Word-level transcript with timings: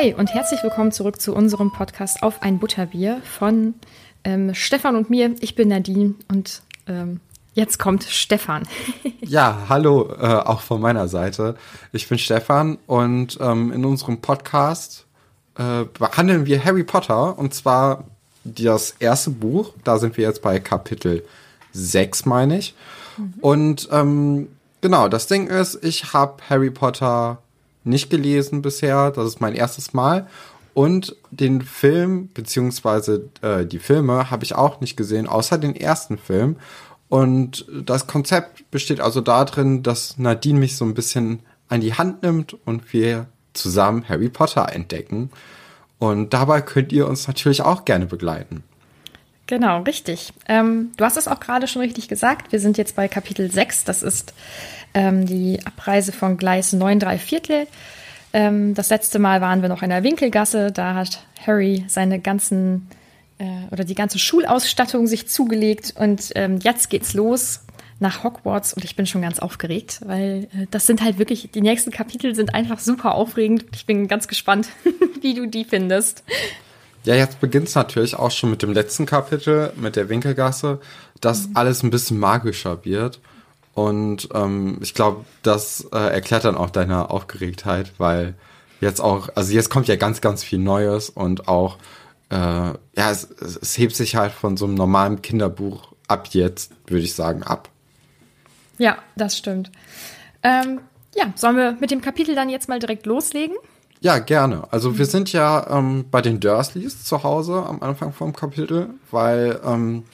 Hi 0.00 0.14
und 0.14 0.32
herzlich 0.32 0.62
willkommen 0.62 0.92
zurück 0.92 1.20
zu 1.20 1.34
unserem 1.34 1.72
Podcast 1.72 2.22
auf 2.22 2.40
ein 2.40 2.58
Butterbier 2.58 3.20
von 3.22 3.74
ähm, 4.24 4.54
Stefan 4.54 4.96
und 4.96 5.10
mir. 5.10 5.34
Ich 5.40 5.56
bin 5.56 5.68
Nadine 5.68 6.14
und 6.28 6.62
ähm, 6.86 7.20
jetzt 7.52 7.78
kommt 7.78 8.04
Stefan. 8.04 8.66
ja, 9.20 9.66
hallo, 9.68 10.10
äh, 10.18 10.24
auch 10.24 10.62
von 10.62 10.80
meiner 10.80 11.06
Seite. 11.06 11.54
Ich 11.92 12.08
bin 12.08 12.16
Stefan 12.16 12.78
und 12.86 13.36
ähm, 13.42 13.72
in 13.72 13.84
unserem 13.84 14.22
Podcast 14.22 15.04
äh, 15.58 15.84
behandeln 15.98 16.46
wir 16.46 16.64
Harry 16.64 16.84
Potter 16.84 17.38
und 17.38 17.52
zwar 17.52 18.04
das 18.44 18.94
erste 19.00 19.28
Buch. 19.28 19.74
Da 19.84 19.98
sind 19.98 20.16
wir 20.16 20.24
jetzt 20.24 20.40
bei 20.40 20.60
Kapitel 20.60 21.26
6, 21.72 22.24
meine 22.24 22.56
ich. 22.56 22.74
Mhm. 23.18 23.34
Und 23.42 23.88
ähm, 23.92 24.48
genau, 24.80 25.08
das 25.08 25.26
Ding 25.26 25.48
ist, 25.48 25.84
ich 25.84 26.14
habe 26.14 26.36
Harry 26.48 26.70
Potter 26.70 27.42
nicht 27.84 28.10
gelesen 28.10 28.62
bisher. 28.62 29.10
Das 29.10 29.26
ist 29.26 29.40
mein 29.40 29.54
erstes 29.54 29.92
Mal. 29.92 30.26
Und 30.74 31.16
den 31.30 31.62
Film, 31.62 32.28
beziehungsweise 32.32 33.28
äh, 33.42 33.66
die 33.66 33.78
Filme, 33.78 34.30
habe 34.30 34.44
ich 34.44 34.54
auch 34.54 34.80
nicht 34.80 34.96
gesehen, 34.96 35.26
außer 35.26 35.58
den 35.58 35.74
ersten 35.74 36.16
Film. 36.18 36.56
Und 37.08 37.66
das 37.70 38.06
Konzept 38.06 38.70
besteht 38.70 39.00
also 39.00 39.20
darin, 39.20 39.82
dass 39.82 40.16
Nadine 40.16 40.60
mich 40.60 40.76
so 40.76 40.84
ein 40.84 40.94
bisschen 40.94 41.40
an 41.68 41.80
die 41.80 41.94
Hand 41.94 42.22
nimmt 42.22 42.56
und 42.64 42.92
wir 42.92 43.26
zusammen 43.52 44.08
Harry 44.08 44.28
Potter 44.28 44.72
entdecken. 44.72 45.30
Und 45.98 46.32
dabei 46.32 46.62
könnt 46.62 46.92
ihr 46.92 47.08
uns 47.08 47.26
natürlich 47.26 47.62
auch 47.62 47.84
gerne 47.84 48.06
begleiten. 48.06 48.62
Genau, 49.50 49.82
richtig. 49.82 50.32
Ähm, 50.46 50.92
du 50.96 51.04
hast 51.04 51.16
es 51.16 51.26
auch 51.26 51.40
gerade 51.40 51.66
schon 51.66 51.82
richtig 51.82 52.06
gesagt. 52.06 52.52
Wir 52.52 52.60
sind 52.60 52.78
jetzt 52.78 52.94
bei 52.94 53.08
Kapitel 53.08 53.50
6. 53.50 53.82
Das 53.82 54.04
ist 54.04 54.32
ähm, 54.94 55.26
die 55.26 55.58
Abreise 55.64 56.12
von 56.12 56.36
Gleis 56.36 56.72
9 56.72 57.00
3 57.00 57.18
Viertel. 57.18 57.66
Ähm, 58.32 58.74
das 58.74 58.90
letzte 58.90 59.18
Mal 59.18 59.40
waren 59.40 59.60
wir 59.60 59.68
noch 59.68 59.82
in 59.82 59.90
der 59.90 60.04
Winkelgasse. 60.04 60.70
Da 60.70 60.94
hat 60.94 61.24
Harry 61.44 61.84
seine 61.88 62.20
ganzen 62.20 62.86
äh, 63.38 63.44
oder 63.72 63.82
die 63.82 63.96
ganze 63.96 64.20
Schulausstattung 64.20 65.08
sich 65.08 65.26
zugelegt. 65.26 65.94
Und 65.96 66.30
ähm, 66.36 66.60
jetzt 66.62 66.88
geht's 66.88 67.14
los 67.14 67.64
nach 67.98 68.22
Hogwarts 68.22 68.72
und 68.72 68.84
ich 68.84 68.94
bin 68.94 69.06
schon 69.06 69.20
ganz 69.20 69.40
aufgeregt, 69.40 69.98
weil 70.04 70.46
äh, 70.54 70.66
das 70.70 70.86
sind 70.86 71.02
halt 71.02 71.18
wirklich, 71.18 71.50
die 71.50 71.60
nächsten 71.60 71.90
Kapitel 71.90 72.36
sind 72.36 72.54
einfach 72.54 72.78
super 72.78 73.16
aufregend. 73.16 73.64
Ich 73.74 73.84
bin 73.84 74.06
ganz 74.06 74.28
gespannt, 74.28 74.68
wie 75.20 75.34
du 75.34 75.46
die 75.46 75.64
findest. 75.64 76.22
Ja, 77.04 77.14
jetzt 77.14 77.40
beginnt 77.40 77.68
es 77.68 77.74
natürlich 77.74 78.14
auch 78.14 78.30
schon 78.30 78.50
mit 78.50 78.62
dem 78.62 78.72
letzten 78.72 79.06
Kapitel, 79.06 79.72
mit 79.76 79.96
der 79.96 80.08
Winkelgasse, 80.08 80.80
dass 81.20 81.48
mhm. 81.48 81.56
alles 81.56 81.82
ein 81.82 81.90
bisschen 81.90 82.18
magischer 82.18 82.84
wird. 82.84 83.20
Und 83.74 84.28
ähm, 84.34 84.78
ich 84.82 84.94
glaube, 84.94 85.24
das 85.42 85.86
äh, 85.92 85.96
erklärt 85.96 86.44
dann 86.44 86.56
auch 86.56 86.70
deine 86.70 87.10
Aufgeregtheit, 87.10 87.92
weil 87.98 88.34
jetzt 88.80 89.00
auch, 89.00 89.30
also 89.34 89.52
jetzt 89.52 89.70
kommt 89.70 89.88
ja 89.88 89.96
ganz, 89.96 90.20
ganz 90.20 90.42
viel 90.42 90.58
Neues 90.58 91.08
und 91.08 91.48
auch, 91.48 91.78
äh, 92.30 92.36
ja, 92.36 92.76
es, 92.96 93.24
es 93.24 93.78
hebt 93.78 93.94
sich 93.94 94.16
halt 94.16 94.32
von 94.32 94.56
so 94.56 94.66
einem 94.66 94.74
normalen 94.74 95.22
Kinderbuch 95.22 95.92
ab 96.08 96.28
jetzt, 96.32 96.72
würde 96.86 97.04
ich 97.04 97.14
sagen, 97.14 97.42
ab. 97.42 97.68
Ja, 98.78 98.98
das 99.16 99.36
stimmt. 99.36 99.70
Ähm, 100.42 100.80
ja, 101.14 101.32
sollen 101.36 101.56
wir 101.56 101.72
mit 101.80 101.90
dem 101.90 102.00
Kapitel 102.00 102.34
dann 102.34 102.48
jetzt 102.48 102.68
mal 102.68 102.78
direkt 102.78 103.06
loslegen? 103.06 103.56
Ja, 104.02 104.18
gerne. 104.18 104.64
Also 104.70 104.96
wir 104.96 105.04
sind 105.04 105.30
ja 105.32 105.66
ähm, 105.78 106.06
bei 106.10 106.22
den 106.22 106.40
Dursleys 106.40 107.04
zu 107.04 107.22
Hause 107.22 107.66
am 107.66 107.82
Anfang 107.82 108.14
vom 108.14 108.32
Kapitel, 108.32 108.88
weil 109.10 109.60
ähm, 109.64 110.04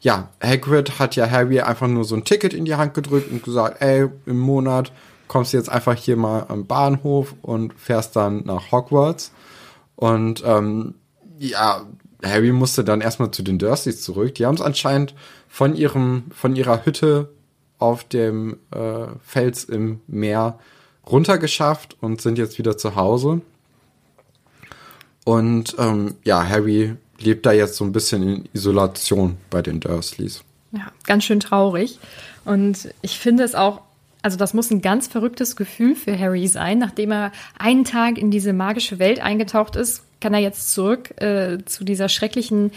ja, 0.00 0.28
Hagrid 0.42 0.98
hat 0.98 1.14
ja 1.14 1.30
Harry 1.30 1.60
einfach 1.60 1.86
nur 1.86 2.04
so 2.04 2.16
ein 2.16 2.24
Ticket 2.24 2.52
in 2.52 2.64
die 2.64 2.74
Hand 2.74 2.94
gedrückt 2.94 3.30
und 3.30 3.44
gesagt, 3.44 3.80
ey, 3.80 4.08
im 4.26 4.38
Monat 4.38 4.92
kommst 5.28 5.52
du 5.52 5.56
jetzt 5.56 5.68
einfach 5.68 5.94
hier 5.94 6.16
mal 6.16 6.46
am 6.48 6.66
Bahnhof 6.66 7.34
und 7.42 7.74
fährst 7.74 8.16
dann 8.16 8.44
nach 8.44 8.72
Hogwarts. 8.72 9.32
Und 9.94 10.42
ähm, 10.44 10.94
ja, 11.38 11.82
Harry 12.24 12.50
musste 12.50 12.82
dann 12.82 13.00
erstmal 13.00 13.30
zu 13.30 13.42
den 13.42 13.58
Dursleys 13.58 14.02
zurück. 14.02 14.34
Die 14.34 14.46
haben 14.46 14.56
es 14.56 14.60
anscheinend 14.60 15.14
von 15.48 15.76
ihrem, 15.76 16.24
von 16.32 16.56
ihrer 16.56 16.84
Hütte 16.84 17.30
auf 17.78 18.02
dem 18.02 18.58
äh, 18.72 19.06
Fels 19.22 19.64
im 19.64 20.00
Meer 20.08 20.58
runtergeschafft 21.10 21.96
und 22.00 22.20
sind 22.20 22.38
jetzt 22.38 22.58
wieder 22.58 22.76
zu 22.76 22.96
Hause. 22.96 23.40
Und 25.24 25.76
ähm, 25.78 26.14
ja, 26.24 26.46
Harry 26.46 26.94
lebt 27.18 27.44
da 27.44 27.52
jetzt 27.52 27.76
so 27.76 27.84
ein 27.84 27.92
bisschen 27.92 28.22
in 28.22 28.48
Isolation 28.54 29.36
bei 29.50 29.62
den 29.62 29.80
Dursleys. 29.80 30.42
Ja, 30.72 30.92
ganz 31.04 31.24
schön 31.24 31.40
traurig. 31.40 31.98
Und 32.44 32.88
ich 33.02 33.18
finde 33.18 33.42
es 33.42 33.54
auch, 33.54 33.82
also 34.22 34.36
das 34.36 34.54
muss 34.54 34.70
ein 34.70 34.80
ganz 34.80 35.06
verrücktes 35.06 35.56
Gefühl 35.56 35.94
für 35.94 36.18
Harry 36.18 36.46
sein. 36.48 36.78
Nachdem 36.78 37.12
er 37.12 37.32
einen 37.58 37.84
Tag 37.84 38.18
in 38.18 38.30
diese 38.30 38.52
magische 38.52 38.98
Welt 38.98 39.20
eingetaucht 39.20 39.76
ist, 39.76 40.02
kann 40.20 40.34
er 40.34 40.40
jetzt 40.40 40.72
zurück 40.72 41.20
äh, 41.20 41.58
zu 41.64 41.84
dieser 41.84 42.08
schrecklichen 42.08 42.72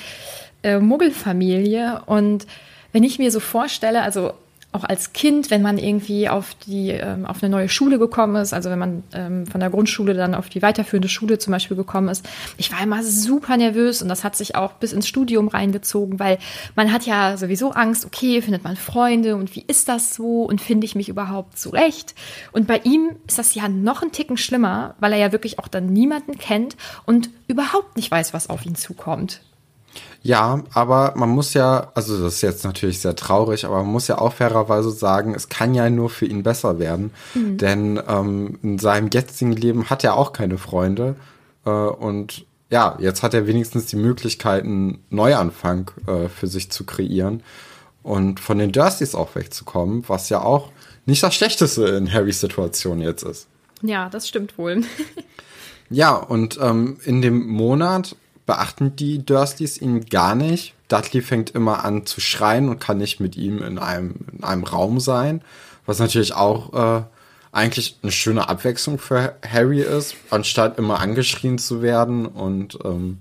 äh, 0.64 0.80
Muggelfamilie. 0.80 2.04
Und 2.06 2.48
wenn 2.92 3.04
ich 3.04 3.20
mir 3.20 3.32
so 3.32 3.40
vorstelle, 3.40 4.02
also 4.04 4.34
auch 4.74 4.84
als 4.86 5.12
Kind, 5.14 5.52
wenn 5.52 5.62
man 5.62 5.78
irgendwie 5.78 6.30
auf 6.30 6.56
die 6.66 6.92
ähm, 6.92 7.26
auf 7.26 7.44
eine 7.44 7.50
neue 7.50 7.68
Schule 7.68 8.00
gekommen 8.00 8.38
ist, 8.38 8.54
also 8.54 8.70
wenn 8.70 8.80
man 8.80 9.04
ähm, 9.14 9.46
von 9.46 9.60
der 9.60 9.70
Grundschule 9.70 10.14
dann 10.14 10.34
auf 10.34 10.48
die 10.48 10.62
weiterführende 10.62 11.10
Schule 11.10 11.40
zum 11.40 11.52
Beispiel 11.52 11.76
gekommen 11.76 12.08
ist, 12.08 12.28
ich 12.58 12.72
war 12.72 12.82
immer 12.82 13.04
super 13.04 13.58
nervös 13.58 14.02
und 14.02 14.08
das 14.08 14.24
hat 14.24 14.36
sich 14.36 14.56
auch 14.56 14.74
bis 14.74 14.94
ins 14.94 15.08
Studium 15.08 15.50
reingezogen, 15.50 16.20
weil 16.20 16.38
man 16.76 16.94
hat 16.94 17.06
ja 17.06 17.36
sowieso 17.36 17.72
Angst, 17.72 18.06
okay, 18.06 18.42
findet 18.42 18.64
man 18.64 18.78
Freunde 18.78 19.36
und 19.36 19.56
wie 19.56 19.66
ist 19.68 19.90
das 19.90 20.16
so 20.16 20.44
und 20.44 20.62
finde 20.62 20.86
ich 20.86 20.96
mich 20.96 21.10
überhaupt 21.10 21.60
zurecht? 21.60 22.16
Und 22.54 22.66
bei 22.66 22.80
ihm 22.84 23.12
ist 23.28 23.40
das 23.40 23.54
ja 23.56 23.68
noch 23.68 24.02
ein 24.02 24.14
Ticken 24.14 24.38
schlimmer, 24.38 24.96
weil 25.00 25.12
er 25.12 25.20
ja 25.20 25.32
wirklich 25.34 25.60
auch 25.60 25.68
dann 25.68 25.88
niemanden 25.88 26.38
kennt 26.38 26.78
und 27.06 27.30
überhaupt 27.48 27.98
nicht 27.98 28.10
weiß, 28.10 28.34
was 28.34 28.50
auf 28.50 28.66
ihn 28.66 28.76
zukommt. 28.76 29.42
Ja, 30.24 30.64
aber 30.74 31.14
man 31.16 31.30
muss 31.30 31.56
ja, 31.56 31.92
also 31.96 32.22
das 32.22 32.36
ist 32.36 32.42
jetzt 32.42 32.64
natürlich 32.64 33.00
sehr 33.00 33.16
traurig, 33.16 33.66
aber 33.66 33.78
man 33.78 33.92
muss 33.92 34.08
ja 34.08 34.20
auch 34.20 34.34
fairerweise 34.34 34.92
sagen, 34.92 35.34
es 35.34 35.50
kann 35.50 35.74
ja 35.74 35.90
nur 35.90 36.12
für 36.12 36.26
ihn 36.26 36.44
besser 36.44 36.78
werden. 36.78 37.12
Mhm. 37.34 37.58
Denn 37.58 38.02
ähm, 38.08 38.60
in 38.62 38.78
seinem 38.78 39.10
jetzigen 39.12 39.54
Leben 39.54 39.90
hat 39.90 40.04
er 40.04 40.16
auch 40.16 40.32
keine 40.32 40.60
Freunde. 40.60 41.16
Äh, 41.66 41.70
und 41.72 42.46
ja, 42.70 42.98
jetzt 43.00 43.24
hat 43.24 43.34
er 43.34 43.48
wenigstens 43.48 43.88
die 43.88 43.96
Möglichkeit, 43.96 44.64
einen 44.64 45.04
Neuanfang 45.10 45.90
äh, 46.06 46.30
für 46.30 46.48
sich 46.48 46.70
zu 46.70 46.86
kreieren 46.86 47.42
und 48.04 48.40
von 48.40 48.60
den 48.60 48.72
Dursleys 48.72 49.16
auch 49.16 49.36
wegzukommen, 49.36 50.04
was 50.08 50.30
ja 50.30 50.42
auch 50.42 50.70
nicht 51.06 51.24
das 51.24 51.34
Schlechteste 51.34 51.84
in 51.86 52.12
Harrys 52.12 52.40
Situation 52.40 53.02
jetzt 53.02 53.24
ist. 53.24 53.48
Ja, 53.82 54.08
das 54.10 54.28
stimmt 54.28 54.58
wohl. 54.60 54.84
ja, 55.90 56.16
und 56.16 56.60
ähm, 56.62 56.98
in 57.04 57.24
dem 57.24 57.48
Monat 57.48 58.16
beachten 58.46 58.96
die 58.96 59.26
Dursleys 59.26 59.80
ihn 59.80 60.06
gar 60.06 60.36
nicht. 60.36 60.74
Dudley 60.88 61.22
fängt 61.22 61.52
immer 61.52 61.86
an 61.86 62.06
zu 62.06 62.20
schreien 62.20 62.70
und 62.70 62.80
kann 62.80 62.98
nicht 62.98 63.20
mit 63.20 63.38
ihm 63.38 63.62
in 63.62 63.80
einem, 63.80 64.16
in 64.34 64.44
einem 64.44 64.64
Raum 64.64 65.00
sein, 65.00 65.42
was 65.86 66.00
natürlich 66.00 66.34
auch 66.34 66.74
äh, 66.74 67.04
eigentlich 67.52 67.98
eine 68.02 68.12
schöne 68.12 68.50
Abwechslung 68.50 68.98
für 68.98 69.36
Harry 69.48 69.82
ist, 69.82 70.16
anstatt 70.30 70.78
immer 70.78 71.00
angeschrien 71.00 71.58
zu 71.58 71.82
werden 71.82 72.26
und 72.26 72.80
ähm, 72.84 73.20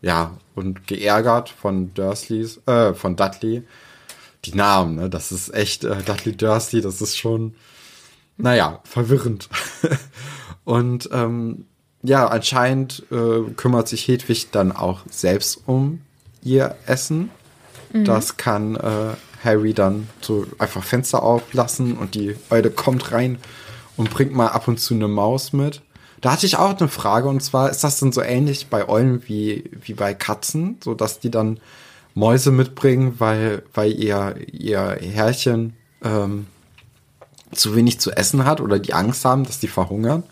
ja 0.00 0.32
und 0.54 0.86
geärgert 0.86 1.48
von 1.48 1.94
Dursleys, 1.94 2.60
äh, 2.66 2.94
von 2.94 3.16
Dudley. 3.16 3.62
Die 4.44 4.54
Namen, 4.54 4.96
ne, 4.96 5.10
das 5.10 5.32
ist 5.32 5.52
echt 5.54 5.84
äh, 5.84 6.02
Dudley 6.02 6.36
Dursley, 6.36 6.80
das 6.80 7.00
ist 7.00 7.16
schon, 7.16 7.54
naja, 8.36 8.80
verwirrend. 8.84 9.48
und 10.64 11.08
ähm, 11.12 11.66
ja, 12.02 12.28
anscheinend 12.28 13.04
äh, 13.10 13.50
kümmert 13.56 13.88
sich 13.88 14.06
Hedwig 14.06 14.50
dann 14.50 14.72
auch 14.72 15.00
selbst 15.10 15.62
um 15.66 16.00
ihr 16.42 16.76
Essen. 16.86 17.30
Mhm. 17.92 18.04
Das 18.04 18.36
kann 18.36 18.76
äh, 18.76 19.14
Harry 19.44 19.74
dann 19.74 20.08
so 20.20 20.46
einfach 20.58 20.82
Fenster 20.82 21.22
auflassen 21.22 21.96
und 21.96 22.14
die 22.14 22.36
Eule 22.50 22.70
kommt 22.70 23.12
rein 23.12 23.38
und 23.96 24.10
bringt 24.10 24.34
mal 24.34 24.48
ab 24.48 24.68
und 24.68 24.78
zu 24.78 24.94
eine 24.94 25.08
Maus 25.08 25.52
mit. 25.52 25.82
Da 26.20 26.32
hatte 26.32 26.46
ich 26.46 26.56
auch 26.56 26.76
eine 26.78 26.88
Frage 26.88 27.28
und 27.28 27.42
zwar 27.42 27.70
ist 27.70 27.84
das 27.84 28.00
dann 28.00 28.12
so 28.12 28.22
ähnlich 28.22 28.68
bei 28.68 28.88
Eulen 28.88 29.22
wie, 29.28 29.70
wie 29.82 29.94
bei 29.94 30.14
Katzen, 30.14 30.78
so 30.82 30.94
dass 30.94 31.20
die 31.20 31.30
dann 31.30 31.60
Mäuse 32.14 32.50
mitbringen, 32.50 33.14
weil, 33.18 33.62
weil 33.74 33.92
ihr, 33.92 34.36
ihr 34.52 34.98
Herrchen 35.00 35.74
ähm, 36.02 36.46
zu 37.52 37.76
wenig 37.76 38.00
zu 38.00 38.10
essen 38.10 38.44
hat 38.44 38.60
oder 38.60 38.78
die 38.78 38.94
Angst 38.94 39.24
haben, 39.24 39.44
dass 39.44 39.60
die 39.60 39.68
verhungern? 39.68 40.24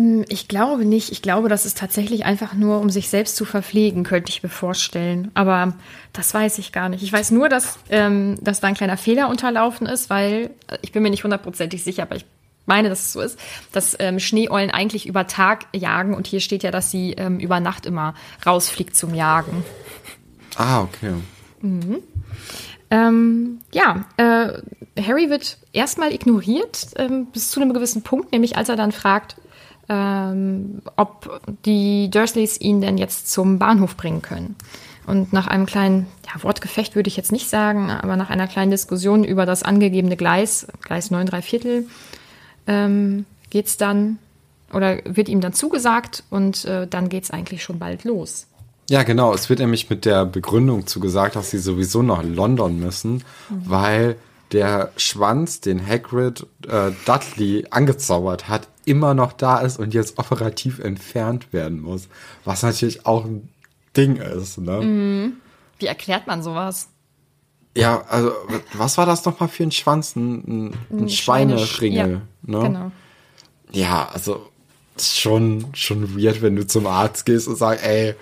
Hm, 0.00 0.24
ich 0.30 0.48
glaube 0.48 0.86
nicht. 0.86 1.12
Ich 1.12 1.20
glaube, 1.20 1.50
das 1.50 1.66
ist 1.66 1.76
tatsächlich 1.76 2.24
einfach 2.24 2.54
nur, 2.54 2.80
um 2.80 2.88
sich 2.88 3.10
selbst 3.10 3.36
zu 3.36 3.44
verpflegen, 3.44 4.02
könnte 4.02 4.30
ich 4.30 4.42
mir 4.42 4.48
vorstellen. 4.48 5.30
Aber 5.34 5.74
das 6.14 6.32
weiß 6.32 6.56
ich 6.56 6.72
gar 6.72 6.88
nicht. 6.88 7.02
Ich 7.02 7.12
weiß 7.12 7.32
nur, 7.32 7.50
dass, 7.50 7.78
ähm, 7.90 8.38
dass 8.40 8.60
da 8.60 8.68
ein 8.68 8.74
kleiner 8.74 8.96
Fehler 8.96 9.28
unterlaufen 9.28 9.86
ist, 9.86 10.08
weil 10.08 10.52
äh, 10.68 10.78
ich 10.80 10.92
bin 10.92 11.02
mir 11.02 11.10
nicht 11.10 11.22
hundertprozentig 11.22 11.84
sicher, 11.84 12.04
aber 12.04 12.16
ich 12.16 12.24
meine, 12.64 12.88
dass 12.88 13.00
es 13.00 13.12
so 13.12 13.20
ist, 13.20 13.38
dass 13.72 13.94
ähm, 13.98 14.20
Schneeeulen 14.20 14.70
eigentlich 14.70 15.06
über 15.06 15.26
Tag 15.26 15.66
jagen 15.74 16.14
und 16.14 16.26
hier 16.26 16.40
steht 16.40 16.62
ja, 16.62 16.70
dass 16.70 16.90
sie 16.90 17.12
ähm, 17.12 17.38
über 17.38 17.60
Nacht 17.60 17.84
immer 17.84 18.14
rausfliegt 18.46 18.96
zum 18.96 19.14
Jagen. 19.14 19.64
Ah, 20.56 20.80
okay. 20.80 21.12
Mhm. 21.60 21.98
Ähm, 22.90 23.58
ja, 23.70 24.06
äh, 24.16 25.02
Harry 25.02 25.28
wird 25.28 25.58
erstmal 25.74 26.14
ignoriert 26.14 26.88
ähm, 26.96 27.26
bis 27.26 27.50
zu 27.50 27.60
einem 27.60 27.74
gewissen 27.74 28.00
Punkt, 28.00 28.32
nämlich 28.32 28.56
als 28.56 28.70
er 28.70 28.76
dann 28.76 28.92
fragt, 28.92 29.36
ähm, 29.90 30.80
ob 30.94 31.42
die 31.66 32.08
Dursleys 32.10 32.60
ihn 32.60 32.80
denn 32.80 32.96
jetzt 32.96 33.30
zum 33.30 33.58
Bahnhof 33.58 33.96
bringen 33.96 34.22
können. 34.22 34.54
Und 35.06 35.32
nach 35.32 35.48
einem 35.48 35.66
kleinen 35.66 36.06
ja, 36.26 36.40
Wortgefecht 36.44 36.94
würde 36.94 37.08
ich 37.08 37.16
jetzt 37.16 37.32
nicht 37.32 37.50
sagen, 37.50 37.90
aber 37.90 38.16
nach 38.16 38.30
einer 38.30 38.46
kleinen 38.46 38.70
Diskussion 38.70 39.24
über 39.24 39.46
das 39.46 39.64
angegebene 39.64 40.16
Gleis, 40.16 40.68
Gleis 40.82 41.10
9 41.10 41.26
3 41.26 41.42
Viertel, 41.42 41.86
ähm, 42.68 43.26
geht 43.50 43.66
es 43.66 43.76
dann 43.76 44.18
oder 44.72 44.98
wird 45.04 45.28
ihm 45.28 45.40
dann 45.40 45.52
zugesagt 45.52 46.22
und 46.30 46.64
äh, 46.66 46.86
dann 46.86 47.08
geht 47.08 47.24
es 47.24 47.32
eigentlich 47.32 47.64
schon 47.64 47.80
bald 47.80 48.04
los. 48.04 48.46
Ja, 48.88 49.02
genau. 49.02 49.34
Es 49.34 49.48
wird 49.48 49.58
nämlich 49.58 49.90
mit 49.90 50.04
der 50.04 50.24
Begründung 50.24 50.86
zugesagt, 50.86 51.34
dass 51.34 51.50
sie 51.50 51.58
sowieso 51.58 52.02
nach 52.02 52.22
London 52.22 52.78
müssen, 52.78 53.14
mhm. 53.14 53.62
weil 53.64 54.16
der 54.52 54.92
Schwanz, 54.96 55.60
den 55.60 55.86
Hagrid 55.86 56.46
äh, 56.66 56.90
Dudley 57.06 57.66
angezaubert 57.70 58.48
hat, 58.48 58.68
immer 58.84 59.14
noch 59.14 59.32
da 59.32 59.58
ist 59.58 59.78
und 59.78 59.94
jetzt 59.94 60.18
operativ 60.18 60.78
entfernt 60.80 61.52
werden 61.52 61.80
muss. 61.80 62.08
Was 62.44 62.62
natürlich 62.62 63.06
auch 63.06 63.24
ein 63.24 63.48
Ding 63.96 64.16
ist. 64.16 64.58
Ne? 64.58 64.80
Mhm. 64.80 65.32
Wie 65.78 65.86
erklärt 65.86 66.26
man 66.26 66.42
sowas? 66.42 66.88
Ja, 67.76 68.02
also 68.08 68.32
was 68.72 68.98
war 68.98 69.06
das 69.06 69.24
nochmal 69.24 69.48
für 69.48 69.62
ein 69.62 69.70
Schwanz? 69.70 70.16
Ein, 70.16 70.70
ein, 70.70 70.74
ein 70.90 71.08
Schweineringel. 71.08 72.22
Ja, 72.46 72.58
ne? 72.58 72.62
Genau. 72.62 72.92
Ja, 73.70 74.08
also 74.12 74.48
schon, 74.98 75.66
schon 75.74 76.16
weird, 76.16 76.42
wenn 76.42 76.56
du 76.56 76.66
zum 76.66 76.86
Arzt 76.86 77.24
gehst 77.26 77.46
und 77.46 77.56
sagst, 77.56 77.84
ey, 77.84 78.16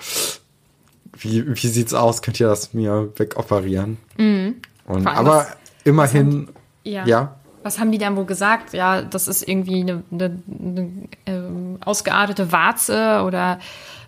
wie, 1.18 1.46
wie 1.46 1.68
sieht's 1.68 1.94
aus? 1.94 2.20
Könnt 2.20 2.38
ihr 2.38 2.48
das 2.48 2.74
mir 2.74 3.10
wegoperieren? 3.16 3.96
Mhm. 4.18 4.56
Und, 4.84 5.06
aber 5.06 5.46
immerhin, 5.84 6.48
ja. 6.84 7.06
ja. 7.06 7.36
Was 7.62 7.78
haben 7.78 7.92
die 7.92 7.98
dann 7.98 8.16
wohl 8.16 8.24
gesagt? 8.24 8.72
Ja, 8.72 9.02
das 9.02 9.28
ist 9.28 9.46
irgendwie 9.46 9.80
eine, 9.80 10.02
eine, 10.10 10.42
eine 10.48 10.90
ähm, 11.26 11.78
ausgeartete 11.84 12.52
Warze 12.52 13.22
oder 13.26 13.58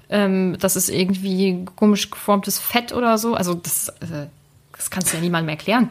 ähm, 0.09 0.57
das 0.59 0.77
ist 0.77 0.89
irgendwie 0.89 1.65
komisch 1.77 2.11
geformtes 2.11 2.59
Fett 2.59 2.93
oder 2.93 3.19
so. 3.19 3.35
Also 3.35 3.55
das, 3.55 3.89
äh, 4.01 4.27
das 4.77 4.91
kannst 4.91 5.13
du 5.13 5.17
ja 5.17 5.23
niemandem 5.23 5.51
erklären. 5.51 5.89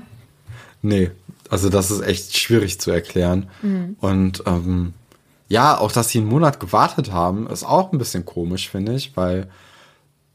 Nee, 0.81 1.11
also 1.49 1.69
das 1.69 1.91
ist 1.91 2.01
echt 2.01 2.37
schwierig 2.37 2.79
zu 2.79 2.91
erklären. 2.91 3.49
Mhm. 3.61 3.97
Und 3.99 4.43
ähm, 4.45 4.93
ja, 5.47 5.77
auch 5.77 5.91
dass 5.91 6.09
sie 6.09 6.19
einen 6.19 6.27
Monat 6.27 6.59
gewartet 6.59 7.11
haben, 7.11 7.47
ist 7.47 7.63
auch 7.63 7.91
ein 7.91 7.97
bisschen 7.97 8.25
komisch, 8.25 8.69
finde 8.69 8.93
ich, 8.93 9.17
weil 9.17 9.49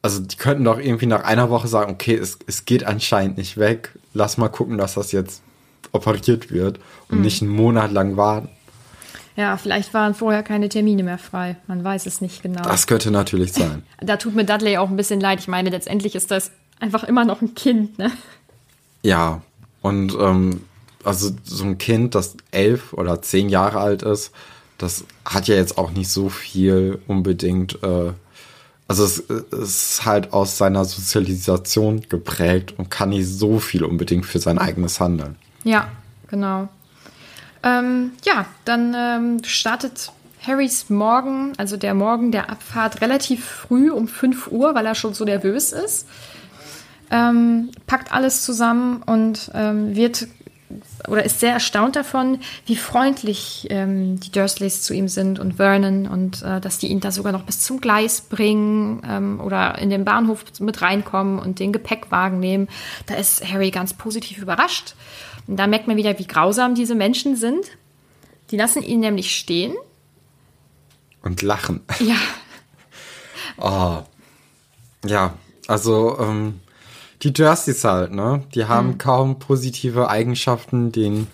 also 0.05 0.21
die 0.21 0.37
könnten 0.37 0.65
doch 0.65 0.79
irgendwie 0.79 1.07
nach 1.07 1.25
einer 1.25 1.49
Woche 1.49 1.67
sagen, 1.67 1.91
okay, 1.91 2.15
es, 2.15 2.39
es 2.47 2.67
geht 2.67 2.85
anscheinend 2.85 3.39
nicht 3.39 3.57
weg, 3.57 3.95
lass 4.13 4.37
mal 4.37 4.51
gucken, 4.51 4.77
dass 4.77 4.93
das 4.95 5.13
jetzt 5.13 5.41
operiert 5.93 6.51
wird 6.51 6.79
und 7.09 7.19
mhm. 7.19 7.25
nicht 7.25 7.41
einen 7.41 7.51
Monat 7.51 7.91
lang 7.91 8.19
warten. 8.19 8.51
Ja, 9.35 9.57
vielleicht 9.57 9.95
waren 9.95 10.15
vorher 10.15 10.43
keine 10.43 10.69
Termine 10.69 11.05
mehr 11.05 11.17
frei. 11.17 11.57
Man 11.69 11.83
weiß 11.83 12.05
es 12.05 12.21
nicht 12.21 12.43
genau. 12.43 12.63
Das 12.65 12.87
könnte 12.87 13.11
natürlich 13.11 13.55
sein. 13.55 13.83
da 14.03 14.19
tut 14.19 14.35
mir 14.35 14.45
Dudley 14.45 14.77
auch 14.77 14.91
ein 14.91 14.97
bisschen 14.97 15.21
leid. 15.21 15.41
Ich 15.41 15.49
meine, 15.49 15.71
letztendlich 15.71 16.15
ist 16.15 16.31
das 16.31 16.51
einfach 16.81 17.05
immer 17.05 17.25
noch 17.25 17.41
ein 17.41 17.55
Kind, 17.55 17.99
ne? 17.99 18.13
Ja, 19.03 19.41
und 19.81 20.15
ähm, 20.21 20.65
also 21.03 21.31
so 21.45 21.65
ein 21.65 21.79
Kind, 21.79 22.15
das 22.15 22.37
elf 22.51 22.93
oder 22.93 23.23
zehn 23.23 23.49
Jahre 23.49 23.81
alt 23.81 24.03
ist, 24.03 24.33
das 24.77 25.07
hat 25.25 25.49
ja 25.49 25.55
jetzt 25.55 25.79
auch 25.79 25.93
nicht 25.93 26.11
so 26.11 26.29
viel 26.29 26.99
unbedingt 27.07 27.83
äh, 27.83 28.13
also 29.01 29.05
es, 29.05 29.19
ist 29.51 30.05
halt 30.05 30.33
aus 30.33 30.57
seiner 30.57 30.85
Sozialisation 30.85 32.03
geprägt 32.09 32.75
und 32.77 32.91
kann 32.91 33.09
nicht 33.09 33.27
so 33.27 33.59
viel 33.59 33.85
unbedingt 33.85 34.25
für 34.25 34.39
sein 34.39 34.59
eigenes 34.59 35.01
Handeln. 35.01 35.37
Ja, 35.65 35.89
genau. 36.29 36.69
Ähm, 37.65 38.13
ja, 38.25 38.47
dann 38.65 38.95
ähm, 38.97 39.45
startet 39.45 40.13
Harrys 40.47 40.91
Morgen, 40.91 41.55
also 41.57 41.77
der 41.77 41.95
Morgen 41.95 42.31
der 42.31 42.51
Abfahrt, 42.51 43.01
relativ 43.01 43.45
früh 43.45 43.91
um 43.91 44.07
5 44.07 44.49
Uhr, 44.49 44.75
weil 44.75 44.87
er 44.87 44.95
schon 44.95 45.15
so 45.15 45.25
nervös 45.25 45.73
ist. 45.73 46.07
Ähm, 47.11 47.71
packt 47.87 48.13
alles 48.13 48.43
zusammen 48.43 49.03
und 49.03 49.51
ähm, 49.55 49.97
wird 49.97 50.29
oder 51.09 51.25
ist 51.25 51.41
sehr 51.41 51.53
erstaunt 51.53 51.97
davon, 51.97 52.39
wie 52.67 52.77
freundlich 52.77 53.67
ähm, 53.71 54.21
die 54.21 54.31
Dursleys 54.31 54.83
zu 54.83 54.95
ihm 54.95 55.09
sind 55.09 55.39
und 55.39 55.55
Vernon 55.55 56.07
und 56.07 56.43
äh, 56.43 56.61
dass 56.61 56.79
die 56.79 56.89
ihn 56.89 57.01
da 57.01 57.11
sogar 57.11 57.33
noch 57.33 57.43
bis 57.45 57.61
zum 57.61 57.81
Gleis 57.81 58.21
bringen 58.21 59.03
ähm, 59.09 59.41
oder 59.41 59.79
in 59.79 59.91
den 59.91 60.05
Bahnhof 60.05 60.45
mit 60.61 60.83
reinkommen 60.83 61.39
und 61.39 61.59
den 61.59 61.73
Gepäckwagen 61.73 62.41
nehmen. 62.41 62.69
Da 63.07 63.15
ist 63.15 63.51
Harry 63.51 63.71
ganz 63.71 63.95
positiv 63.95 64.39
überrascht. 64.39 64.95
Und 65.47 65.57
da 65.57 65.67
merkt 65.67 65.87
man 65.87 65.97
wieder, 65.97 66.19
wie 66.19 66.27
grausam 66.27 66.75
diese 66.75 66.95
Menschen 66.95 67.37
sind. 67.37 67.67
Die 68.51 68.57
lassen 68.57 68.83
ihn 68.83 69.01
nämlich 69.01 69.37
stehen. 69.37 69.75
Und 71.23 71.43
lachen. 71.43 71.81
Ja. 72.01 72.17
oh. 73.59 74.03
Ja, 75.07 75.35
also 75.67 76.19
ähm, 76.19 76.61
die 77.25 77.33
Dursleys 77.33 77.85
halt, 77.85 78.13
ne? 78.13 78.43
Die 78.55 78.67
haben 78.67 78.89
mhm. 78.89 78.99
kaum 78.99 79.39
positive 79.39 80.09
Eigenschaften, 80.09 80.93
den, 80.93 81.27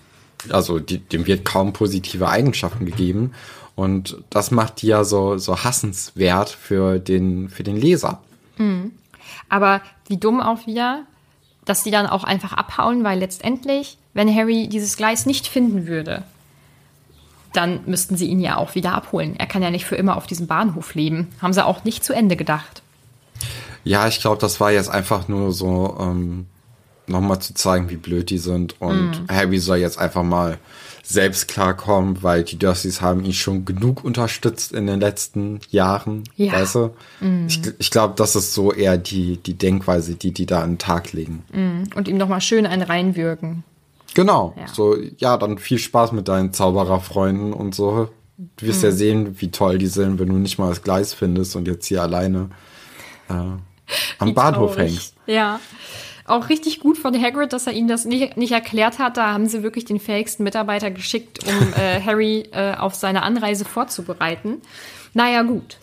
also 0.49 0.79
die, 0.79 0.99
dem 0.99 1.27
wird 1.27 1.45
kaum 1.45 1.73
positive 1.73 2.27
Eigenschaften 2.27 2.85
gegeben. 2.85 3.33
Und 3.75 4.17
das 4.29 4.51
macht 4.51 4.81
die 4.81 4.87
ja 4.87 5.03
so, 5.03 5.37
so 5.37 5.63
hassenswert 5.63 6.49
für 6.49 6.99
den, 6.99 7.49
für 7.49 7.63
den 7.63 7.75
Leser. 7.75 8.21
Mhm. 8.57 8.91
Aber 9.49 9.81
wie 10.07 10.17
dumm 10.17 10.39
auch 10.39 10.65
wieder, 10.65 11.03
dass 11.65 11.83
die 11.83 11.91
dann 11.91 12.07
auch 12.07 12.23
einfach 12.23 12.53
abhauen, 12.53 13.03
weil 13.03 13.19
letztendlich, 13.19 13.97
wenn 14.13 14.33
Harry 14.33 14.67
dieses 14.67 14.97
Gleis 14.97 15.25
nicht 15.25 15.47
finden 15.47 15.87
würde, 15.87 16.23
dann 17.53 17.81
müssten 17.85 18.15
sie 18.15 18.27
ihn 18.27 18.39
ja 18.39 18.55
auch 18.57 18.75
wieder 18.75 18.93
abholen. 18.93 19.35
Er 19.37 19.45
kann 19.45 19.61
ja 19.61 19.71
nicht 19.71 19.85
für 19.85 19.95
immer 19.95 20.15
auf 20.15 20.25
diesem 20.25 20.47
Bahnhof 20.47 20.95
leben. 20.95 21.27
Haben 21.41 21.53
sie 21.53 21.65
auch 21.65 21.83
nicht 21.83 22.03
zu 22.03 22.13
Ende 22.13 22.37
gedacht. 22.37 22.80
Ja, 23.83 24.07
ich 24.07 24.19
glaube, 24.21 24.39
das 24.39 24.59
war 24.59 24.71
jetzt 24.71 24.89
einfach 24.89 25.27
nur 25.27 25.51
so, 25.51 25.97
ähm, 25.99 26.45
nochmal 27.07 27.39
zu 27.39 27.53
zeigen, 27.53 27.89
wie 27.89 27.97
blöd 27.97 28.29
die 28.29 28.37
sind. 28.37 28.79
Und 28.79 29.11
mm. 29.11 29.31
Harry 29.31 29.59
soll 29.59 29.77
jetzt 29.77 29.99
einfach 29.99 30.23
mal 30.23 30.57
selbst 31.03 31.47
klarkommen, 31.47 32.23
weil 32.23 32.43
die 32.43 32.57
Dursleys 32.57 33.01
haben 33.01 33.23
ihn 33.25 33.33
schon 33.33 33.65
genug 33.65 34.03
unterstützt 34.03 34.71
in 34.71 34.87
den 34.87 34.99
letzten 34.99 35.59
Jahren. 35.69 36.23
Ja. 36.35 36.53
Weißt 36.53 36.75
du? 36.75 36.91
Mm. 37.19 37.47
Ich, 37.47 37.61
ich 37.79 37.91
glaube, 37.91 38.13
das 38.17 38.35
ist 38.35 38.53
so 38.53 38.71
eher 38.71 38.97
die, 38.97 39.37
die 39.37 39.55
Denkweise, 39.55 40.15
die 40.15 40.31
die 40.31 40.45
da 40.45 40.61
an 40.61 40.73
den 40.73 40.77
Tag 40.77 41.13
legen. 41.13 41.43
Mm. 41.51 41.95
Und 41.95 42.07
ihm 42.07 42.17
nochmal 42.17 42.41
schön 42.41 42.65
einen 42.65 42.83
reinwürgen. 42.83 43.63
Genau. 44.13 44.53
Ja. 44.57 44.67
So, 44.73 44.97
ja, 45.17 45.37
dann 45.37 45.57
viel 45.57 45.77
Spaß 45.77 46.11
mit 46.11 46.27
deinen 46.27 46.53
Zaubererfreunden 46.53 47.53
und 47.53 47.75
so. 47.75 48.09
Du 48.57 48.65
wirst 48.65 48.83
ja 48.83 48.91
sehen, 48.91 49.39
wie 49.39 49.51
toll 49.51 49.77
die 49.77 49.87
sind, 49.87 50.19
wenn 50.19 50.29
du 50.29 50.35
nicht 50.35 50.57
mal 50.57 50.69
das 50.69 50.81
Gleis 50.81 51.13
findest 51.13 51.55
und 51.55 51.67
jetzt 51.67 51.85
hier 51.85 52.01
alleine 52.01 52.49
äh, 53.29 53.33
am 54.21 54.33
Bahnhof 54.33 54.75
traurig. 54.75 54.91
hängst. 54.91 55.15
Ja 55.27 55.59
auch 56.31 56.49
richtig 56.49 56.79
gut 56.79 56.97
von 56.97 57.19
Hagrid, 57.19 57.53
dass 57.53 57.67
er 57.67 57.73
ihm 57.73 57.87
das 57.87 58.05
nicht, 58.05 58.37
nicht 58.37 58.51
erklärt 58.51 58.99
hat. 58.99 59.17
Da 59.17 59.33
haben 59.33 59.47
sie 59.47 59.63
wirklich 59.63 59.85
den 59.85 59.99
fähigsten 59.99 60.43
Mitarbeiter 60.43 60.91
geschickt, 60.91 61.39
um 61.45 61.73
äh, 61.79 62.01
Harry 62.01 62.49
äh, 62.51 62.75
auf 62.75 62.95
seine 62.95 63.23
Anreise 63.23 63.65
vorzubereiten. 63.65 64.61
Naja, 65.13 65.43
gut. 65.43 65.77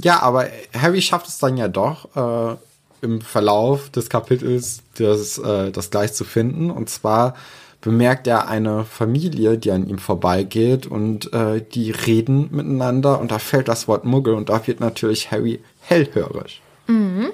Ja, 0.00 0.22
aber 0.22 0.48
Harry 0.78 1.02
schafft 1.02 1.28
es 1.28 1.38
dann 1.38 1.56
ja 1.56 1.68
doch, 1.68 2.16
äh, 2.16 2.56
im 3.02 3.20
Verlauf 3.20 3.90
des 3.90 4.08
Kapitels 4.08 4.82
das, 4.98 5.38
äh, 5.38 5.70
das 5.70 5.90
gleich 5.90 6.14
zu 6.14 6.24
finden. 6.24 6.70
Und 6.70 6.88
zwar 6.88 7.34
bemerkt 7.80 8.26
er 8.26 8.48
eine 8.48 8.84
Familie, 8.84 9.58
die 9.58 9.70
an 9.70 9.86
ihm 9.86 9.98
vorbeigeht 9.98 10.86
und 10.86 11.32
äh, 11.34 11.62
die 11.62 11.90
reden 11.90 12.48
miteinander 12.50 13.20
und 13.20 13.30
da 13.30 13.38
fällt 13.38 13.68
das 13.68 13.88
Wort 13.88 14.06
Muggel 14.06 14.34
und 14.34 14.48
da 14.48 14.66
wird 14.66 14.80
natürlich 14.80 15.30
Harry 15.30 15.60
hellhörig. 15.82 16.62
Mhm. 16.86 17.30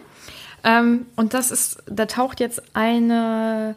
Ähm, 0.64 1.06
und 1.16 1.34
das 1.34 1.50
ist, 1.50 1.82
da 1.86 2.06
taucht 2.06 2.40
jetzt 2.40 2.62
eine, 2.74 3.76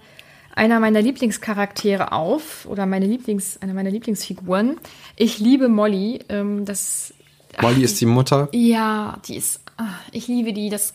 einer 0.56 0.80
meiner 0.80 1.02
Lieblingscharaktere 1.02 2.12
auf 2.12 2.66
oder 2.66 2.86
meine 2.86 3.06
Lieblings, 3.06 3.58
eine 3.62 3.74
meiner 3.74 3.90
Lieblingsfiguren. 3.90 4.78
Ich 5.16 5.40
liebe 5.40 5.70
Molly. 5.70 6.20
Ähm, 6.30 6.66
das, 6.66 7.14
Molly 7.62 7.76
ach, 7.78 7.84
ist 7.84 8.02
die 8.02 8.06
Mutter? 8.06 8.50
Ja, 8.52 9.18
die 9.28 9.36
ist, 9.36 9.62
ach, 9.78 10.00
ich 10.12 10.28
liebe 10.28 10.54
die. 10.54 10.70
Das, 10.70 10.94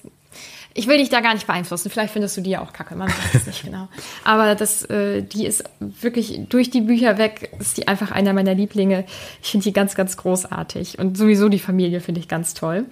ich 0.75 0.87
will 0.87 0.99
dich 0.99 1.09
da 1.09 1.21
gar 1.21 1.35
nicht 1.35 1.47
beeinflussen. 1.47 1.91
Vielleicht 1.91 2.13
findest 2.13 2.37
du 2.37 2.41
die 2.41 2.51
ja 2.51 2.61
auch 2.61 2.73
kacke, 2.73 2.95
man 2.95 3.09
weiß 3.09 3.35
es 3.35 3.47
nicht 3.47 3.65
genau. 3.65 3.89
Aber 4.25 4.55
das, 4.55 4.85
äh, 4.85 5.23
die 5.23 5.47
ist 5.47 5.65
wirklich 5.81 6.41
durch 6.49 6.71
die 6.71 6.83
Bücher 6.83 7.19
weg, 7.19 7.51
ist 7.59 7.79
die 7.79 7.89
einfach 7.89 8.11
einer 8.11 8.33
meiner 8.33 8.55
Lieblinge. 8.55 9.05
Ich 9.43 9.51
finde 9.51 9.65
die 9.65 9.73
ganz, 9.73 9.95
ganz 9.95 10.17
großartig. 10.17 10.99
Und 10.99 11.17
sowieso 11.17 11.49
die 11.49 11.59
Familie 11.59 12.01
finde 12.01 12.21
ich 12.21 12.29
ganz 12.29 12.55
toll. 12.55 12.87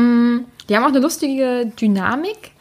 Mm, 0.00 0.44
die 0.68 0.76
haben 0.76 0.84
auch 0.84 0.88
eine 0.88 1.00
lustige 1.00 1.70
Dynamik. 1.80 2.52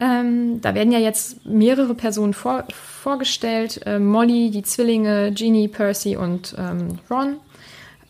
Ähm, 0.00 0.60
da 0.60 0.74
werden 0.74 0.92
ja 0.92 1.00
jetzt 1.00 1.44
mehrere 1.44 1.94
Personen 1.94 2.32
vor, 2.32 2.64
vorgestellt. 2.72 3.80
Äh, 3.84 3.98
Molly, 3.98 4.50
die 4.50 4.62
Zwillinge, 4.62 5.32
Ginny, 5.32 5.66
Percy 5.68 6.16
und 6.16 6.54
ähm, 6.56 6.98
Ron. 7.10 7.36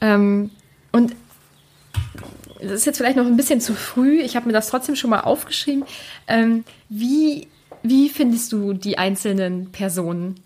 Ähm, 0.00 0.50
und 0.92 1.14
das 2.60 2.72
ist 2.72 2.86
jetzt 2.86 2.98
vielleicht 2.98 3.16
noch 3.16 3.26
ein 3.26 3.36
bisschen 3.36 3.60
zu 3.60 3.74
früh. 3.74 4.20
Ich 4.20 4.36
habe 4.36 4.46
mir 4.46 4.52
das 4.52 4.68
trotzdem 4.68 4.96
schon 4.96 5.10
mal 5.10 5.20
aufgeschrieben. 5.20 5.84
Ähm, 6.26 6.64
wie, 6.88 7.48
wie 7.82 8.08
findest 8.08 8.52
du 8.52 8.74
die 8.74 8.98
einzelnen 8.98 9.70
Personen? 9.72 10.40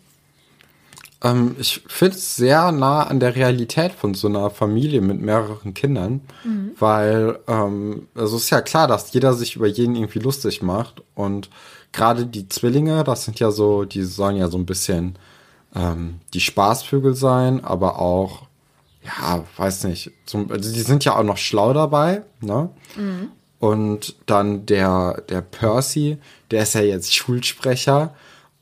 Ähm, 1.23 1.57
ich 1.59 1.83
finde 1.87 2.17
es 2.17 2.37
sehr 2.37 2.73
nah 2.73 3.05
an 3.05 3.21
der 3.21 3.37
Realität 3.37 3.93
von 3.93 4.15
so 4.15 4.29
einer 4.29 4.51
Familie 4.51 5.01
mit 5.01 5.21
mehreren 5.21 5.75
Kindern, 5.75 6.21
mhm. 6.45 6.73
weil 6.79 7.39
ähm, 7.47 8.09
also 8.15 8.37
ist 8.37 8.51
ja 8.51 8.61
klar, 8.61 8.89
dass 8.89 9.13
jeder 9.13 9.35
sich 9.35 9.57
über 9.57 9.67
jeden 9.67 9.95
irgendwie 9.95 10.19
lustig 10.19 10.63
macht 10.63 11.03
und 11.15 11.49
gerade 11.93 12.27
die 12.27 12.49
Zwillinge, 12.49 13.05
das 13.05 13.25
sind 13.25 13.39
ja 13.39 13.51
so, 13.51 13.85
die 13.85 14.03
sollen 14.03 14.37
ja 14.37 14.49
so 14.49 14.59
ein 14.59 14.67
bisschen 14.67 15.17
ähm, 15.75 16.21
die 16.35 16.41
Spaßvögel 16.41 17.15
sein, 17.15 17.65
aber 17.65 17.99
auch 17.99 18.47
ja, 19.05 19.45
weiß 19.57 19.85
nicht, 19.85 20.13
zum, 20.27 20.51
also 20.51 20.73
die 20.73 20.81
sind 20.81 21.05
ja 21.05 21.17
auch 21.17 21.25
noch 21.25 21.37
schlau 21.37 21.73
dabei, 21.73 22.23
ne? 22.41 22.71
Mhm. 22.97 23.29
Und 23.59 24.17
dann 24.27 24.67
der, 24.67 25.23
der 25.29 25.41
Percy, 25.41 26.19
der 26.51 26.65
ist 26.65 26.75
ja 26.75 26.81
jetzt 26.81 27.15
Schulsprecher 27.15 28.13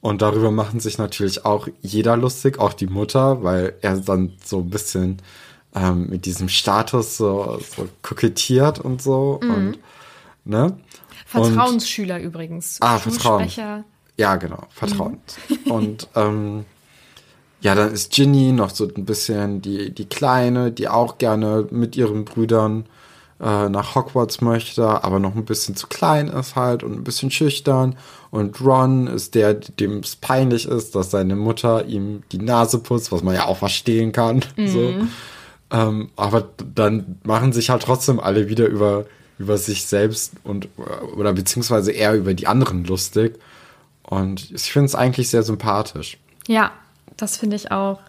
und 0.01 0.23
darüber 0.23 0.51
machen 0.51 0.81
sich 0.81 0.99
natürlich 0.99 1.45
auch 1.45 1.69
jeder 1.83 2.17
lustig, 2.17 2.59
auch 2.59 2.73
die 2.73 2.87
Mutter, 2.87 3.43
weil 3.43 3.75
er 3.83 3.97
dann 3.99 4.33
so 4.43 4.59
ein 4.59 4.71
bisschen 4.71 5.19
ähm, 5.75 6.09
mit 6.09 6.25
diesem 6.25 6.49
Status 6.49 7.17
so, 7.17 7.61
so 7.77 7.89
kokettiert 8.03 8.79
und 8.79 9.03
so. 9.03 9.41
Mhm. 9.43 9.51
Und, 9.51 9.79
ne? 10.45 10.79
Vertrauensschüler 11.27 12.17
und, 12.17 12.23
übrigens. 12.23 12.79
Ah, 12.81 12.99
Vertrauen. 12.99 13.49
Ja, 14.17 14.37
genau, 14.37 14.67
Vertrauen. 14.71 15.21
Mhm. 15.49 15.57
und 15.71 16.09
ähm, 16.15 16.65
ja, 17.61 17.75
dann 17.75 17.93
ist 17.93 18.13
Ginny 18.13 18.53
noch 18.53 18.71
so 18.71 18.89
ein 18.89 19.05
bisschen 19.05 19.61
die, 19.61 19.95
die 19.95 20.07
Kleine, 20.07 20.73
die 20.73 20.89
auch 20.89 21.19
gerne 21.19 21.67
mit 21.71 21.95
ihren 21.95 22.25
Brüdern 22.25 22.87
äh, 23.43 23.69
nach 23.69 23.95
Hogwarts 23.95 24.41
möchte, 24.41 25.03
aber 25.03 25.19
noch 25.19 25.35
ein 25.35 25.45
bisschen 25.45 25.75
zu 25.75 25.87
klein 25.87 26.29
ist 26.29 26.57
halt 26.57 26.83
und 26.83 26.93
ein 26.93 27.05
bisschen 27.05 27.31
schüchtern. 27.31 27.97
Und 28.31 28.61
Ron 28.61 29.07
ist 29.07 29.35
der, 29.35 29.55
dem 29.55 30.01
es 30.01 30.17
peinlich 30.17 30.67
ist, 30.67 30.95
dass 30.95 31.11
seine 31.11 31.37
Mutter 31.37 31.87
ihm 31.87 32.23
die 32.33 32.39
Nase 32.39 32.79
putzt, 32.79 33.13
was 33.13 33.23
man 33.23 33.35
ja 33.35 33.47
auch 33.47 33.57
verstehen 33.57 34.13
kann. 34.13 34.45
Mhm. 34.57 34.69
So. 34.69 34.95
Ähm, 35.73 36.11
aber 36.17 36.49
dann 36.75 37.19
machen 37.23 37.53
sich 37.53 37.71
halt 37.71 37.83
trotzdem 37.83 38.19
alle 38.19 38.49
wieder 38.49 38.67
über, 38.67 39.07
über 39.39 39.57
sich 39.57 39.87
selbst 39.87 40.33
und 40.43 40.69
oder 41.17 41.33
beziehungsweise 41.33 41.93
eher 41.93 42.15
über 42.15 42.35
die 42.35 42.49
anderen 42.49 42.85
lustig. 42.85 43.39
Und 44.03 44.51
ich 44.51 44.73
finde 44.73 44.87
es 44.87 44.97
eigentlich 44.97 45.31
sehr 45.31 45.45
sympathisch. 45.45 46.19
Ja, 46.49 46.73
das 47.17 47.37
finde 47.37 47.55
ich 47.55 47.71
auch. 47.71 48.01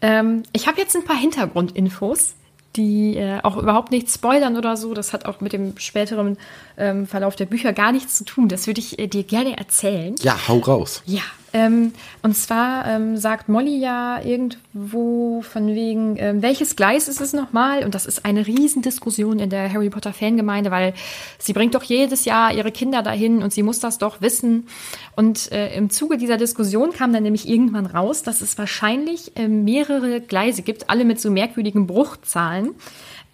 Ähm, 0.00 0.44
ich 0.52 0.66
habe 0.66 0.80
jetzt 0.80 0.96
ein 0.96 1.04
paar 1.04 1.16
Hintergrundinfos 1.18 2.34
die 2.76 3.16
äh, 3.16 3.40
auch 3.42 3.56
überhaupt 3.56 3.90
nichts 3.90 4.14
spoilern 4.14 4.56
oder 4.56 4.76
so. 4.76 4.94
Das 4.94 5.12
hat 5.12 5.26
auch 5.26 5.40
mit 5.40 5.52
dem 5.52 5.78
späteren 5.78 6.36
ähm, 6.76 7.06
Verlauf 7.06 7.36
der 7.36 7.46
Bücher 7.46 7.72
gar 7.72 7.92
nichts 7.92 8.16
zu 8.16 8.24
tun. 8.24 8.48
Das 8.48 8.66
würde 8.66 8.80
ich 8.80 8.98
äh, 8.98 9.06
dir 9.06 9.24
gerne 9.24 9.56
erzählen. 9.56 10.14
Ja, 10.20 10.36
hau 10.48 10.58
raus. 10.58 11.02
Ja, 11.06 11.22
ähm, 11.54 11.92
und 12.20 12.36
zwar 12.36 12.84
ähm, 12.86 13.16
sagt 13.16 13.48
Molly 13.48 13.78
ja 13.78 14.20
irgendwo 14.20 15.40
von 15.40 15.68
wegen, 15.68 16.16
ähm, 16.18 16.42
welches 16.42 16.74
Gleis 16.74 17.06
ist 17.06 17.20
es 17.20 17.32
nochmal? 17.32 17.84
Und 17.84 17.94
das 17.94 18.06
ist 18.06 18.24
eine 18.24 18.44
Riesendiskussion 18.44 19.38
in 19.38 19.50
der 19.50 19.72
Harry 19.72 19.88
Potter 19.88 20.12
Fangemeinde, 20.12 20.72
weil 20.72 20.94
sie 21.38 21.52
bringt 21.52 21.76
doch 21.76 21.84
jedes 21.84 22.24
Jahr 22.24 22.52
ihre 22.52 22.72
Kinder 22.72 23.02
dahin 23.02 23.40
und 23.40 23.52
sie 23.52 23.62
muss 23.62 23.78
das 23.78 23.98
doch 23.98 24.20
wissen. 24.20 24.66
Und 25.14 25.52
äh, 25.52 25.72
im 25.76 25.90
Zuge 25.90 26.18
dieser 26.18 26.38
Diskussion 26.38 26.92
kam 26.92 27.12
dann 27.12 27.22
nämlich 27.22 27.48
irgendwann 27.48 27.86
raus, 27.86 28.24
dass 28.24 28.40
es 28.40 28.58
wahrscheinlich 28.58 29.36
äh, 29.36 29.46
mehrere 29.46 30.20
Gleise 30.20 30.62
gibt, 30.62 30.90
alle 30.90 31.04
mit 31.04 31.20
so 31.20 31.30
merkwürdigen 31.30 31.86
Bruchzahlen. 31.86 32.74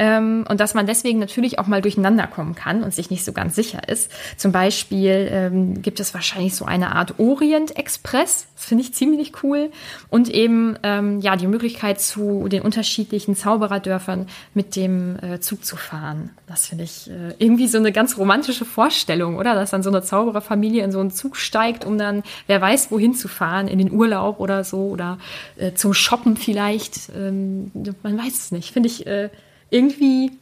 Ähm, 0.00 0.47
und 0.49 0.61
dass 0.61 0.73
man 0.73 0.87
deswegen 0.87 1.19
natürlich 1.19 1.59
auch 1.59 1.66
mal 1.66 1.83
durcheinander 1.83 2.26
kommen 2.26 2.54
kann 2.54 2.83
und 2.83 2.95
sich 2.95 3.11
nicht 3.11 3.23
so 3.23 3.33
ganz 3.33 3.54
sicher 3.54 3.87
ist. 3.87 4.11
Zum 4.38 4.50
Beispiel 4.50 5.28
ähm, 5.30 5.83
gibt 5.83 6.00
es 6.00 6.14
wahrscheinlich 6.14 6.57
so 6.57 6.64
eine 6.64 6.97
Art 6.97 7.19
Orient-Express, 7.19 8.47
das 8.54 8.64
finde 8.64 8.83
ich 8.83 8.95
ziemlich 8.95 9.42
cool. 9.42 9.71
Und 10.09 10.30
eben 10.30 10.78
ähm, 10.85 11.21
ja 11.21 11.37
die 11.37 11.47
Möglichkeit 11.47 12.00
zu 12.00 12.49
den 12.49 12.62
unterschiedlichen 12.62 13.37
Zaubererdörfern 13.37 14.26
mit 14.54 14.75
dem 14.75 15.19
äh, 15.23 15.40
Zug 15.40 15.66
zu 15.66 15.76
fahren. 15.76 16.30
Das 16.47 16.69
finde 16.69 16.85
ich 16.85 17.11
äh, 17.11 17.35
irgendwie 17.38 17.69
so 17.69 17.76
eine 17.76 17.92
ganz 17.92 18.16
romantische 18.16 18.64
Vorstellung, 18.64 19.37
oder? 19.37 19.54
Dass 19.54 19.71
dann 19.71 19.83
so 19.83 19.90
eine 19.90 20.00
Zaubererfamilie 20.00 20.83
in 20.83 20.92
so 20.92 21.00
einen 21.00 21.11
Zug 21.11 21.37
steigt, 21.37 21.85
um 21.85 21.99
dann, 21.99 22.23
wer 22.47 22.62
weiß, 22.62 22.90
wohin 22.90 23.12
zu 23.12 23.28
fahren, 23.28 23.69
in 23.69 23.78
den 23.78 23.92
Urlaub 23.92 24.40
oder 24.40 24.64
so 24.64 24.88
oder 24.88 25.19
äh, 25.59 25.75
zum 25.75 25.92
Shoppen 25.92 26.38
vielleicht. 26.38 27.11
Ähm, 27.14 27.71
man 28.02 28.16
weiß 28.16 28.33
es 28.33 28.50
nicht. 28.50 28.73
Finde 28.73 28.88
ich 28.88 29.07
äh, 29.07 29.28
irgendwie, 29.71 30.33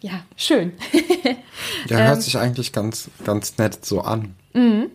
ja, 0.00 0.24
schön. 0.36 0.72
ja, 1.88 1.98
hört 1.98 2.16
ähm, 2.16 2.20
sich 2.20 2.38
eigentlich 2.38 2.72
ganz, 2.72 3.10
ganz 3.24 3.58
nett 3.58 3.84
so 3.84 4.00
an. 4.00 4.34
Mhm. 4.52 4.90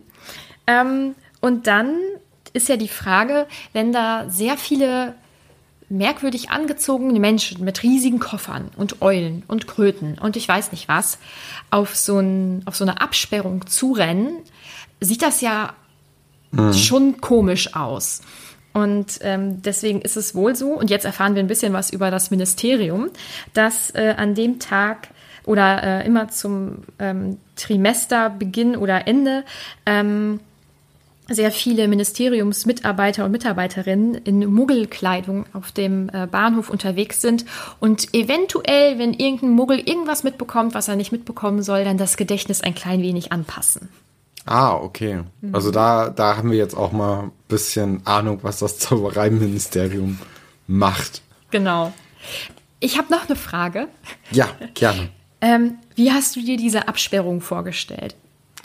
Ähm, 0.66 1.14
und 1.40 1.66
dann 1.66 1.96
ist 2.52 2.68
ja 2.68 2.76
die 2.76 2.88
Frage, 2.88 3.46
wenn 3.72 3.92
da 3.92 4.28
sehr 4.28 4.56
viele 4.56 5.14
merkwürdig 5.88 6.50
angezogene 6.50 7.18
Menschen 7.18 7.64
mit 7.64 7.82
riesigen 7.82 8.18
Koffern 8.18 8.70
und 8.76 9.00
Eulen 9.00 9.42
und 9.48 9.66
Kröten 9.66 10.18
und 10.18 10.36
ich 10.36 10.46
weiß 10.46 10.70
nicht 10.72 10.86
was 10.88 11.18
auf 11.70 11.96
so, 11.96 12.18
ein, 12.18 12.62
auf 12.66 12.76
so 12.76 12.84
eine 12.84 13.00
Absperrung 13.00 13.66
zurennen, 13.66 14.38
sieht 15.00 15.22
das 15.22 15.40
ja 15.40 15.72
mhm. 16.50 16.74
schon 16.74 17.20
komisch 17.20 17.74
aus. 17.74 18.20
Und 18.78 19.18
ähm, 19.22 19.60
deswegen 19.62 20.00
ist 20.02 20.16
es 20.16 20.34
wohl 20.34 20.54
so, 20.54 20.72
und 20.72 20.90
jetzt 20.90 21.04
erfahren 21.04 21.34
wir 21.34 21.42
ein 21.42 21.48
bisschen 21.48 21.72
was 21.72 21.90
über 21.90 22.10
das 22.10 22.30
Ministerium, 22.30 23.10
dass 23.54 23.90
äh, 23.94 24.14
an 24.16 24.34
dem 24.34 24.60
Tag 24.60 25.08
oder 25.44 25.82
äh, 25.82 26.06
immer 26.06 26.28
zum 26.28 26.82
ähm, 26.98 27.38
Trimesterbeginn 27.56 28.76
oder 28.76 29.08
Ende 29.08 29.44
ähm, 29.86 30.40
sehr 31.28 31.50
viele 31.50 31.88
Ministeriumsmitarbeiter 31.88 33.24
und 33.24 33.32
Mitarbeiterinnen 33.32 34.14
in 34.14 34.46
Muggelkleidung 34.46 35.46
auf 35.52 35.72
dem 35.72 36.08
äh, 36.10 36.26
Bahnhof 36.26 36.70
unterwegs 36.70 37.20
sind 37.20 37.44
und 37.80 38.14
eventuell, 38.14 38.98
wenn 38.98 39.12
irgendein 39.12 39.50
Muggel 39.50 39.78
irgendwas 39.78 40.22
mitbekommt, 40.22 40.74
was 40.74 40.88
er 40.88 40.96
nicht 40.96 41.12
mitbekommen 41.12 41.62
soll, 41.62 41.84
dann 41.84 41.98
das 41.98 42.16
Gedächtnis 42.16 42.60
ein 42.60 42.74
klein 42.74 43.02
wenig 43.02 43.32
anpassen. 43.32 43.88
Ah, 44.48 44.74
okay. 44.74 45.24
Also 45.52 45.70
da, 45.70 46.08
da 46.08 46.36
haben 46.36 46.50
wir 46.50 46.56
jetzt 46.58 46.74
auch 46.76 46.92
mal 46.92 47.24
ein 47.24 47.32
bisschen 47.48 48.00
Ahnung, 48.06 48.38
was 48.42 48.58
das 48.60 48.78
Zaubereiministerium 48.78 50.18
macht. 50.66 51.22
Genau. 51.50 51.92
Ich 52.80 52.96
habe 52.98 53.10
noch 53.12 53.26
eine 53.26 53.36
Frage. 53.36 53.88
Ja, 54.30 54.48
gerne. 54.74 55.08
Ähm, 55.40 55.74
wie 55.94 56.12
hast 56.12 56.34
du 56.36 56.40
dir 56.40 56.56
diese 56.56 56.88
Absperrung 56.88 57.40
vorgestellt, 57.40 58.16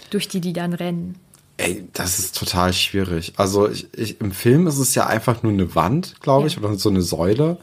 durch 0.10 0.28
die 0.28 0.42
die 0.42 0.54
dann 0.54 0.74
rennen? 0.74 1.16
Ey, 1.58 1.88
das 1.94 2.18
ist 2.18 2.38
total 2.38 2.74
schwierig. 2.74 3.34
Also 3.38 3.70
ich, 3.70 3.88
ich, 3.94 4.20
im 4.22 4.32
Film 4.32 4.66
ist 4.68 4.80
es 4.80 4.96
ja 4.96 5.06
einfach 5.06 5.44
nur 5.44 5.52
eine 5.52 5.76
Wand, 5.76 6.16
glaube 6.22 6.48
ich, 6.48 6.56
Ja. 6.56 6.62
oder 6.64 6.76
so 6.76 6.90
eine 6.90 7.02
Säule. 7.02 7.60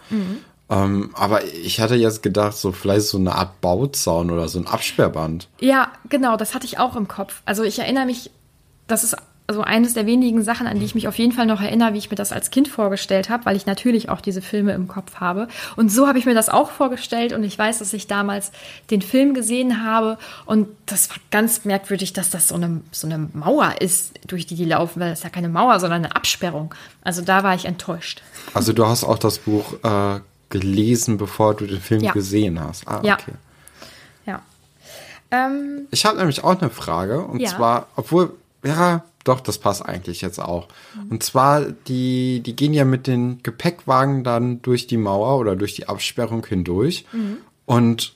Ähm, 0.71 1.11
aber 1.15 1.45
ich 1.45 1.81
hatte 1.81 1.97
jetzt 1.97 2.23
gedacht, 2.23 2.57
so 2.57 2.71
vielleicht 2.73 3.07
so 3.07 3.19
eine 3.19 3.35
Art 3.35 3.61
Bauzaun 3.61 4.31
oder 4.31 4.49
so 4.49 4.61
ein 4.61 4.67
Absperrband. 4.67 5.49
Ja, 5.59 5.89
genau, 6.09 6.37
das 6.37 6.55
hatte 6.55 6.65
ich 6.65 6.79
auch 6.79 6.95
im 6.97 7.09
Kopf. 7.09 7.43
Also 7.45 7.65
ich 7.65 7.81
erinnere 7.81 8.07
mich, 8.07 8.31
das 8.87 9.05
ist 9.05 9.17
also 9.51 9.63
eines 9.63 9.95
der 9.95 10.07
wenigen 10.07 10.45
Sachen, 10.45 10.69
an 10.69 10.79
die 10.79 10.85
ich 10.85 10.95
mich 10.95 11.09
auf 11.09 11.19
jeden 11.19 11.33
Fall 11.33 11.45
noch 11.45 11.61
erinnere, 11.61 11.93
wie 11.93 11.99
ich 11.99 12.09
mir 12.09 12.15
das 12.15 12.31
als 12.31 12.51
Kind 12.51 12.69
vorgestellt 12.69 13.29
habe, 13.31 13.47
weil 13.47 13.57
ich 13.57 13.67
natürlich 13.67 14.09
auch 14.09 14.21
diese 14.21 14.43
Filme 14.43 14.75
im 14.75 14.87
Kopf 14.87 15.17
habe. 15.17 15.49
Und 15.75 15.91
so 15.91 16.07
habe 16.07 16.21
ich 16.21 16.25
mir 16.25 16.35
das 16.35 16.49
auch 16.49 16.71
vorgestellt 16.71 17.33
und 17.33 17.43
ich 17.43 17.59
weiß, 17.59 17.81
dass 17.81 17.93
ich 17.93 18.07
damals 18.07 18.53
den 18.93 19.03
Film 19.03 19.35
gesehen 19.35 19.85
habe 19.85 20.19
und 20.47 20.69
das 20.87 21.11
war 21.11 21.17
ganz 21.33 21.65
merkwürdig, 21.65 22.13
dass 22.13 22.31
das 22.31 22.47
so 22.47 22.55
eine, 22.55 22.81
so 22.93 23.09
eine 23.09 23.29
Mauer 23.33 23.75
ist, 23.81 24.13
durch 24.25 24.47
die 24.47 24.55
die 24.55 24.67
laufen, 24.67 25.01
weil 25.01 25.11
das 25.11 25.19
ist 25.19 25.25
ja 25.25 25.31
keine 25.31 25.49
Mauer, 25.49 25.81
sondern 25.81 26.05
eine 26.05 26.15
Absperrung. 26.15 26.73
Also 27.03 27.21
da 27.21 27.43
war 27.43 27.57
ich 27.57 27.65
enttäuscht. 27.65 28.23
Also 28.55 28.73
du 28.73 28.87
hast 28.87 29.03
auch 29.03 29.19
das 29.19 29.39
Buch 29.39 29.75
äh, 29.83 30.21
gelesen, 30.51 31.17
bevor 31.17 31.55
du 31.55 31.67
den 31.67 31.81
Film 31.81 32.03
Ja. 32.03 32.13
gesehen 32.13 32.61
hast. 32.61 32.87
Ah, 32.87 33.01
Ja. 33.05 33.15
okay. 33.15 33.33
Ja. 34.27 34.43
Ähm, 35.31 35.87
Ich 35.91 36.05
habe 36.05 36.19
nämlich 36.19 36.45
auch 36.45 36.61
eine 36.61 36.71
Frage. 36.71 37.21
Und 37.23 37.41
Ja. 37.41 37.49
zwar, 37.51 37.87
obwohl, 37.97 38.33
ja, 38.65 39.05
doch, 39.25 39.41
das 39.41 39.59
passt 39.59 39.85
eigentlich 39.85 40.21
jetzt 40.23 40.41
auch. 40.41 40.69
Und 41.11 41.23
zwar, 41.23 41.61
die, 41.63 42.41
die 42.41 42.57
gehen 42.57 42.73
ja 42.73 42.85
mit 42.85 43.07
den 43.07 43.43
Gepäckwagen 43.43 44.25
dann 44.25 44.61
durch 44.63 44.87
die 44.87 44.97
Mauer 44.97 45.39
oder 45.39 45.57
durch 45.57 45.75
die 45.75 45.89
Absperrung 45.89 46.45
hindurch. 46.47 47.05
Und 47.67 48.15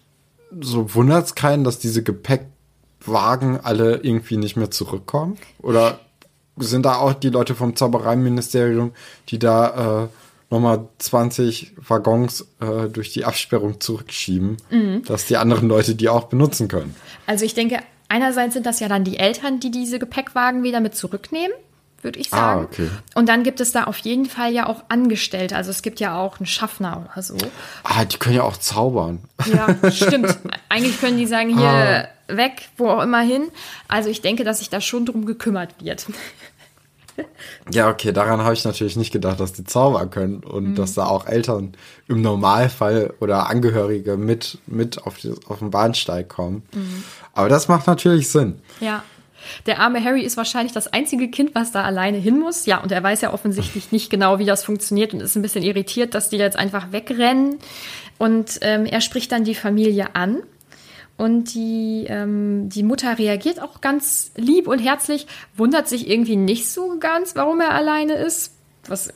so 0.61 0.95
wundert 0.95 1.27
es 1.27 1.35
keinen, 1.35 1.63
dass 1.63 1.79
diese 1.79 2.03
Gepäckwagen 2.03 3.61
alle 3.63 3.97
irgendwie 3.99 4.37
nicht 4.39 4.57
mehr 4.57 4.71
zurückkommen? 4.71 5.37
Oder 5.61 6.01
sind 6.57 6.87
da 6.87 6.97
auch 6.97 7.13
die 7.15 7.31
Leute 7.31 7.55
vom 7.55 7.77
Zaubereiministerium, 7.77 8.93
die 9.29 9.39
da 9.39 10.05
äh, 10.05 10.09
nochmal 10.51 10.89
20 10.99 11.73
Waggons 11.89 12.47
äh, 12.61 12.89
durch 12.89 13.13
die 13.13 13.25
Absperrung 13.25 13.81
zurückschieben, 13.81 14.57
dass 15.07 15.27
die 15.27 15.37
anderen 15.37 15.69
Leute 15.69 15.95
die 15.95 16.09
auch 16.09 16.25
benutzen 16.25 16.69
können? 16.69 16.95
Also 17.27 17.45
ich 17.45 17.55
denke, 17.55 17.79
einerseits 18.09 18.55
sind 18.55 18.67
das 18.67 18.81
ja 18.81 18.89
dann 18.89 19.05
die 19.05 19.19
Eltern, 19.19 19.61
die 19.61 19.71
diese 19.71 19.99
Gepäckwagen 19.99 20.63
wieder 20.63 20.81
mit 20.81 20.95
zurücknehmen, 20.95 21.53
würde 22.03 22.19
ich 22.21 22.33
Ah, 22.33 22.37
sagen. 22.37 22.65
okay. 22.71 22.89
Und 23.15 23.29
dann 23.31 23.43
gibt 23.45 23.61
es 23.61 23.73
da 23.73 23.85
auf 23.85 23.97
jeden 23.99 24.27
Fall 24.27 24.53
ja 24.53 24.67
auch 24.67 24.85
Angestellte. 24.89 25.57
Also 25.57 25.71
es 25.71 25.81
gibt 25.83 26.01
ja 26.01 26.19
auch 26.21 26.39
einen 26.39 26.47
Schaffner 26.47 27.09
oder 27.11 27.23
so. 27.23 27.37
Ah, 27.83 28.05
die 28.05 28.19
können 28.19 28.37
ja 28.37 28.43
auch 28.43 28.59
zaubern. 28.59 29.21
Ja, 29.53 29.75
stimmt. 29.91 30.37
Eigentlich 30.69 31.01
können 31.01 31.17
die 31.17 31.27
sagen, 31.27 31.57
hier 31.59 31.67
Ah. 31.67 32.09
weg, 32.29 32.69
wo 32.77 32.89
auch 32.91 33.03
immer 33.03 33.21
hin. 33.23 33.45
Also 33.89 34.11
ich 34.11 34.21
denke, 34.21 34.45
dass 34.45 34.59
sich 34.59 34.69
da 34.69 34.81
schon 34.83 35.07
drum 35.07 35.25
gekümmert 35.25 35.71
wird. 35.83 36.07
Ja, 37.73 37.89
okay, 37.89 38.13
daran 38.13 38.43
habe 38.43 38.55
ich 38.55 38.65
natürlich 38.65 38.97
nicht 38.97 39.13
gedacht, 39.13 39.41
dass 39.41 39.53
die 39.53 39.65
zaubern 39.65 40.11
können 40.11 40.39
und 40.39 40.75
dass 40.75 40.95
da 40.95 41.07
auch 41.07 41.27
Eltern 41.27 41.75
im 42.09 42.23
Normalfall 42.23 43.15
oder 43.21 43.49
Angehörige 43.49 44.17
mit, 44.17 44.59
mit 44.67 45.07
auf, 45.07 45.19
die, 45.19 45.33
auf 45.47 45.61
den 45.61 45.71
Bahnsteig 45.71 46.29
kommen. 46.29 46.63
Aber 47.33 47.49
das 47.49 47.69
macht 47.69 47.87
natürlich 47.87 48.29
Sinn. 48.29 48.61
Ja. 48.81 49.03
Der 49.67 49.81
arme 49.81 50.03
Harry 50.03 50.23
ist 50.23 50.37
wahrscheinlich 50.37 50.73
das 50.73 50.93
einzige 50.93 51.29
Kind, 51.29 51.55
was 51.55 51.73
da 51.73 51.83
alleine 51.83 52.19
hin 52.19 52.39
muss. 52.39 52.67
Ja, 52.67 52.79
und 52.79 52.93
er 52.93 53.03
weiß 53.03 53.21
ja 53.21 53.33
offensichtlich 53.33 53.93
nicht 53.93 54.11
genau, 54.11 54.39
wie 54.39 54.47
das 54.47 54.65
funktioniert 54.65 55.13
und 55.13 55.21
ist 55.21 55.37
ein 55.37 55.43
bisschen 55.43 55.63
irritiert, 55.63 56.15
dass 56.15 56.31
die 56.31 56.37
jetzt 56.37 56.57
einfach 56.57 56.93
wegrennen. 56.93 57.59
Und 58.19 58.59
ähm, 58.63 58.87
er 58.87 59.01
spricht 59.01 59.33
dann 59.33 59.45
die 59.45 59.55
Familie 59.55 60.15
an. 60.15 60.43
Und 61.17 61.55
die, 61.55 62.07
ähm, 62.09 62.69
die 62.69 62.83
Mutter 62.83 63.19
reagiert 63.19 63.63
auch 63.63 63.81
ganz 63.81 64.33
lieb 64.37 64.67
und 64.67 64.81
herzlich, 64.81 65.27
wundert 65.57 65.89
sich 65.89 66.11
irgendwie 66.11 66.37
nicht 66.37 66.69
so 66.69 66.99
ganz, 66.99 67.37
warum 67.37 67.61
er 67.61 67.73
alleine 67.73 68.15
ist. 68.15 68.53
Was, 68.87 69.13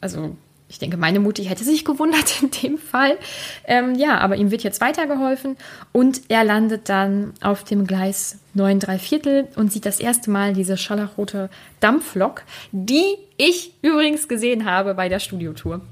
also, 0.00 0.34
ich 0.72 0.78
denke, 0.78 0.96
meine 0.96 1.20
Mutti 1.20 1.44
hätte 1.44 1.64
sich 1.64 1.84
gewundert 1.84 2.42
in 2.42 2.50
dem 2.50 2.78
Fall. 2.78 3.18
Ähm, 3.64 3.94
ja, 3.96 4.18
aber 4.18 4.36
ihm 4.36 4.50
wird 4.50 4.62
jetzt 4.62 4.80
weitergeholfen 4.80 5.58
und 5.92 6.22
er 6.28 6.44
landet 6.44 6.88
dann 6.88 7.34
auf 7.42 7.64
dem 7.64 7.86
Gleis 7.86 8.38
9 8.54 8.80
3 8.80 8.98
Viertel 8.98 9.48
und 9.54 9.70
sieht 9.70 9.84
das 9.84 10.00
erste 10.00 10.30
Mal 10.30 10.54
diese 10.54 10.78
scharlachrote 10.78 11.50
Dampflok, 11.80 12.44
die 12.72 13.18
ich 13.36 13.74
übrigens 13.82 14.26
gesehen 14.26 14.64
habe 14.64 14.94
bei 14.94 15.10
der 15.10 15.18
Studiotour. 15.18 15.82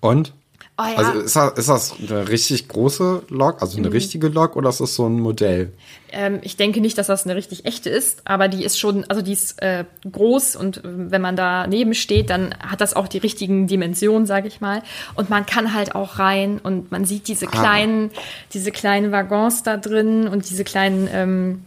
Und? 0.00 0.32
Oh 0.80 0.86
ja. 0.86 0.96
Also 0.96 1.20
ist 1.20 1.36
das, 1.36 1.52
ist 1.58 1.68
das 1.68 1.94
eine 1.98 2.28
richtig 2.28 2.68
große 2.68 3.24
Lok, 3.28 3.60
also 3.60 3.76
eine 3.76 3.92
richtige 3.92 4.28
Lok 4.28 4.56
oder 4.56 4.70
ist 4.70 4.80
das 4.80 4.94
so 4.94 5.06
ein 5.06 5.20
Modell? 5.20 5.72
Ähm, 6.10 6.38
ich 6.42 6.56
denke 6.56 6.80
nicht, 6.80 6.96
dass 6.96 7.08
das 7.08 7.24
eine 7.24 7.36
richtig 7.36 7.66
echte 7.66 7.90
ist, 7.90 8.22
aber 8.24 8.48
die 8.48 8.64
ist 8.64 8.78
schon, 8.78 9.04
also 9.04 9.20
die 9.20 9.32
ist 9.32 9.60
äh, 9.60 9.84
groß 10.10 10.56
und 10.56 10.78
äh, 10.78 10.80
wenn 10.84 11.20
man 11.20 11.36
daneben 11.36 11.92
steht, 11.92 12.30
dann 12.30 12.54
hat 12.58 12.80
das 12.80 12.94
auch 12.96 13.08
die 13.08 13.18
richtigen 13.18 13.66
Dimensionen, 13.66 14.26
sage 14.26 14.48
ich 14.48 14.62
mal. 14.62 14.82
Und 15.16 15.28
man 15.28 15.44
kann 15.44 15.74
halt 15.74 15.94
auch 15.94 16.18
rein 16.18 16.60
und 16.62 16.90
man 16.90 17.04
sieht 17.04 17.28
diese 17.28 17.46
kleinen, 17.46 18.10
diese 18.54 18.70
kleinen 18.70 19.12
Waggons 19.12 19.62
da 19.62 19.76
drin 19.76 20.28
und 20.28 20.48
diese 20.48 20.64
kleinen, 20.64 21.08
ähm, 21.12 21.64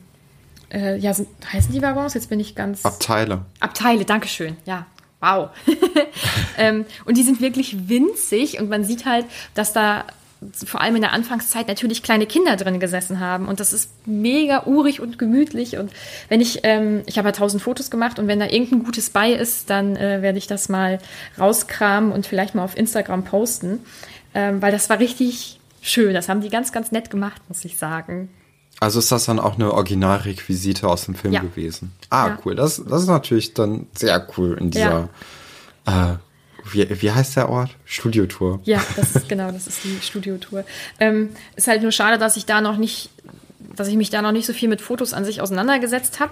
äh, 0.72 0.98
ja, 0.98 1.14
sind, 1.14 1.28
heißen 1.52 1.72
die 1.72 1.84
Waggons? 1.84 2.16
Jetzt 2.16 2.30
bin 2.30 2.40
ich 2.40 2.56
ganz. 2.56 2.84
Abteile. 2.84 3.46
Abteile, 3.60 4.06
Dankeschön. 4.06 4.58
Ja, 4.66 4.88
wow. 5.24 5.50
ähm, 6.58 6.86
und 7.06 7.18
die 7.18 7.24
sind 7.24 7.42
wirklich 7.42 7.90
winzig 7.90 8.60
und 8.60 8.70
man 8.70 8.84
sieht 8.84 9.06
halt, 9.06 9.26
dass 9.56 9.74
da 9.74 10.06
vor 10.66 10.82
allem 10.82 10.96
in 10.96 11.02
der 11.02 11.14
Anfangszeit 11.14 11.70
natürlich 11.70 12.04
kleine 12.04 12.26
Kinder 12.26 12.58
drin 12.58 12.82
gesessen 12.82 13.22
haben 13.22 13.48
und 13.48 13.62
das 13.62 13.72
ist 13.72 13.90
mega 14.06 14.66
urig 14.66 15.00
und 15.00 15.18
gemütlich 15.18 15.78
und 15.78 15.92
wenn 16.28 16.42
ich, 16.42 16.60
ähm, 16.64 17.02
ich 17.06 17.18
habe 17.18 17.30
ja 17.30 17.32
tausend 17.32 17.64
Fotos 17.64 17.90
gemacht 17.90 18.20
und 18.20 18.28
wenn 18.28 18.42
da 18.42 18.48
irgendein 18.48 18.84
gutes 18.84 19.10
bei 19.10 19.32
ist, 19.32 19.70
dann 19.70 19.96
äh, 19.96 20.22
werde 20.22 20.38
ich 20.38 20.48
das 20.48 20.68
mal 20.68 21.00
rauskramen 21.40 22.12
und 22.12 22.28
vielleicht 22.28 22.56
mal 22.56 22.64
auf 22.64 22.76
Instagram 22.76 23.24
posten, 23.24 23.80
ähm, 24.34 24.62
weil 24.62 24.74
das 24.74 24.90
war 24.90 25.00
richtig 25.00 25.62
schön, 25.82 26.14
das 26.14 26.28
haben 26.28 26.42
die 26.42 26.50
ganz, 26.50 26.74
ganz 26.74 26.92
nett 26.92 27.10
gemacht, 27.10 27.42
muss 27.48 27.64
ich 27.64 27.78
sagen. 27.78 28.30
Also 28.80 29.00
ist 29.00 29.12
das 29.12 29.26
dann 29.26 29.40
auch 29.40 29.56
eine 29.56 29.74
Originalrequisite 29.74 30.88
aus 30.88 31.06
dem 31.06 31.16
Film 31.16 31.34
Ja. 31.34 31.42
gewesen? 31.42 31.94
Ah, 32.10 32.28
Ja. 32.28 32.38
cool. 32.46 32.56
Das, 32.56 32.84
das 32.86 33.04
ist 33.04 33.08
natürlich 33.08 33.54
dann 33.54 33.88
sehr 33.96 34.28
cool 34.38 34.58
in 34.60 34.72
dieser, 34.72 35.10
äh, 35.86 36.16
wie, 36.72 37.02
wie 37.02 37.12
heißt 37.12 37.36
der 37.38 37.50
Ort? 37.50 37.72
Studiotour. 37.86 38.60
Ja, 38.64 38.82
das 38.96 39.16
ist 39.16 39.30
genau, 39.30 39.52
das 39.52 39.68
ist 39.68 39.84
die 39.84 40.00
Studiotour. 40.02 40.64
Ähm, 41.00 41.30
ist 41.56 41.68
halt 41.68 41.82
nur 41.82 41.92
schade, 41.92 42.18
dass 42.18 42.36
ich 42.38 42.46
da 42.46 42.62
noch 42.62 42.78
nicht, 42.78 43.10
dass 43.76 43.88
ich 43.88 43.96
mich 43.96 44.10
da 44.10 44.22
noch 44.22 44.32
nicht 44.34 44.46
so 44.46 44.54
viel 44.54 44.70
mit 44.70 44.82
Fotos 44.82 45.14
an 45.14 45.24
sich 45.26 45.42
auseinandergesetzt 45.42 46.20
habe. 46.20 46.32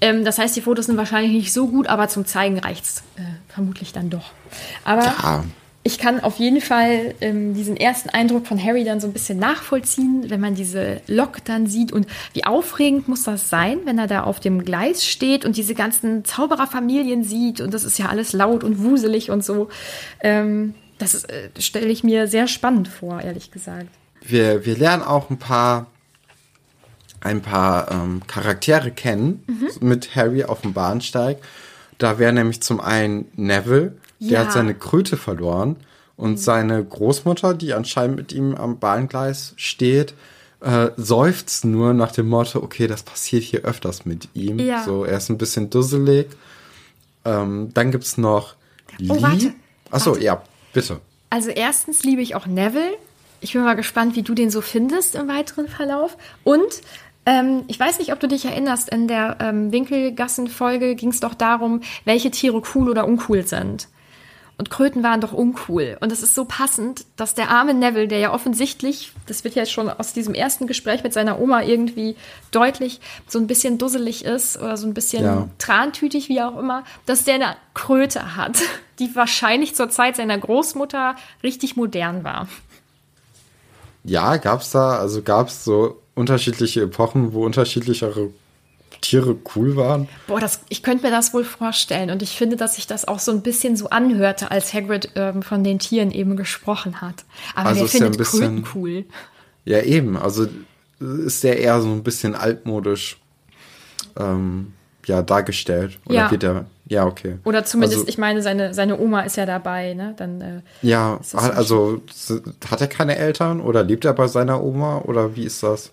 Ähm, 0.00 0.24
das 0.24 0.38
heißt, 0.38 0.54
die 0.56 0.60
Fotos 0.62 0.86
sind 0.86 0.96
wahrscheinlich 0.96 1.32
nicht 1.32 1.52
so 1.52 1.68
gut, 1.68 1.86
aber 1.86 2.08
zum 2.08 2.26
Zeigen 2.26 2.58
reicht's 2.58 3.02
äh, 3.16 3.22
vermutlich 3.48 3.92
dann 3.92 4.10
doch. 4.10 4.32
Aber 4.84 5.04
Ja. 5.04 5.44
Ich 5.84 5.98
kann 5.98 6.20
auf 6.20 6.38
jeden 6.38 6.60
Fall 6.60 7.14
ähm, 7.20 7.54
diesen 7.54 7.76
ersten 7.76 8.08
Eindruck 8.08 8.46
von 8.46 8.62
Harry 8.62 8.84
dann 8.84 9.00
so 9.00 9.08
ein 9.08 9.12
bisschen 9.12 9.38
nachvollziehen, 9.38 10.26
wenn 10.28 10.40
man 10.40 10.54
diese 10.54 11.00
Lok 11.08 11.44
dann 11.44 11.66
sieht 11.66 11.90
und 11.90 12.06
wie 12.34 12.44
aufregend 12.44 13.08
muss 13.08 13.24
das 13.24 13.50
sein, 13.50 13.80
wenn 13.84 13.98
er 13.98 14.06
da 14.06 14.22
auf 14.22 14.38
dem 14.38 14.64
Gleis 14.64 15.04
steht 15.04 15.44
und 15.44 15.56
diese 15.56 15.74
ganzen 15.74 16.24
Zaubererfamilien 16.24 17.24
sieht 17.24 17.60
und 17.60 17.74
das 17.74 17.82
ist 17.82 17.98
ja 17.98 18.06
alles 18.06 18.32
laut 18.32 18.62
und 18.62 18.78
wuselig 18.78 19.30
und 19.30 19.44
so. 19.44 19.70
Ähm, 20.20 20.74
das 20.98 21.24
äh, 21.24 21.48
stelle 21.58 21.88
ich 21.88 22.04
mir 22.04 22.28
sehr 22.28 22.46
spannend 22.46 22.86
vor, 22.86 23.20
ehrlich 23.20 23.50
gesagt. 23.50 23.88
Wir, 24.24 24.64
wir 24.64 24.76
lernen 24.76 25.02
auch 25.02 25.30
ein 25.30 25.38
paar, 25.38 25.86
ein 27.20 27.42
paar 27.42 27.90
ähm, 27.90 28.22
Charaktere 28.28 28.92
kennen 28.92 29.44
mit 29.80 30.14
Harry 30.14 30.44
auf 30.44 30.60
dem 30.60 30.74
Bahnsteig. 30.74 31.38
Da 31.98 32.20
wäre 32.20 32.32
nämlich 32.32 32.62
zum 32.62 32.80
einen 32.80 33.26
Neville, 33.34 33.96
der 34.28 34.40
Ja. 34.40 34.44
hat 34.46 34.52
seine 34.52 34.74
Kröte 34.74 35.16
verloren 35.16 35.76
und 36.16 36.38
seine 36.40 36.84
Großmutter, 36.84 37.54
die 37.54 37.74
anscheinend 37.74 38.16
mit 38.16 38.32
ihm 38.32 38.54
am 38.54 38.78
Bahngleis 38.78 39.54
steht, 39.56 40.14
äh, 40.60 40.90
seufzt 40.96 41.64
nur 41.64 41.92
nach 41.92 42.12
dem 42.12 42.28
Motto, 42.28 42.62
okay, 42.62 42.86
das 42.86 43.02
passiert 43.02 43.42
hier 43.42 43.60
öfters 43.62 44.04
mit 44.04 44.28
ihm. 44.34 44.58
Ja. 44.60 44.84
So, 44.84 45.04
er 45.04 45.16
ist 45.18 45.28
ein 45.28 45.38
bisschen 45.38 45.70
dusselig. 45.70 46.28
Ähm, 47.24 47.70
dann 47.74 47.90
gibt's 47.90 48.16
noch 48.18 48.54
Lee. 48.98 49.08
Oh, 49.10 49.20
warte, 49.22 49.54
Achso, 49.90 50.12
warte. 50.12 50.24
ja, 50.24 50.42
bitte. 50.72 51.00
Also 51.30 51.50
erstens 51.50 52.02
liebe 52.04 52.20
ich 52.22 52.34
auch 52.34 52.46
Neville. 52.46 52.96
Ich 53.40 53.54
bin 53.54 53.62
mal 53.64 53.74
gespannt, 53.74 54.14
wie 54.16 54.22
du 54.22 54.34
den 54.34 54.50
so 54.50 54.60
findest 54.60 55.14
im 55.16 55.26
weiteren 55.28 55.66
Verlauf. 55.66 56.16
Und 56.44 56.82
ähm, 57.26 57.62
ich 57.68 57.78
weiß 57.80 57.98
nicht, 57.98 58.12
ob 58.12 58.20
du 58.20 58.28
dich 58.28 58.44
erinnerst, 58.44 58.88
in 58.90 59.08
der 59.08 59.38
ähm, 59.40 59.72
Winkelgassen-Folge 59.72 60.94
ging 60.94 61.10
es 61.10 61.20
doch 61.20 61.34
darum, 61.34 61.80
welche 62.04 62.30
Tiere 62.30 62.62
cool 62.74 62.88
oder 62.88 63.06
uncool 63.06 63.46
sind. 63.46 63.88
Und 64.62 64.70
Kröten 64.70 65.02
waren 65.02 65.20
doch 65.20 65.32
uncool. 65.32 65.96
Und 65.98 66.12
es 66.12 66.22
ist 66.22 66.36
so 66.36 66.44
passend, 66.44 67.04
dass 67.16 67.34
der 67.34 67.50
arme 67.50 67.74
Neville, 67.74 68.06
der 68.06 68.20
ja 68.20 68.32
offensichtlich, 68.32 69.10
das 69.26 69.42
wird 69.42 69.56
ja 69.56 69.66
schon 69.66 69.90
aus 69.90 70.12
diesem 70.12 70.34
ersten 70.34 70.68
Gespräch 70.68 71.02
mit 71.02 71.12
seiner 71.12 71.40
Oma 71.40 71.62
irgendwie 71.64 72.14
deutlich, 72.52 73.00
so 73.26 73.40
ein 73.40 73.48
bisschen 73.48 73.78
dusselig 73.78 74.24
ist 74.24 74.56
oder 74.56 74.76
so 74.76 74.86
ein 74.86 74.94
bisschen 74.94 75.24
Ja. 75.24 75.48
trantütig, 75.58 76.28
wie 76.28 76.40
auch 76.40 76.56
immer, 76.56 76.84
dass 77.06 77.24
der 77.24 77.34
eine 77.34 77.56
Kröte 77.74 78.36
hat, 78.36 78.56
die 79.00 79.16
wahrscheinlich 79.16 79.74
zur 79.74 79.90
Zeit 79.90 80.14
seiner 80.14 80.38
Großmutter 80.38 81.16
richtig 81.42 81.74
modern 81.74 82.22
war. 82.22 82.46
Ja, 84.04 84.36
gab's 84.36 84.70
da, 84.70 84.96
also 84.96 85.22
gab's 85.22 85.64
so 85.64 86.00
unterschiedliche 86.14 86.82
Epochen, 86.82 87.32
wo 87.32 87.44
unterschiedlichere 87.44 88.30
Tiere 89.02 89.36
cool 89.54 89.76
waren? 89.76 90.08
Boah, 90.26 90.40
das, 90.40 90.60
ich 90.70 90.82
könnte 90.82 91.04
mir 91.04 91.10
das 91.10 91.34
wohl 91.34 91.44
vorstellen. 91.44 92.10
Und 92.10 92.22
ich 92.22 92.30
finde, 92.38 92.56
dass 92.56 92.76
sich 92.76 92.86
das 92.86 93.06
auch 93.06 93.18
so 93.18 93.30
ein 93.32 93.42
bisschen 93.42 93.76
so 93.76 93.90
anhörte, 93.90 94.50
als 94.50 94.72
Hagrid 94.72 95.10
ähm, 95.16 95.42
von 95.42 95.62
den 95.62 95.78
Tieren 95.78 96.10
eben 96.10 96.36
gesprochen 96.36 97.00
hat. 97.02 97.24
Aber 97.54 97.68
Also 97.70 97.80
wer 97.80 97.86
ist 97.86 97.92
ja 97.92 97.98
findet 97.98 98.14
ein 98.14 98.18
bisschen- 98.18 98.62
Kröten 98.64 98.68
cool? 98.80 99.04
Ja, 99.66 99.80
eben. 99.82 100.16
Also 100.16 100.46
ist 101.00 101.44
der 101.44 101.58
eher 101.58 101.80
so 101.82 101.88
ein 101.90 102.02
bisschen 102.02 102.34
altmodisch 102.34 103.18
ähm, 104.18 104.72
ja, 105.06 105.22
dargestellt. 105.22 105.98
Oder 106.06 106.14
Ja. 106.14 106.30
wird 106.30 106.42
der. 106.42 106.64
Ja, 106.86 107.06
okay. 107.06 107.38
Oder 107.44 107.64
zumindest, 107.64 108.00
Also, 108.00 108.08
ich 108.08 108.18
meine, 108.18 108.42
seine, 108.42 108.74
seine 108.74 108.98
Oma 108.98 109.22
ist 109.22 109.36
ja 109.36 109.46
dabei, 109.46 109.94
ne? 109.94 110.14
Dann, 110.16 110.40
äh, 110.40 110.60
Ja, 110.82 111.18
also 111.32 112.02
hat 112.70 112.80
er 112.80 112.86
keine 112.88 113.16
Eltern 113.16 113.60
oder 113.60 113.82
lebt 113.82 114.04
er 114.04 114.12
bei 114.12 114.26
seiner 114.26 114.62
Oma 114.62 114.98
oder 114.98 115.34
wie 115.34 115.44
ist 115.44 115.62
das? 115.62 115.90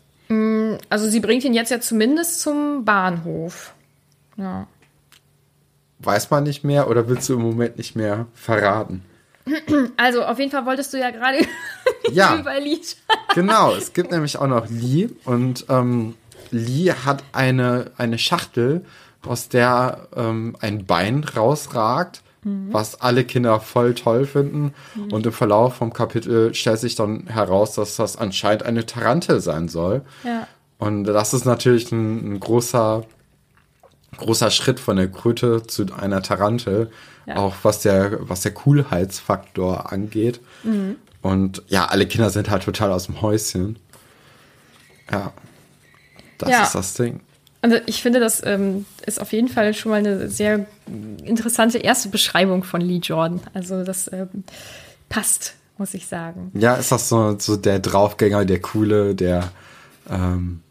Also 0.90 1.10
sie 1.10 1.20
bringt 1.20 1.44
ihn 1.44 1.54
jetzt 1.54 1.72
ja 1.72 1.80
zumindest 1.80 2.42
zum 2.42 2.86
Bahnhof. 2.86 3.74
Ja. 4.38 4.68
Weiß 6.00 6.30
man 6.30 6.44
nicht 6.44 6.64
mehr 6.64 6.90
oder 6.90 7.08
willst 7.10 7.28
du 7.30 7.34
im 7.34 7.42
Moment 7.42 7.78
nicht 7.78 7.96
mehr 7.96 8.28
verraten? 8.34 9.04
Also 9.98 10.24
auf 10.24 10.40
jeden 10.40 10.52
Fall 10.52 10.66
wolltest 10.66 10.94
du 10.94 11.00
ja 11.00 11.10
gerade 11.12 11.40
Ja. 12.12 12.38
über 12.38 12.60
Lied. 12.60 12.96
Genau, 13.36 13.74
es 13.74 13.94
gibt 13.94 14.12
nämlich 14.12 14.38
auch 14.38 14.48
noch 14.48 14.68
Lee 14.70 15.10
und 15.26 15.66
ähm, 15.70 16.16
Lee 16.52 16.92
hat 17.06 17.24
eine, 17.34 17.92
eine 17.98 18.18
Schachtel, 18.18 18.86
aus 19.28 19.50
der 19.50 20.08
ähm, 20.16 20.56
ein 20.62 20.86
Bein 20.86 21.24
rausragt, 21.24 22.22
was 22.44 23.02
alle 23.02 23.26
Kinder 23.26 23.60
voll 23.60 23.94
toll 23.96 24.26
finden. 24.26 24.74
Und 25.12 25.26
im 25.26 25.34
Verlauf 25.34 25.76
vom 25.76 25.92
Kapitel 25.92 26.54
stellt 26.56 26.80
sich 26.80 26.96
dann 26.96 27.28
heraus, 27.28 27.74
dass 27.74 27.98
das 27.98 28.16
anscheinend 28.16 28.64
eine 28.64 28.86
Tarantel 28.86 29.42
sein 29.42 29.68
soll. 29.68 30.04
Ja. 30.24 30.48
Und 30.80 31.04
das 31.04 31.34
ist 31.34 31.46
natürlich 31.46 31.92
ein, 31.92 32.34
ein 32.34 32.40
großer, 32.40 33.06
großer 34.18 34.50
Schritt 34.50 34.80
von 34.80 34.96
der 34.98 35.10
Kröte 35.12 35.62
zu 35.68 35.86
einer 35.96 36.22
Tarantel, 36.24 36.90
Ja. 37.28 37.36
auch 37.36 37.54
was 37.64 37.82
der, 37.82 38.18
was 38.28 38.42
der 38.42 38.54
Coolheitsfaktor 38.54 39.92
angeht. 39.92 40.40
Und 41.22 41.62
ja, 41.68 41.86
alle 41.86 42.08
Kinder 42.08 42.30
sind 42.32 42.50
halt 42.50 42.64
total 42.64 42.92
aus 42.92 43.06
dem 43.06 43.22
Häuschen. 43.22 43.78
Ja, 45.12 45.34
das 46.38 46.50
Ja. 46.50 46.64
ist 46.64 46.76
das 46.76 46.94
Ding. 46.96 47.20
Also 47.62 47.76
ich 47.88 48.02
finde, 48.02 48.22
das 48.22 48.42
ähm, 48.46 48.86
ist 49.06 49.20
auf 49.20 49.34
jeden 49.34 49.50
Fall 49.50 49.74
schon 49.74 49.92
mal 49.92 49.98
eine 49.98 50.30
sehr 50.30 50.66
interessante 51.26 51.78
erste 51.80 52.08
Beschreibung 52.08 52.64
von 52.64 52.80
Lee 52.80 53.00
Jordan. 53.04 53.42
Also 53.54 53.84
das 53.84 54.10
ähm, 54.14 54.30
passt, 55.10 55.56
muss 55.78 55.94
ich 55.94 56.08
sagen. 56.08 56.52
Ja, 56.54 56.76
ist 56.76 56.92
das 56.94 57.10
so, 57.10 57.38
so 57.38 57.58
der 57.58 57.80
Draufgänger, 57.80 58.46
der 58.46 58.62
Coole, 58.62 59.14
der, 59.14 59.52
ähm, 60.10 60.62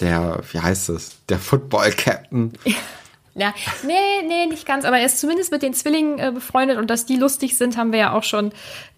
der, 0.00 0.40
wie 0.52 0.60
heißt 0.60 0.88
es, 0.90 1.24
der 1.28 1.38
Football-Captain. 1.38 2.52
Ja, 3.38 3.54
nee, 3.86 3.94
nee, 4.26 4.46
nicht 4.46 4.66
ganz, 4.66 4.84
aber 4.84 4.98
er 4.98 5.06
ist 5.06 5.20
zumindest 5.20 5.52
mit 5.52 5.62
den 5.62 5.72
Zwillingen 5.72 6.18
äh, 6.18 6.32
befreundet 6.32 6.76
und 6.76 6.90
dass 6.90 7.06
die 7.06 7.14
lustig 7.14 7.56
sind, 7.56 7.76
haben 7.76 7.92
wir 7.92 8.00
ja 8.00 8.12
auch 8.12 8.24
schon 8.24 8.50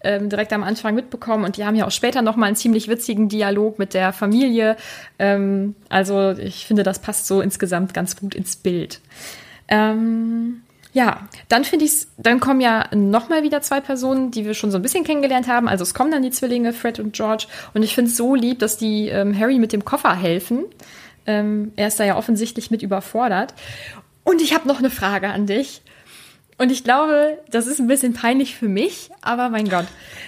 ähm, 0.03 0.29
direkt 0.29 0.51
am 0.51 0.63
Anfang 0.63 0.95
mitbekommen 0.95 1.45
und 1.45 1.57
die 1.57 1.65
haben 1.65 1.75
ja 1.75 1.85
auch 1.85 1.91
später 1.91 2.23
noch 2.23 2.35
mal 2.37 2.47
einen 2.47 2.55
ziemlich 2.55 2.87
witzigen 2.87 3.29
Dialog 3.29 3.77
mit 3.77 3.93
der 3.93 4.13
Familie. 4.13 4.77
Ähm, 5.19 5.75
also 5.89 6.31
ich 6.31 6.65
finde, 6.65 6.81
das 6.81 6.97
passt 6.97 7.27
so 7.27 7.39
insgesamt 7.39 7.93
ganz 7.93 8.15
gut 8.15 8.33
ins 8.33 8.55
Bild. 8.55 8.99
Ähm, 9.67 10.63
ja, 10.93 11.27
dann 11.47 11.63
finde 11.63 11.85
ich 11.85 12.07
dann 12.17 12.39
kommen 12.39 12.59
ja 12.59 12.85
noch 12.93 13.29
mal 13.29 13.43
wieder 13.43 13.61
zwei 13.61 13.79
Personen, 13.79 14.31
die 14.31 14.45
wir 14.45 14.53
schon 14.53 14.71
so 14.71 14.77
ein 14.77 14.81
bisschen 14.81 15.03
kennengelernt 15.03 15.47
haben. 15.47 15.67
Also 15.67 15.83
es 15.83 15.93
kommen 15.93 16.11
dann 16.11 16.21
die 16.21 16.31
Zwillinge 16.31 16.73
Fred 16.73 16.99
und 16.99 17.13
George 17.13 17.45
und 17.73 17.83
ich 17.83 17.95
finde 17.95 18.11
es 18.11 18.17
so 18.17 18.35
lieb, 18.35 18.59
dass 18.59 18.77
die 18.77 19.07
ähm, 19.07 19.37
Harry 19.37 19.57
mit 19.57 19.71
dem 19.71 19.85
Koffer 19.85 20.15
helfen. 20.15 20.65
Ähm, 21.25 21.71
er 21.75 21.87
ist 21.87 21.99
da 21.99 22.03
ja 22.03 22.17
offensichtlich 22.17 22.71
mit 22.71 22.81
überfordert. 22.81 23.53
Und 24.23 24.41
ich 24.41 24.53
habe 24.53 24.67
noch 24.67 24.79
eine 24.79 24.89
Frage 24.89 25.29
an 25.29 25.47
dich. 25.47 25.81
Und 26.57 26.71
ich 26.71 26.83
glaube, 26.83 27.39
das 27.49 27.65
ist 27.65 27.79
ein 27.79 27.87
bisschen 27.87 28.13
peinlich 28.13 28.55
für 28.55 28.67
mich, 28.67 29.09
aber 29.21 29.49
mein 29.49 29.67
Gott. 29.67 29.87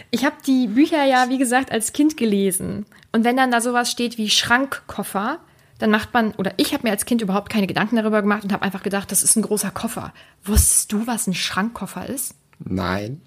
Ich 0.10 0.26
habe 0.26 0.36
die 0.48 0.68
Bücher 0.68 1.04
ja, 1.04 1.30
wie 1.30 1.38
gesagt, 1.38 1.72
als 1.72 1.94
Kind 1.94 2.18
gelesen. 2.18 2.88
Und 3.12 3.24
wenn 3.24 3.38
dann 3.38 3.52
da 3.52 3.62
sowas 3.62 3.92
steht 3.92 4.18
wie 4.18 4.30
Schrankkoffer, 4.30 5.38
dann 5.84 5.92
macht 5.92 6.14
man, 6.14 6.32
oder 6.36 6.54
ich 6.56 6.74
habe 6.74 6.84
mir 6.88 6.92
als 6.92 7.04
Kind 7.04 7.22
überhaupt 7.22 7.50
keine 7.52 7.68
Gedanken 7.68 7.98
darüber 7.98 8.22
gemacht 8.22 8.46
und 8.46 8.54
habe 8.54 8.64
einfach 8.64 8.84
gedacht, 8.84 9.12
das 9.12 9.22
ist 9.22 9.36
ein 9.36 9.42
großer 9.42 9.70
Koffer. 9.70 10.14
Wusstest 10.46 10.94
du, 10.94 11.06
was 11.08 11.28
ein 11.28 11.34
Schrankkoffer 11.34 12.08
ist? 12.08 12.36
Nein. 12.60 13.22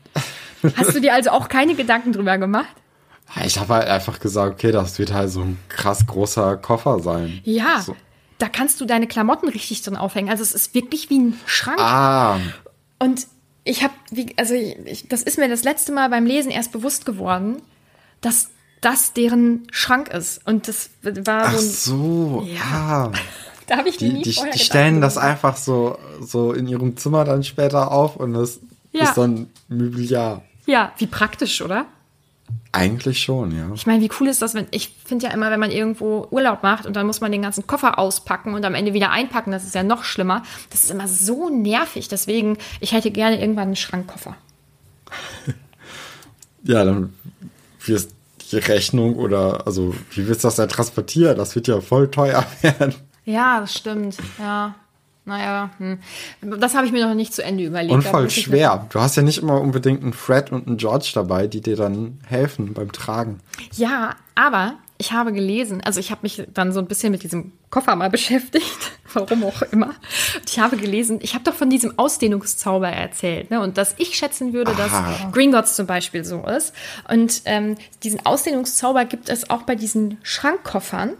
Hast 0.75 0.95
du 0.95 1.01
dir 1.03 1.12
also 1.12 1.31
auch 1.33 1.51
keine 1.51 1.75
Gedanken 1.75 2.12
drüber 2.12 2.38
gemacht? 2.38 2.75
Ich 3.45 3.59
habe 3.59 3.75
halt 3.75 3.88
einfach 3.88 4.21
gesagt, 4.21 4.55
okay, 4.55 4.73
das 4.73 4.99
wird 4.99 5.12
halt 5.12 5.29
so 5.31 5.42
ein 5.42 5.59
krass 5.69 6.07
großer 6.07 6.57
Koffer 6.57 7.01
sein. 7.01 7.40
Ja, 7.45 7.83
So. 7.83 7.95
da 8.38 8.49
kannst 8.49 8.81
du 8.81 8.87
deine 8.87 9.07
Klamotten 9.07 9.51
richtig 9.51 9.83
drin 9.83 9.97
aufhängen. 9.97 10.31
Also 10.31 10.42
es 10.42 10.53
ist 10.55 10.73
wirklich 10.75 11.11
wie 11.11 11.19
ein 11.19 11.40
Schrank. 11.45 11.79
Ah, 11.79 12.38
Und 12.99 13.27
ich 13.64 13.83
habe, 13.83 13.92
also 14.38 14.55
ich, 14.55 15.09
das 15.09 15.23
ist 15.23 15.37
mir 15.37 15.51
das 15.51 15.62
letzte 15.62 15.92
Mal 15.92 16.09
beim 16.09 16.25
Lesen 16.25 16.51
erst 16.51 16.73
bewusst 16.73 17.05
geworden, 17.05 17.61
dass 18.23 18.49
das 18.81 19.12
deren 19.12 19.67
Schrank 19.71 20.09
ist. 20.09 20.47
Und 20.47 20.69
das 20.69 20.91
war 21.03 21.47
ach 21.47 21.53
so 21.59 21.59
ein, 21.59 21.69
so. 21.71 22.47
Ja. 22.49 22.61
Ah. 22.62 23.12
da 23.67 23.79
habe 23.79 23.89
ich 23.89 23.97
Die, 23.97 24.12
nie 24.12 24.23
die, 24.23 24.33
vorher 24.33 24.53
die 24.53 24.59
stellen 24.59 25.01
das 25.01 25.19
einfach 25.19 25.57
so, 25.57 25.99
so 26.21 26.53
in 26.53 26.69
ihrem 26.69 26.97
Zimmer 26.97 27.25
dann 27.25 27.43
später 27.45 27.91
auf 27.91 28.17
und 28.17 28.35
das 28.35 28.61
Ja. 28.93 29.05
ist 29.05 29.15
dann 29.17 29.49
Mobiliar. 29.69 30.43
Ja, 30.67 30.93
wie 30.99 31.07
praktisch, 31.07 31.62
oder? 31.62 31.87
Eigentlich 32.73 33.21
schon, 33.23 33.57
ja. 33.57 33.71
Ich 33.75 33.87
meine, 33.87 34.03
wie 34.03 34.11
cool 34.21 34.29
ist 34.29 34.43
das, 34.43 34.55
wenn 34.55 34.67
ich 34.71 34.95
finde 35.05 35.27
ja 35.27 35.33
immer, 35.33 35.51
wenn 35.51 35.59
man 35.61 35.71
irgendwo 35.71 36.29
Urlaub 36.31 36.62
macht 36.62 36.85
und 36.87 36.95
dann 36.95 37.07
muss 37.07 37.21
man 37.21 37.33
den 37.33 37.41
ganzen 37.43 37.67
Koffer 37.67 37.99
auspacken 37.99 38.53
und 38.55 38.65
am 38.65 38.75
Ende 38.75 38.93
wieder 38.93 39.11
einpacken, 39.11 39.51
das 39.51 39.65
ist 39.65 39.75
ja 39.75 39.83
noch 39.83 40.05
schlimmer. 40.05 40.43
Das 40.71 40.85
ist 40.85 40.91
immer 40.91 41.09
so 41.09 41.49
nervig. 41.49 42.09
Deswegen, 42.09 42.59
ich 42.81 42.93
hätte 42.93 43.11
gerne 43.11 43.41
irgendwann 43.41 43.69
einen 43.69 43.77
Schrankkoffer. 43.77 44.37
Ja, 46.65 46.85
dann 46.85 47.12
wirst 47.85 48.11
die 48.53 48.59
Rechnung 48.59 49.17
oder, 49.17 49.67
also, 49.67 49.95
wie 50.13 50.27
willst 50.27 50.45
du 50.45 50.49
das 50.49 50.57
denn 50.57 50.69
transportieren? 50.69 51.37
Das 51.37 51.55
wird 51.55 51.69
ja 51.69 51.81
voll 51.81 52.11
teuer 52.11 52.45
werden. 52.63 52.95
Ja, 53.25 53.61
das 53.61 53.75
stimmt. 53.75 54.17
Ja. 54.39 54.75
Naja, 55.29 55.71
hm. 55.79 55.99
das 56.61 56.77
habe 56.77 56.87
ich 56.87 56.93
mir 56.93 57.05
noch 57.05 57.17
nicht 57.17 57.35
zu 57.35 57.43
Ende 57.43 57.65
überlegt. 57.65 57.93
Und 57.93 58.05
voll 58.05 58.31
schwer. 58.31 58.87
Du 58.91 59.01
hast 59.01 59.17
ja 59.17 59.25
nicht 59.25 59.39
immer 59.39 59.61
unbedingt 59.61 60.01
einen 60.03 60.13
Fred 60.13 60.53
und 60.53 60.69
einen 60.69 60.77
George 60.77 61.11
dabei, 61.15 61.49
die 61.49 61.61
dir 61.61 61.75
dann 61.75 62.21
helfen 62.25 62.75
beim 62.75 62.93
Tragen. 62.93 63.41
Ja, 63.73 64.15
aber 64.37 64.75
ich 64.99 65.13
habe 65.13 65.33
gelesen, 65.33 65.81
also 65.85 66.01
ich 66.01 66.11
habe 66.11 66.21
mich 66.23 66.43
dann 66.53 66.73
so 66.73 66.81
ein 66.81 66.87
bisschen 66.87 67.13
mit 67.13 67.23
diesem 67.23 67.53
Koffer 67.71 67.97
mal 67.97 68.11
beschäftigt, 68.11 68.93
warum 69.13 69.45
auch 69.45 69.63
immer. 69.71 69.89
Und 69.89 70.49
ich 70.51 70.59
habe 70.59 70.77
gelesen, 70.77 71.19
ich 71.23 71.35
habe 71.35 71.45
doch 71.45 71.55
von 71.55 71.69
diesem 71.71 71.99
Ausdehnungszauber 71.99 72.89
erzählt, 72.89 73.51
ne? 73.51 73.61
Und 73.61 73.77
dass 73.79 73.95
ich 73.99 74.17
schätzen 74.17 74.53
würde, 74.53 74.73
dass 74.75 74.93
Ah. 74.93 75.31
Gringotts 75.33 75.77
zum 75.77 75.87
Beispiel 75.87 76.25
so 76.25 76.45
ist. 76.47 76.73
Und 77.11 77.43
ähm, 77.45 77.77
diesen 78.03 78.25
Ausdehnungszauber 78.25 79.05
gibt 79.05 79.29
es 79.29 79.51
auch 79.51 79.63
bei 79.63 79.75
diesen 79.75 80.19
Schrankkoffern. 80.23 81.15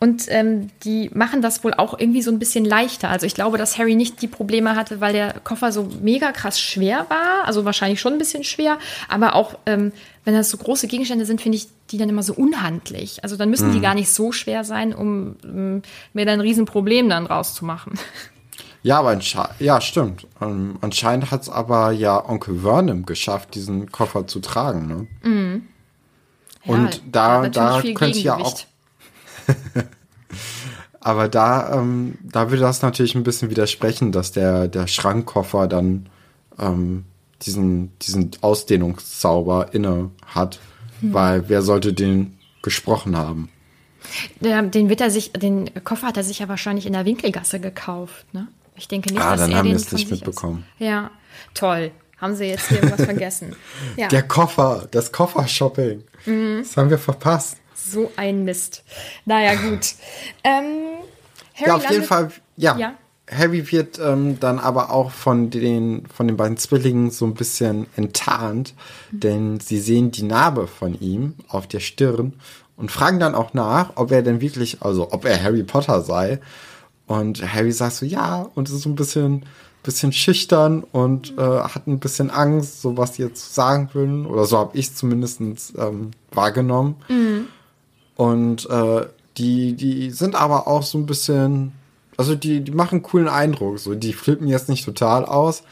Und 0.00 0.26
ähm, 0.28 0.70
die 0.84 1.10
machen 1.12 1.42
das 1.42 1.64
wohl 1.64 1.74
auch 1.74 1.98
irgendwie 1.98 2.22
so 2.22 2.30
ein 2.30 2.38
bisschen 2.38 2.64
leichter. 2.64 3.08
Also 3.10 3.26
ich 3.26 3.34
glaube, 3.34 3.58
dass 3.58 3.78
Harry 3.78 3.96
nicht 3.96 4.22
die 4.22 4.28
Probleme 4.28 4.76
hatte, 4.76 5.00
weil 5.00 5.12
der 5.12 5.34
Koffer 5.42 5.72
so 5.72 5.88
mega 6.00 6.30
krass 6.30 6.60
schwer 6.60 7.06
war. 7.08 7.46
Also 7.46 7.64
wahrscheinlich 7.64 8.00
schon 8.00 8.12
ein 8.12 8.18
bisschen 8.18 8.44
schwer. 8.44 8.78
Aber 9.08 9.34
auch, 9.34 9.58
ähm, 9.66 9.90
wenn 10.24 10.34
das 10.34 10.50
so 10.50 10.56
große 10.56 10.86
Gegenstände 10.86 11.24
sind, 11.26 11.40
finde 11.40 11.56
ich 11.58 11.66
die 11.90 11.98
dann 11.98 12.08
immer 12.08 12.22
so 12.22 12.34
unhandlich. 12.34 13.24
Also 13.24 13.36
dann 13.36 13.50
müssen 13.50 13.72
die 13.72 13.80
gar 13.80 13.94
nicht 13.94 14.10
so 14.10 14.30
schwer 14.30 14.62
sein, 14.62 14.94
um 14.94 15.34
ähm, 15.42 15.82
mir 16.12 16.26
dann 16.26 16.34
ein 16.34 16.40
Riesenproblem 16.42 17.08
dann 17.08 17.26
rauszumachen. 17.26 17.94
Ja, 18.84 19.00
aber 19.00 19.18
ja, 19.58 19.80
stimmt. 19.80 20.28
Ähm, 20.40 20.76
anscheinend 20.80 21.32
hat 21.32 21.42
es 21.42 21.48
aber 21.48 21.90
ja 21.90 22.24
Onkel 22.26 22.60
Vernon 22.60 23.04
geschafft, 23.06 23.56
diesen 23.56 23.90
Koffer 23.90 24.28
zu 24.28 24.38
tragen. 24.38 24.86
Ne? 24.86 25.06
Und 26.64 27.02
da- 27.10 27.42
hat 27.42 27.56
da 27.56 27.80
viel 27.80 27.94
könnte 27.94 28.18
ja 28.20 28.36
Gegengewicht. 28.36 28.68
Aber 31.00 31.28
da, 31.28 31.74
ähm, 31.74 32.18
da 32.22 32.50
würde 32.50 32.62
das 32.62 32.82
natürlich 32.82 33.14
ein 33.14 33.22
bisschen 33.22 33.50
widersprechen, 33.50 34.12
dass 34.12 34.32
der, 34.32 34.68
der 34.68 34.86
Schrankkoffer 34.86 35.66
dann 35.68 36.08
ähm, 36.58 37.04
diesen, 37.42 37.96
diesen 38.00 38.30
Ausdehnungszauber 38.40 39.72
inne 39.72 40.10
hat. 40.26 40.58
Hm. 41.00 41.14
Weil 41.14 41.48
wer 41.48 41.62
sollte 41.62 41.92
den 41.92 42.36
gesprochen 42.62 43.16
haben? 43.16 43.48
Den 44.40 44.88
wird 44.88 45.00
er 45.00 45.10
sich, 45.10 45.32
den 45.32 45.70
Koffer 45.84 46.08
hat 46.08 46.16
er 46.16 46.24
sich 46.24 46.38
ja 46.40 46.48
wahrscheinlich 46.48 46.86
in 46.86 46.92
der 46.94 47.04
Winkelgasse 47.04 47.60
gekauft, 47.60 48.26
ne? 48.32 48.48
Ich 48.76 48.86
denke 48.88 49.12
nicht, 49.12 49.20
Ah, 49.20 49.32
dass 49.32 49.40
dann 49.40 49.50
er 49.52 49.58
haben 49.58 49.64
wir 49.66 49.72
den 49.72 49.76
es 49.76 49.86
von 49.86 49.98
nicht 49.98 50.10
mitbekommen. 50.10 50.64
Aus. 50.78 50.86
Ja, 50.86 51.10
toll. 51.52 51.90
haben 52.20 52.36
sie 52.36 52.44
jetzt 52.44 52.68
hier 52.68 52.78
irgendwas 52.78 53.04
vergessen. 53.04 53.56
Ja. 53.96 54.06
Der 54.08 54.22
Koffer, 54.22 54.86
das 54.90 55.10
Koffer-Shopping. 55.12 56.04
Mhm. 56.26 56.58
Das 56.62 56.76
haben 56.76 56.88
wir 56.90 56.98
verpasst. 56.98 57.56
So 57.86 58.12
ein 58.16 58.44
Mist. 58.44 58.82
Naja, 59.24 59.54
gut. 59.54 59.94
Ähm, 60.44 60.98
Harry 61.54 61.68
Ja, 61.68 61.76
auf 61.76 61.90
jeden 61.90 62.04
Fall, 62.04 62.30
ja. 62.56 62.76
Ja. 62.76 62.94
Harry 63.30 63.70
wird 63.70 63.98
ähm, 63.98 64.40
dann 64.40 64.58
aber 64.58 64.90
auch 64.90 65.10
von 65.10 65.50
den, 65.50 66.06
von 66.06 66.26
den 66.26 66.36
beiden 66.36 66.56
Zwillingen 66.56 67.10
so 67.10 67.26
ein 67.26 67.34
bisschen 67.34 67.86
enttarnt, 67.96 68.74
denn 69.10 69.60
sie 69.60 69.80
sehen 69.80 70.10
die 70.10 70.22
Narbe 70.22 70.66
von 70.66 70.98
ihm 70.98 71.34
auf 71.48 71.66
der 71.66 71.80
Stirn 71.80 72.34
und 72.76 72.90
fragen 72.90 73.18
dann 73.18 73.34
auch 73.34 73.54
nach, 73.54 73.92
ob 73.96 74.12
er 74.12 74.22
denn 74.22 74.40
wirklich, 74.40 74.80
also 74.80 75.12
ob 75.12 75.24
er 75.24 75.42
Harry 75.42 75.62
Potter 75.62 76.00
sei. 76.02 76.40
Und 77.06 77.42
Harry 77.54 77.72
sagt 77.72 77.94
so, 77.94 78.06
ja, 78.06 78.48
und 78.54 78.68
ist 78.68 78.82
so 78.82 78.88
ein 78.88 78.94
bisschen, 78.94 79.44
bisschen 79.82 80.12
schüchtern 80.12 80.84
und 80.92 81.36
äh, 81.38 81.42
hat 81.42 81.86
ein 81.86 81.98
bisschen 81.98 82.30
Angst, 82.30 82.80
so 82.82 82.96
was 82.96 83.16
sie 83.16 83.22
jetzt 83.22 83.54
sagen 83.54 83.90
würden. 83.94 84.26
Oder 84.26 84.44
so 84.44 84.58
habe 84.58 84.76
ich 84.76 84.94
zumindest 84.94 85.40
ähm, 85.40 86.12
wahrgenommen. 86.32 86.96
Und 88.18 88.68
äh, 88.68 89.06
die, 89.36 89.74
die 89.74 90.10
sind 90.10 90.34
aber 90.34 90.66
auch 90.66 90.82
so 90.82 90.98
ein 90.98 91.06
bisschen, 91.06 91.70
also 92.16 92.34
die, 92.34 92.62
die 92.62 92.72
machen 92.72 92.96
einen 92.96 93.02
coolen 93.04 93.28
Eindruck. 93.28 93.78
So, 93.78 93.94
die 93.94 94.12
flippen 94.12 94.48
jetzt 94.48 94.68
nicht 94.68 94.84
total 94.84 95.24
aus, 95.24 95.62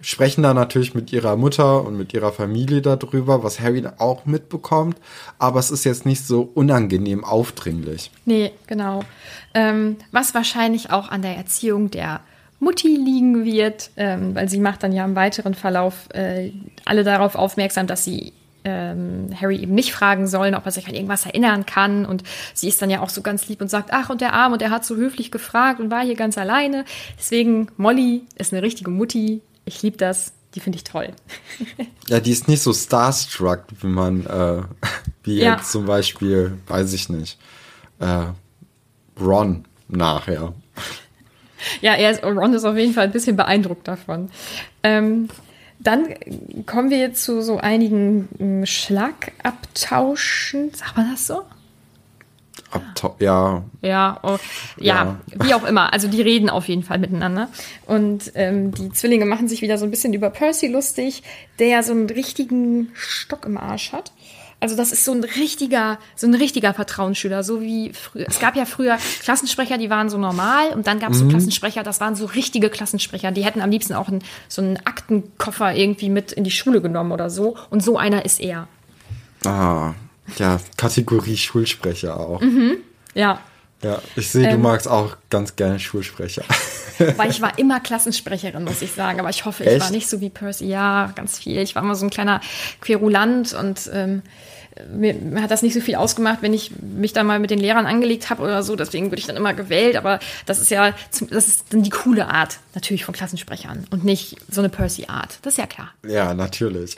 sprechen 0.00 0.42
da 0.42 0.54
natürlich 0.54 0.96
mit 0.96 1.12
ihrer 1.12 1.36
Mutter 1.36 1.84
und 1.84 1.96
mit 1.96 2.12
ihrer 2.12 2.32
Familie 2.32 2.82
darüber, 2.82 3.44
was 3.44 3.60
Harry 3.60 3.84
auch 3.98 4.26
mitbekommt. 4.26 4.96
Aber 5.38 5.60
es 5.60 5.70
ist 5.70 5.84
jetzt 5.84 6.04
nicht 6.04 6.26
so 6.26 6.50
unangenehm 6.52 7.24
aufdringlich. 7.24 8.10
Nee, 8.24 8.50
genau. 8.66 9.04
Ähm, 9.54 9.96
was 10.10 10.34
wahrscheinlich 10.34 10.90
auch 10.90 11.10
an 11.10 11.22
der 11.22 11.36
Erziehung 11.36 11.92
der 11.92 12.22
Mutti 12.58 12.88
liegen 12.88 13.44
wird, 13.44 13.90
ähm, 13.96 14.34
weil 14.34 14.48
sie 14.48 14.58
macht 14.58 14.82
dann 14.82 14.90
ja 14.90 15.04
im 15.04 15.14
weiteren 15.14 15.54
Verlauf 15.54 16.08
äh, 16.12 16.50
alle 16.84 17.04
darauf 17.04 17.36
aufmerksam, 17.36 17.86
dass 17.86 18.02
sie 18.02 18.32
ähm, 18.64 19.28
Harry 19.40 19.56
eben 19.58 19.74
nicht 19.74 19.92
fragen 19.92 20.26
sollen, 20.26 20.54
ob 20.54 20.64
er 20.66 20.72
sich 20.72 20.86
an 20.88 20.94
irgendwas 20.94 21.26
erinnern 21.26 21.66
kann. 21.66 22.06
Und 22.06 22.22
sie 22.54 22.68
ist 22.68 22.80
dann 22.82 22.90
ja 22.90 23.00
auch 23.00 23.10
so 23.10 23.20
ganz 23.22 23.48
lieb 23.48 23.60
und 23.60 23.68
sagt, 23.68 23.90
ach, 23.92 24.10
und 24.10 24.20
der 24.20 24.32
Arm, 24.32 24.52
und 24.52 24.60
der 24.60 24.70
hat 24.70 24.84
so 24.84 24.96
höflich 24.96 25.30
gefragt 25.30 25.80
und 25.80 25.90
war 25.90 26.02
hier 26.04 26.14
ganz 26.16 26.38
alleine. 26.38 26.84
Deswegen, 27.18 27.68
Molly 27.76 28.22
ist 28.36 28.52
eine 28.52 28.62
richtige 28.62 28.90
Mutti. 28.90 29.42
Ich 29.64 29.82
liebe 29.82 29.96
das. 29.96 30.32
Die 30.54 30.60
finde 30.60 30.76
ich 30.76 30.84
toll. 30.84 31.10
Ja, 32.08 32.20
die 32.20 32.32
ist 32.32 32.48
nicht 32.48 32.60
so 32.62 32.72
starstruck, 32.74 33.64
wie 33.80 33.86
man, 33.86 34.26
äh, 34.26 34.62
wie 35.24 35.38
Ja. 35.40 35.56
jetzt 35.56 35.72
zum 35.72 35.86
Beispiel, 35.86 36.58
weiß 36.66 36.92
ich 36.92 37.08
nicht, 37.08 37.38
äh, 37.98 38.26
Ron 39.18 39.64
nachher. 39.88 40.52
Ja, 41.80 41.94
er 41.94 42.10
ist, 42.10 42.22
Ron 42.22 42.52
ist 42.52 42.64
auf 42.64 42.76
jeden 42.76 42.92
Fall 42.92 43.04
ein 43.04 43.12
bisschen 43.12 43.36
beeindruckt 43.36 43.88
davon. 43.88 44.30
Ähm, 44.82 45.28
dann 45.84 46.08
kommen 46.66 46.90
wir 46.90 46.98
jetzt 46.98 47.22
zu 47.22 47.42
so 47.42 47.58
einigen 47.58 48.28
ähm, 48.40 48.66
Schlagabtauschen. 48.66 50.72
Sagt 50.74 50.96
man 50.96 51.12
das 51.12 51.26
so? 51.26 51.42
Abtau 52.70 53.14
ja, 53.20 53.62
Ja, 53.82 54.18
oh, 54.22 54.38
ja, 54.78 55.20
wie 55.40 55.54
auch 55.54 55.64
immer. 55.64 55.92
Also 55.92 56.08
die 56.08 56.22
reden 56.22 56.50
auf 56.50 56.66
jeden 56.66 56.82
Fall 56.82 56.98
miteinander. 56.98 57.48
Und 57.86 58.32
ähm, 58.34 58.72
die 58.72 58.90
Zwillinge 58.90 59.26
machen 59.26 59.46
sich 59.46 59.62
wieder 59.62 59.78
so 59.78 59.84
ein 59.84 59.90
bisschen 59.90 60.12
über 60.12 60.30
Percy 60.30 60.66
lustig, 60.66 61.22
der 61.58 61.68
ja 61.68 61.82
so 61.82 61.92
einen 61.92 62.10
richtigen 62.10 62.90
Stock 62.94 63.46
im 63.46 63.56
Arsch 63.56 63.92
hat. 63.92 64.12
Also 64.60 64.76
das 64.76 64.92
ist 64.92 65.04
so 65.04 65.12
ein 65.12 65.24
richtiger, 65.24 65.98
so 66.16 66.26
ein 66.26 66.34
richtiger 66.34 66.72
Vertrauensschüler, 66.72 67.42
so 67.42 67.60
wie 67.60 67.92
früher. 67.92 68.26
Es 68.28 68.40
gab 68.40 68.56
ja 68.56 68.64
früher 68.64 68.98
Klassensprecher, 69.22 69.78
die 69.78 69.90
waren 69.90 70.08
so 70.08 70.18
normal 70.18 70.70
und 70.70 70.86
dann 70.86 70.98
gab 71.00 71.12
es 71.12 71.18
so 71.18 71.28
Klassensprecher, 71.28 71.82
das 71.82 72.00
waren 72.00 72.14
so 72.14 72.24
richtige 72.26 72.70
Klassensprecher. 72.70 73.30
Die 73.30 73.44
hätten 73.44 73.60
am 73.60 73.70
liebsten 73.70 73.94
auch 73.94 74.08
einen, 74.08 74.22
so 74.48 74.62
einen 74.62 74.78
Aktenkoffer 74.86 75.74
irgendwie 75.74 76.08
mit 76.08 76.32
in 76.32 76.44
die 76.44 76.50
Schule 76.50 76.80
genommen 76.80 77.12
oder 77.12 77.30
so. 77.30 77.56
Und 77.70 77.82
so 77.82 77.98
einer 77.98 78.24
ist 78.24 78.40
er. 78.40 78.68
ah, 79.44 79.94
ja, 80.38 80.58
Kategorie 80.76 81.36
Schulsprecher 81.36 82.18
auch. 82.18 82.40
Ja, 83.14 83.40
Ja, 83.84 84.00
ich 84.16 84.30
sehe, 84.30 84.46
Ähm. 84.46 84.52
du 84.52 84.58
magst 84.58 84.88
auch 84.88 85.16
ganz 85.28 85.56
gerne 85.56 85.78
Schulsprecher. 85.78 86.42
Weil 87.16 87.30
ich 87.30 87.42
war 87.42 87.58
immer 87.58 87.80
Klassensprecherin, 87.80 88.64
muss 88.64 88.80
ich 88.80 88.92
sagen. 88.92 89.20
Aber 89.20 89.28
ich 89.28 89.44
hoffe, 89.44 89.62
ich 89.64 89.70
Echt? 89.70 89.80
war 89.82 89.90
nicht 89.90 90.08
so 90.08 90.22
wie 90.22 90.30
Percy. 90.30 90.64
Ja, 90.66 91.12
ganz 91.14 91.38
viel. 91.38 91.58
Ich 91.60 91.74
war 91.74 91.82
immer 91.82 91.94
so 91.94 92.06
ein 92.06 92.10
kleiner 92.10 92.40
Querulant 92.80 93.52
und 93.52 93.90
ähm, 93.92 94.22
mir, 94.92 95.14
mir 95.14 95.42
hat 95.42 95.50
das 95.50 95.62
nicht 95.62 95.74
so 95.74 95.80
viel 95.80 95.94
ausgemacht, 95.94 96.42
wenn 96.42 96.52
ich 96.52 96.72
mich 96.80 97.12
da 97.12 97.22
mal 97.22 97.38
mit 97.38 97.50
den 97.50 97.58
Lehrern 97.58 97.86
angelegt 97.86 98.30
habe 98.30 98.42
oder 98.42 98.62
so. 98.62 98.76
Deswegen 98.76 99.06
wurde 99.06 99.18
ich 99.18 99.26
dann 99.26 99.36
immer 99.36 99.54
gewählt. 99.54 99.96
Aber 99.96 100.18
das 100.46 100.60
ist 100.60 100.70
ja, 100.70 100.92
das 101.30 101.48
ist 101.48 101.66
dann 101.70 101.82
die 101.82 101.90
coole 101.90 102.28
Art 102.28 102.58
natürlich 102.74 103.04
von 103.04 103.14
Klassensprechern 103.14 103.86
und 103.90 104.04
nicht 104.04 104.36
so 104.50 104.60
eine 104.60 104.68
Percy-Art. 104.68 105.38
Das 105.42 105.54
ist 105.54 105.58
ja 105.58 105.66
klar. 105.66 105.90
Ja, 106.06 106.34
natürlich. 106.34 106.94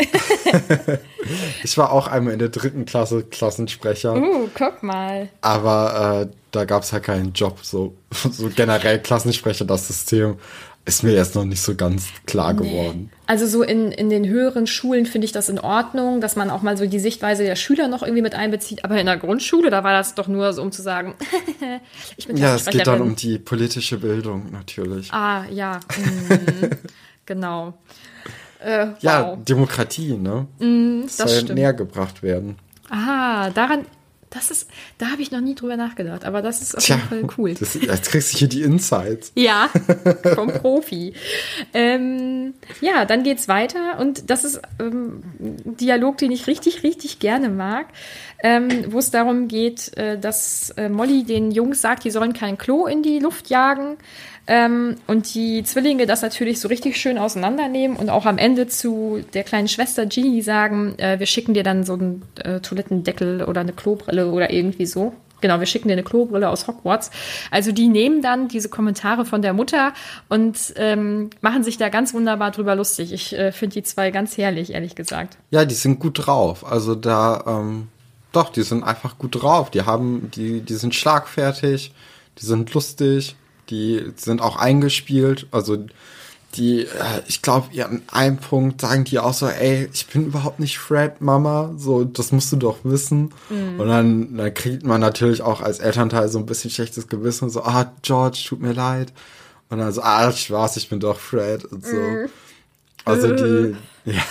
ich 1.62 1.76
war 1.76 1.92
auch 1.92 2.08
einmal 2.08 2.32
in 2.32 2.38
der 2.38 2.48
dritten 2.48 2.86
Klasse 2.86 3.24
Klassensprecher, 3.24 4.14
Uh, 4.16 4.48
guck 4.54 4.82
mal. 4.82 5.28
aber 5.40 6.28
äh, 6.30 6.34
da 6.52 6.64
gab 6.64 6.82
es 6.82 6.92
halt 6.92 7.04
keinen 7.04 7.32
Job. 7.32 7.58
So, 7.62 7.94
so 8.30 8.48
generell 8.54 9.00
Klassensprecher, 9.00 9.64
das 9.64 9.88
System 9.88 10.36
ist 10.86 11.02
mir 11.02 11.12
erst 11.14 11.34
noch 11.34 11.44
nicht 11.44 11.60
so 11.60 11.74
ganz 11.74 12.06
klar 12.26 12.54
geworden. 12.54 13.10
Also 13.26 13.46
so 13.46 13.62
in, 13.62 13.90
in 13.90 14.08
den 14.08 14.26
höheren 14.26 14.68
Schulen 14.68 15.04
finde 15.04 15.24
ich 15.24 15.32
das 15.32 15.48
in 15.48 15.58
Ordnung, 15.58 16.20
dass 16.20 16.36
man 16.36 16.48
auch 16.48 16.62
mal 16.62 16.76
so 16.76 16.86
die 16.86 17.00
Sichtweise 17.00 17.42
der 17.42 17.56
Schüler 17.56 17.88
noch 17.88 18.02
irgendwie 18.02 18.22
mit 18.22 18.36
einbezieht. 18.36 18.84
Aber 18.84 18.98
in 18.98 19.06
der 19.06 19.16
Grundschule, 19.16 19.68
da 19.70 19.82
war 19.82 19.92
das 19.92 20.14
doch 20.14 20.28
nur 20.28 20.52
so, 20.52 20.62
um 20.62 20.70
zu 20.70 20.82
sagen, 20.82 21.14
ich 22.16 22.28
bin 22.28 22.36
Ja, 22.36 22.54
es 22.54 22.66
geht 22.66 22.86
dann 22.86 23.00
um 23.00 23.16
die 23.16 23.38
politische 23.38 23.98
Bildung 23.98 24.52
natürlich. 24.52 25.12
Ah, 25.12 25.44
ja. 25.50 25.80
Mhm. 25.98 26.70
genau. 27.26 27.74
Äh, 28.64 28.86
Ja, 29.00 29.26
wow. 29.30 29.38
Demokratie, 29.44 30.16
ne? 30.16 30.46
das, 31.04 31.16
das 31.16 31.30
soll 31.32 31.40
stimmt. 31.42 31.58
näher 31.58 31.72
gebracht 31.74 32.22
werden. 32.22 32.56
Ah, 32.90 33.50
daran, 33.50 33.86
das 34.36 34.50
ist, 34.50 34.68
da 34.98 35.10
habe 35.10 35.22
ich 35.22 35.30
noch 35.30 35.40
nie 35.40 35.54
drüber 35.54 35.76
nachgedacht, 35.76 36.24
aber 36.24 36.42
das 36.42 36.60
ist 36.60 36.76
auf 36.76 36.84
Tja, 36.84 36.96
jeden 36.96 37.08
Fall 37.08 37.34
cool. 37.38 37.54
das, 37.54 37.74
jetzt 37.74 38.10
kriegst 38.10 38.34
du 38.34 38.38
hier 38.38 38.48
die 38.48 38.62
Insights. 38.62 39.32
Ja, 39.34 39.70
vom 40.34 40.48
Profi. 40.48 41.14
Ähm, 41.72 42.54
ja, 42.80 43.04
dann 43.04 43.22
geht's 43.22 43.48
weiter 43.48 43.98
und 43.98 44.30
das 44.30 44.44
ist 44.44 44.60
ähm, 44.78 45.22
ein 45.40 45.76
Dialog, 45.76 46.18
den 46.18 46.30
ich 46.30 46.46
richtig, 46.46 46.82
richtig 46.82 47.18
gerne 47.18 47.48
mag, 47.48 47.86
ähm, 48.42 48.92
wo 48.92 48.98
es 48.98 49.10
darum 49.10 49.48
geht, 49.48 49.96
äh, 49.96 50.18
dass 50.18 50.70
äh, 50.76 50.88
Molly 50.88 51.24
den 51.24 51.50
Jungs 51.50 51.80
sagt, 51.80 52.04
die 52.04 52.10
sollen 52.10 52.34
kein 52.34 52.58
Klo 52.58 52.86
in 52.86 53.02
die 53.02 53.18
Luft 53.18 53.48
jagen. 53.48 53.96
Ähm, 54.46 54.96
und 55.06 55.34
die 55.34 55.64
Zwillinge 55.64 56.06
das 56.06 56.22
natürlich 56.22 56.60
so 56.60 56.68
richtig 56.68 56.96
schön 56.96 57.18
auseinandernehmen 57.18 57.96
und 57.96 58.10
auch 58.10 58.26
am 58.26 58.38
Ende 58.38 58.68
zu 58.68 59.24
der 59.34 59.42
kleinen 59.42 59.68
Schwester 59.68 60.06
Ginny 60.06 60.42
sagen, 60.42 60.98
äh, 60.98 61.18
wir 61.18 61.26
schicken 61.26 61.54
dir 61.54 61.64
dann 61.64 61.84
so 61.84 61.94
einen 61.94 62.22
äh, 62.36 62.60
Toilettendeckel 62.60 63.42
oder 63.44 63.60
eine 63.60 63.72
Klobrille 63.72 64.30
oder 64.30 64.52
irgendwie 64.52 64.86
so. 64.86 65.12
Genau, 65.40 65.58
wir 65.58 65.66
schicken 65.66 65.88
dir 65.88 65.94
eine 65.94 66.02
Klobrille 66.02 66.48
aus 66.48 66.66
Hogwarts. 66.66 67.10
Also 67.50 67.70
die 67.72 67.88
nehmen 67.88 68.22
dann 68.22 68.48
diese 68.48 68.68
Kommentare 68.68 69.24
von 69.26 69.42
der 69.42 69.52
Mutter 69.52 69.92
und 70.28 70.56
ähm, 70.76 71.30
machen 71.40 71.62
sich 71.62 71.76
da 71.76 71.88
ganz 71.88 72.14
wunderbar 72.14 72.52
drüber 72.52 72.74
lustig. 72.74 73.12
Ich 73.12 73.36
äh, 73.36 73.52
finde 73.52 73.74
die 73.74 73.82
zwei 73.82 74.10
ganz 74.10 74.38
herrlich, 74.38 74.72
ehrlich 74.72 74.94
gesagt. 74.94 75.36
Ja, 75.50 75.64
die 75.64 75.74
sind 75.74 75.98
gut 75.98 76.26
drauf. 76.26 76.64
Also 76.64 76.94
da, 76.94 77.44
ähm, 77.46 77.88
doch, 78.32 78.50
die 78.50 78.62
sind 78.62 78.82
einfach 78.82 79.18
gut 79.18 79.42
drauf. 79.42 79.70
Die 79.70 79.82
haben, 79.82 80.30
die, 80.34 80.60
die 80.60 80.74
sind 80.74 80.94
schlagfertig, 80.94 81.92
die 82.40 82.46
sind 82.46 82.72
lustig, 82.72 83.36
die 83.70 84.12
sind 84.16 84.40
auch 84.40 84.56
eingespielt. 84.56 85.46
Also 85.50 85.78
die, 86.54 86.82
äh, 86.82 87.22
ich 87.26 87.42
glaube, 87.42 87.68
an 87.84 88.02
einem 88.08 88.38
Punkt 88.38 88.80
sagen 88.80 89.04
die 89.04 89.18
auch 89.18 89.34
so, 89.34 89.46
ey, 89.46 89.88
ich 89.92 90.06
bin 90.06 90.26
überhaupt 90.26 90.60
nicht 90.60 90.78
Fred, 90.78 91.20
Mama. 91.20 91.72
So, 91.76 92.04
das 92.04 92.32
musst 92.32 92.52
du 92.52 92.56
doch 92.56 92.78
wissen. 92.84 93.32
Und 93.78 93.88
dann, 93.88 94.36
dann 94.36 94.54
kriegt 94.54 94.84
man 94.84 95.00
natürlich 95.00 95.42
auch 95.42 95.60
als 95.60 95.80
Elternteil 95.80 96.28
so 96.28 96.38
ein 96.38 96.46
bisschen 96.46 96.70
schlechtes 96.70 97.08
Gewissen. 97.08 97.50
So, 97.50 97.62
ah, 97.62 97.92
George, 98.02 98.44
tut 98.48 98.60
mir 98.60 98.72
leid. 98.72 99.12
Und 99.68 99.78
dann 99.78 99.92
so, 99.92 100.02
ah, 100.02 100.30
Spaß, 100.30 100.76
ich 100.76 100.88
bin 100.88 101.00
doch 101.00 101.18
Fred 101.18 101.64
und 101.64 101.84
so. 101.84 101.96
Also 103.04 103.34
die, 103.34 103.76
ja, 104.04 104.22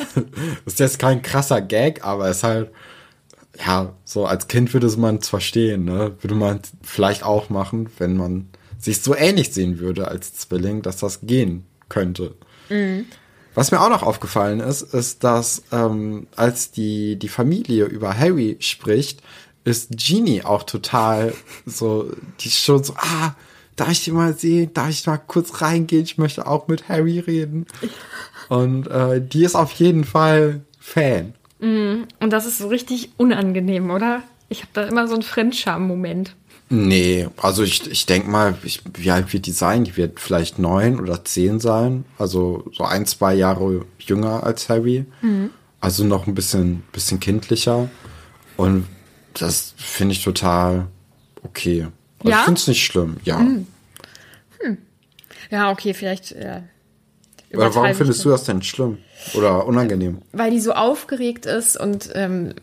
das 0.65 0.73
ist 0.73 0.79
jetzt 0.79 0.99
kein 0.99 1.21
krasser 1.21 1.61
Gag, 1.61 2.03
aber 2.03 2.29
es 2.29 2.37
ist 2.37 2.43
halt, 2.43 2.71
ja, 3.65 3.93
so 4.03 4.25
als 4.25 4.47
Kind 4.47 4.73
würde 4.73 4.87
man 4.97 5.17
es 5.17 5.29
verstehen, 5.29 5.85
ne? 5.85 6.13
Würde 6.21 6.35
man 6.35 6.59
vielleicht 6.81 7.23
auch 7.23 7.49
machen, 7.49 7.89
wenn 7.97 8.17
man 8.17 8.49
sich 8.79 9.01
so 9.01 9.15
ähnlich 9.15 9.53
sehen 9.53 9.79
würde 9.79 10.07
als 10.07 10.33
Zwilling, 10.35 10.81
dass 10.81 10.97
das 10.97 11.21
gehen 11.21 11.65
könnte. 11.89 12.35
Was 13.53 13.71
mir 13.71 13.79
auch 13.79 13.89
noch 13.89 14.03
aufgefallen 14.03 14.59
ist, 14.59 14.81
ist, 14.81 15.23
dass 15.23 15.63
ähm, 15.71 16.27
als 16.35 16.71
die, 16.71 17.15
die 17.15 17.29
Familie 17.29 17.85
über 17.85 18.17
Harry 18.17 18.57
spricht, 18.59 19.21
ist 19.63 19.91
Genie 19.91 20.43
auch 20.43 20.63
total 20.63 21.33
so, 21.65 22.11
die 22.41 22.49
ist 22.49 22.59
schon 22.59 22.83
so, 22.83 22.93
ah, 22.97 23.35
darf 23.75 23.91
ich 23.91 24.03
die 24.03 24.11
mal 24.11 24.33
sehen? 24.33 24.73
Darf 24.73 24.89
ich 24.89 25.07
mal 25.07 25.17
kurz 25.17 25.61
reingehen? 25.61 26.03
Ich 26.03 26.17
möchte 26.17 26.47
auch 26.47 26.67
mit 26.67 26.89
Harry 26.89 27.19
reden. 27.19 27.65
Und 28.49 28.87
äh, 28.87 29.21
die 29.21 29.43
ist 29.43 29.55
auf 29.55 29.71
jeden 29.73 30.03
Fall 30.03 30.61
Fan. 30.79 31.33
Und 32.19 32.29
das 32.29 32.45
ist 32.45 32.59
so 32.59 32.67
richtig 32.67 33.09
unangenehm, 33.17 33.89
oder? 33.89 34.21
Ich 34.49 34.61
habe 34.61 34.69
da 34.73 34.83
immer 34.83 35.07
so 35.07 35.15
einen 35.15 35.23
Fremdscham-Moment. 35.23 36.35
Nee, 36.69 37.27
also 37.37 37.61
ich, 37.63 37.89
ich 37.91 38.05
denke 38.07 38.27
mal, 38.29 38.57
ich, 38.63 38.81
wie 38.95 39.11
alt 39.11 39.31
wird 39.33 39.45
die 39.45 39.51
sein? 39.51 39.83
Die 39.83 39.97
wird 39.97 40.19
vielleicht 40.19 40.57
neun 40.57 40.99
oder 40.99 41.23
zehn 41.23 41.59
sein. 41.59 42.05
Also 42.17 42.65
so 42.73 42.83
ein, 42.83 43.05
zwei 43.05 43.35
Jahre 43.35 43.85
jünger 43.99 44.43
als 44.43 44.67
Harry. 44.69 45.05
Mhm. 45.21 45.51
Also 45.79 46.03
noch 46.03 46.25
ein 46.25 46.33
bisschen, 46.33 46.83
bisschen 46.91 47.19
kindlicher. 47.19 47.89
Und 48.57 48.87
das 49.35 49.75
finde 49.77 50.13
ich 50.13 50.23
total 50.23 50.87
okay. 51.43 51.87
Also 52.19 52.31
Ja? 52.31 52.39
Ich 52.39 52.45
finde 52.45 52.59
es 52.59 52.67
nicht 52.67 52.83
schlimm, 52.83 53.17
ja. 53.23 53.45
Ja, 55.51 55.71
okay, 55.71 55.93
vielleicht. 55.93 56.31
Äh, 56.31 56.61
Aber 57.53 57.75
warum 57.75 57.93
findest 57.93 58.19
das. 58.19 58.23
du 58.23 58.29
das 58.29 58.43
denn 58.45 58.61
schlimm? 58.63 58.97
Oder 59.33 59.65
unangenehm? 59.65 60.19
weil 60.31 60.51
die 60.51 60.59
so 60.59 60.73
aufgeregt 60.73 61.45
ist 61.45 61.79
und 61.79 62.09
ähm, 62.13 62.53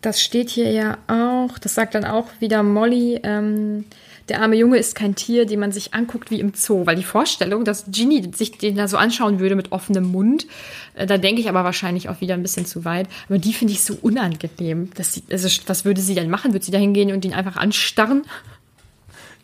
das 0.00 0.20
steht 0.20 0.50
hier 0.50 0.70
ja 0.70 0.98
auch, 1.06 1.58
das 1.58 1.74
sagt 1.74 1.94
dann 1.94 2.04
auch 2.04 2.26
wieder 2.40 2.62
Molly, 2.62 3.20
ähm, 3.22 3.84
der 4.28 4.40
arme 4.40 4.56
Junge 4.56 4.78
ist 4.78 4.94
kein 4.94 5.14
Tier, 5.14 5.46
den 5.46 5.60
man 5.60 5.72
sich 5.72 5.94
anguckt 5.94 6.30
wie 6.30 6.40
im 6.40 6.52
Zoo, 6.54 6.86
weil 6.86 6.96
die 6.96 7.04
Vorstellung, 7.04 7.64
dass 7.64 7.86
Ginny 7.90 8.30
sich 8.34 8.56
den 8.56 8.76
da 8.76 8.88
so 8.88 8.96
anschauen 8.96 9.40
würde 9.40 9.56
mit 9.56 9.72
offenem 9.72 10.04
Mund, 10.04 10.46
äh, 10.94 11.06
da 11.06 11.18
denke 11.18 11.40
ich 11.40 11.48
aber 11.48 11.64
wahrscheinlich 11.64 12.08
auch 12.08 12.20
wieder 12.20 12.34
ein 12.34 12.42
bisschen 12.42 12.66
zu 12.66 12.84
weit, 12.84 13.08
aber 13.28 13.38
die 13.38 13.52
finde 13.52 13.72
ich 13.74 13.82
so 13.82 13.96
unangenehm. 14.00 14.90
Dass 14.94 15.14
sie, 15.14 15.22
also, 15.30 15.48
was 15.66 15.84
würde 15.84 16.00
sie 16.00 16.14
denn 16.14 16.30
machen? 16.30 16.52
Würde 16.52 16.64
sie 16.64 16.72
da 16.72 16.78
hingehen 16.78 17.12
und 17.12 17.24
ihn 17.24 17.34
einfach 17.34 17.56
anstarren? 17.56 18.24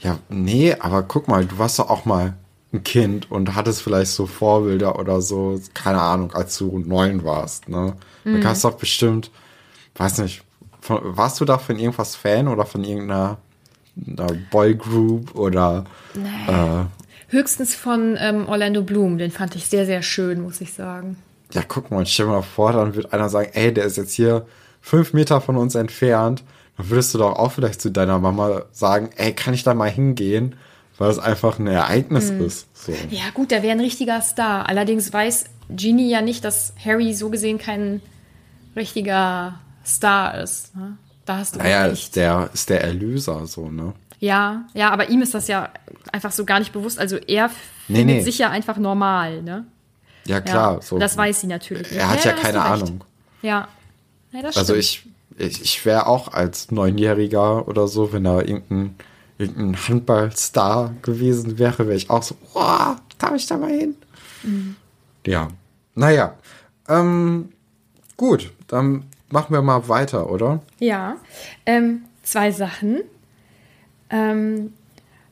Ja, 0.01 0.19
nee, 0.29 0.75
aber 0.79 1.03
guck 1.03 1.27
mal, 1.27 1.45
du 1.45 1.59
warst 1.59 1.79
doch 1.79 1.91
auch 1.91 2.05
mal 2.05 2.35
ein 2.73 2.85
Kind 2.85 3.31
und 3.31 3.55
hattest 3.55 3.83
vielleicht 3.83 4.11
so 4.11 4.27
Vorbilder 4.27 4.99
oder 4.99 5.21
so, 5.23 5.61
keine 5.75 6.01
Ahnung, 6.01 6.33
als 6.35 6.59
du 6.59 6.79
neun 6.79 7.25
warst, 7.25 7.69
ne? 7.69 7.95
Mhm. 8.25 8.35
Du 8.35 8.41
kannst 8.41 8.65
doch 8.65 8.77
bestimmt, 8.77 9.31
weiß 9.97 10.19
nicht, 10.19 10.43
von, 10.81 11.01
warst 11.03 11.41
du 11.41 11.45
da 11.45 11.59
von 11.59 11.79
irgendwas 11.79 12.15
Fan 12.15 12.49
oder 12.49 12.67
von 12.67 12.85
irgendeiner 12.85 13.39
einer 14.07 14.29
Boygroup 14.51 15.35
oder 15.35 15.85
äh, 16.15 16.85
Höchstens 17.31 17.75
von 17.75 18.17
ähm, 18.19 18.49
Orlando 18.49 18.83
Bloom, 18.83 19.19
den 19.19 19.31
fand 19.31 19.55
ich 19.55 19.67
sehr, 19.67 19.85
sehr 19.85 20.03
schön, 20.03 20.41
muss 20.41 20.61
ich 20.61 20.73
sagen. 20.73 21.17
ja, 21.53 21.63
guck 21.67 21.91
mal, 21.91 22.07
stell 22.07 22.27
dir 22.27 22.33
mal 22.33 22.43
vor, 22.43 22.73
dann 22.73 22.95
wird 22.95 23.13
einer 23.13 23.29
sagen, 23.29 23.51
ey, 23.53 23.73
der 23.73 23.85
ist 23.85 23.97
jetzt 23.97 24.15
hier 24.15 24.47
fünf 24.81 25.13
Meter 25.13 25.41
von 25.41 25.57
uns 25.57 25.75
entfernt. 25.75 26.43
Dann 26.77 26.89
würdest 26.91 27.13
du 27.13 27.19
doch 27.19 27.37
auch 27.37 27.53
vielleicht 27.53 27.83
zu 27.83 27.91
deiner 27.91 28.19
Mama 28.19 28.63
sagen, 28.73 29.11
ey, 29.17 29.35
kann 29.35 29.53
ich 29.53 29.63
da 29.63 29.75
mal 29.75 29.91
hingehen? 29.91 30.57
Weil 30.99 31.11
es 31.11 31.19
einfach 31.19 31.59
ein 31.59 31.67
Ereignis 31.69 32.31
Mhm. 32.33 32.45
ist. 32.45 32.67
So. 32.77 32.93
Ja, 33.11 33.31
gut, 33.33 33.51
der 33.53 33.63
wäre 33.63 33.73
ein 33.73 33.81
richtiger 33.81 34.21
Star. 34.21 34.69
Allerdings 34.69 35.13
weiß 35.13 35.45
Ginny 35.71 36.11
ja 36.11 36.21
nicht, 36.23 36.45
dass 36.45 36.75
Harry 36.85 37.15
so 37.15 37.31
gesehen 37.31 37.59
kein 37.59 38.01
richtiger 38.77 39.59
Star 39.85 40.41
ist. 40.41 40.75
Ne? 40.77 40.97
Da 41.25 41.39
hast 41.39 41.55
du 41.55 41.59
Naja, 41.61 41.85
recht. 41.85 41.93
ist 42.03 42.17
der, 42.17 42.51
ist 42.53 42.71
der 42.71 42.83
Erlöser, 42.83 43.47
so, 43.47 43.69
ne? 43.71 43.93
Ja, 44.21 44.65
ja, 44.75 44.91
aber 44.91 45.11
ihm 45.11 45.23
ist 45.23 45.35
das 45.35 45.47
ja 45.47 45.69
einfach 46.11 46.33
so 46.33 46.45
gar 46.45 46.59
nicht 46.59 46.73
bewusst. 46.73 46.99
Also 46.99 47.17
er 47.17 47.51
Nee, 47.87 47.99
findet 47.99 48.17
nee. 48.17 48.23
sich 48.23 48.39
ja 48.39 48.51
einfach 48.51 48.77
normal, 48.77 49.43
ne? 49.43 49.65
Ja, 50.27 50.41
klar. 50.41 50.75
ja, 50.77 50.83
so. 50.83 50.99
Das 50.99 51.17
weiß 51.17 51.41
sie 51.43 51.47
natürlich 51.47 51.91
nicht. 51.91 52.01
Er 52.01 52.11
hat 52.11 52.25
ja, 52.25 52.33
hast 52.33 52.43
keine. 52.43 52.61
Ahnung. 52.63 53.05
Ja. 53.43 53.69
ja 54.33 54.43
das 54.43 54.57
Also 54.57 54.75
stimmt. 54.75 55.13
ich, 55.39 55.47
ich, 55.59 55.63
ich 55.63 55.85
wäre 55.87 56.07
auch 56.07 56.33
als 56.35 56.71
Neunjähriger 56.73 57.69
oder 57.69 57.87
so, 57.87 58.13
wenn 58.13 58.25
da 58.25 58.41
irgendein, 58.41 58.97
irgendein 59.39 59.77
Handballstar 59.77 60.95
gewesen 61.03 61.59
wäre, 61.59 61.87
wäre 61.87 61.97
ich 61.97 62.11
auch 62.11 62.23
so, 62.23 62.37
boah, 62.53 62.97
darf 63.19 63.35
ich 63.35 63.47
da 63.47 63.57
mal 63.57 63.71
hin? 63.71 63.95
Mhm. 64.43 64.77
Ja. 65.27 65.49
Naja. 65.95 66.35
Ähm, 66.89 67.51
gut, 68.17 68.53
dann 68.67 69.05
machen 69.29 69.53
wir 69.53 69.63
mal 69.63 69.89
weiter, 69.89 70.31
oder? 70.31 70.63
Ja, 70.79 71.17
ähm, 71.67 72.03
zwei 72.23 72.51
Sachen. 72.51 73.03
Ähm, 74.11 74.73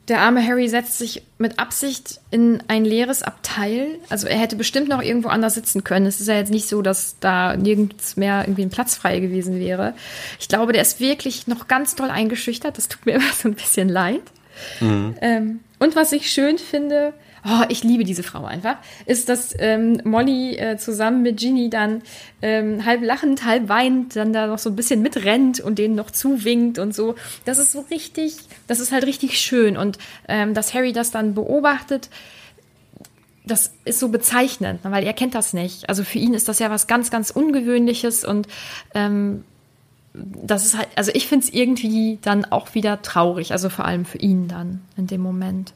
der 0.07 0.21
arme 0.21 0.45
Harry 0.45 0.69
setzt 0.69 0.97
sich 0.97 1.23
mit 1.37 1.59
Absicht 1.59 2.21
in 2.31 2.63
ein 2.67 2.85
leeres 2.85 3.23
Abteil. 3.23 3.87
Also 4.09 4.27
er 4.27 4.37
hätte 4.37 4.55
bestimmt 4.55 4.87
noch 4.87 5.01
irgendwo 5.01 5.27
anders 5.27 5.55
sitzen 5.55 5.83
können. 5.83 6.05
Es 6.05 6.21
ist 6.21 6.27
ja 6.27 6.35
jetzt 6.35 6.51
nicht 6.51 6.69
so, 6.69 6.81
dass 6.81 7.17
da 7.19 7.57
nirgends 7.57 8.15
mehr 8.15 8.43
irgendwie 8.43 8.61
ein 8.61 8.69
Platz 8.69 8.95
frei 8.95 9.19
gewesen 9.19 9.59
wäre. 9.59 9.93
Ich 10.39 10.47
glaube, 10.47 10.71
der 10.71 10.81
ist 10.81 11.01
wirklich 11.01 11.47
noch 11.47 11.67
ganz 11.67 11.95
doll 11.95 12.09
eingeschüchtert. 12.09 12.77
Das 12.77 12.87
tut 12.87 13.05
mir 13.05 13.13
immer 13.15 13.33
so 13.33 13.49
ein 13.49 13.55
bisschen 13.55 13.89
leid. 13.89 14.21
Ähm, 15.21 15.59
und 15.79 15.95
was 15.95 16.11
ich 16.13 16.31
schön 16.31 16.57
finde, 16.57 17.13
oh, 17.45 17.63
ich 17.69 17.83
liebe 17.83 18.03
diese 18.03 18.23
Frau 18.23 18.45
einfach, 18.45 18.77
ist, 19.05 19.29
dass 19.29 19.53
ähm, 19.59 20.01
Molly 20.03 20.57
äh, 20.57 20.77
zusammen 20.77 21.21
mit 21.21 21.37
Ginny 21.37 21.69
dann 21.69 22.01
ähm, 22.41 22.85
halb 22.85 23.03
lachend, 23.03 23.45
halb 23.45 23.69
weinend 23.69 24.15
dann 24.15 24.33
da 24.33 24.47
noch 24.47 24.59
so 24.59 24.69
ein 24.69 24.75
bisschen 24.75 25.01
mitrennt 25.01 25.59
und 25.59 25.79
denen 25.79 25.95
noch 25.95 26.11
zuwinkt 26.11 26.79
und 26.79 26.95
so. 26.95 27.15
Das 27.45 27.57
ist 27.57 27.71
so 27.71 27.85
richtig, 27.91 28.37
das 28.67 28.79
ist 28.79 28.91
halt 28.91 29.05
richtig 29.05 29.39
schön. 29.39 29.77
Und 29.77 29.97
ähm, 30.27 30.53
dass 30.53 30.73
Harry 30.73 30.93
das 30.93 31.11
dann 31.11 31.33
beobachtet, 31.33 32.09
das 33.45 33.71
ist 33.85 33.99
so 33.99 34.09
bezeichnend, 34.09 34.81
weil 34.83 35.05
er 35.05 35.13
kennt 35.13 35.33
das 35.33 35.53
nicht. 35.53 35.89
Also 35.89 36.03
für 36.03 36.19
ihn 36.19 36.33
ist 36.33 36.47
das 36.47 36.59
ja 36.59 36.69
was 36.69 36.87
ganz, 36.87 37.09
ganz 37.09 37.31
Ungewöhnliches 37.31 38.25
und 38.25 38.47
ähm, 38.93 39.43
das 40.13 40.65
ist 40.65 40.77
halt, 40.77 40.89
also 40.95 41.11
ich 41.13 41.27
finde 41.27 41.45
es 41.45 41.53
irgendwie 41.53 42.19
dann 42.21 42.45
auch 42.45 42.73
wieder 42.73 43.01
traurig, 43.01 43.51
also 43.51 43.69
vor 43.69 43.85
allem 43.85 44.05
für 44.05 44.17
ihn 44.17 44.47
dann 44.47 44.81
in 44.97 45.07
dem 45.07 45.21
Moment. 45.21 45.73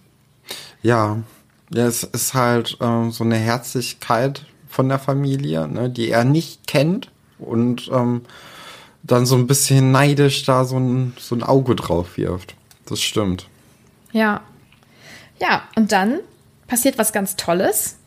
Ja. 0.81 1.19
Ja, 1.73 1.85
es 1.85 2.03
ist 2.03 2.33
halt 2.33 2.77
ähm, 2.81 3.11
so 3.11 3.23
eine 3.23 3.37
Herzlichkeit 3.37 4.45
von 4.67 4.89
der 4.89 4.99
Familie, 4.99 5.67
ne, 5.67 5.89
die 5.89 6.09
er 6.09 6.25
nicht 6.25 6.67
kennt 6.67 7.09
und 7.39 7.89
ähm, 7.93 8.21
dann 9.03 9.25
so 9.25 9.35
ein 9.35 9.47
bisschen 9.47 9.91
neidisch 9.91 10.43
da 10.43 10.65
so 10.65 10.77
ein, 10.77 11.13
so 11.17 11.33
ein 11.35 11.43
Auge 11.43 11.75
drauf 11.75 12.17
wirft. 12.17 12.55
Das 12.85 13.01
stimmt. 13.01 13.47
Ja. 14.11 14.41
Ja, 15.39 15.63
und 15.75 15.91
dann 15.91 16.19
passiert 16.67 16.97
was 16.97 17.13
ganz 17.13 17.35
Tolles 17.35 17.97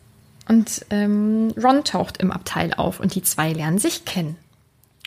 und 0.47 0.85
ähm, 0.91 1.53
Ron 1.61 1.83
taucht 1.83 2.17
im 2.17 2.31
Abteil 2.31 2.73
auf 2.75 2.99
und 2.99 3.15
die 3.15 3.23
zwei 3.23 3.51
lernen 3.51 3.79
sich 3.79 4.05
kennen. 4.05 4.37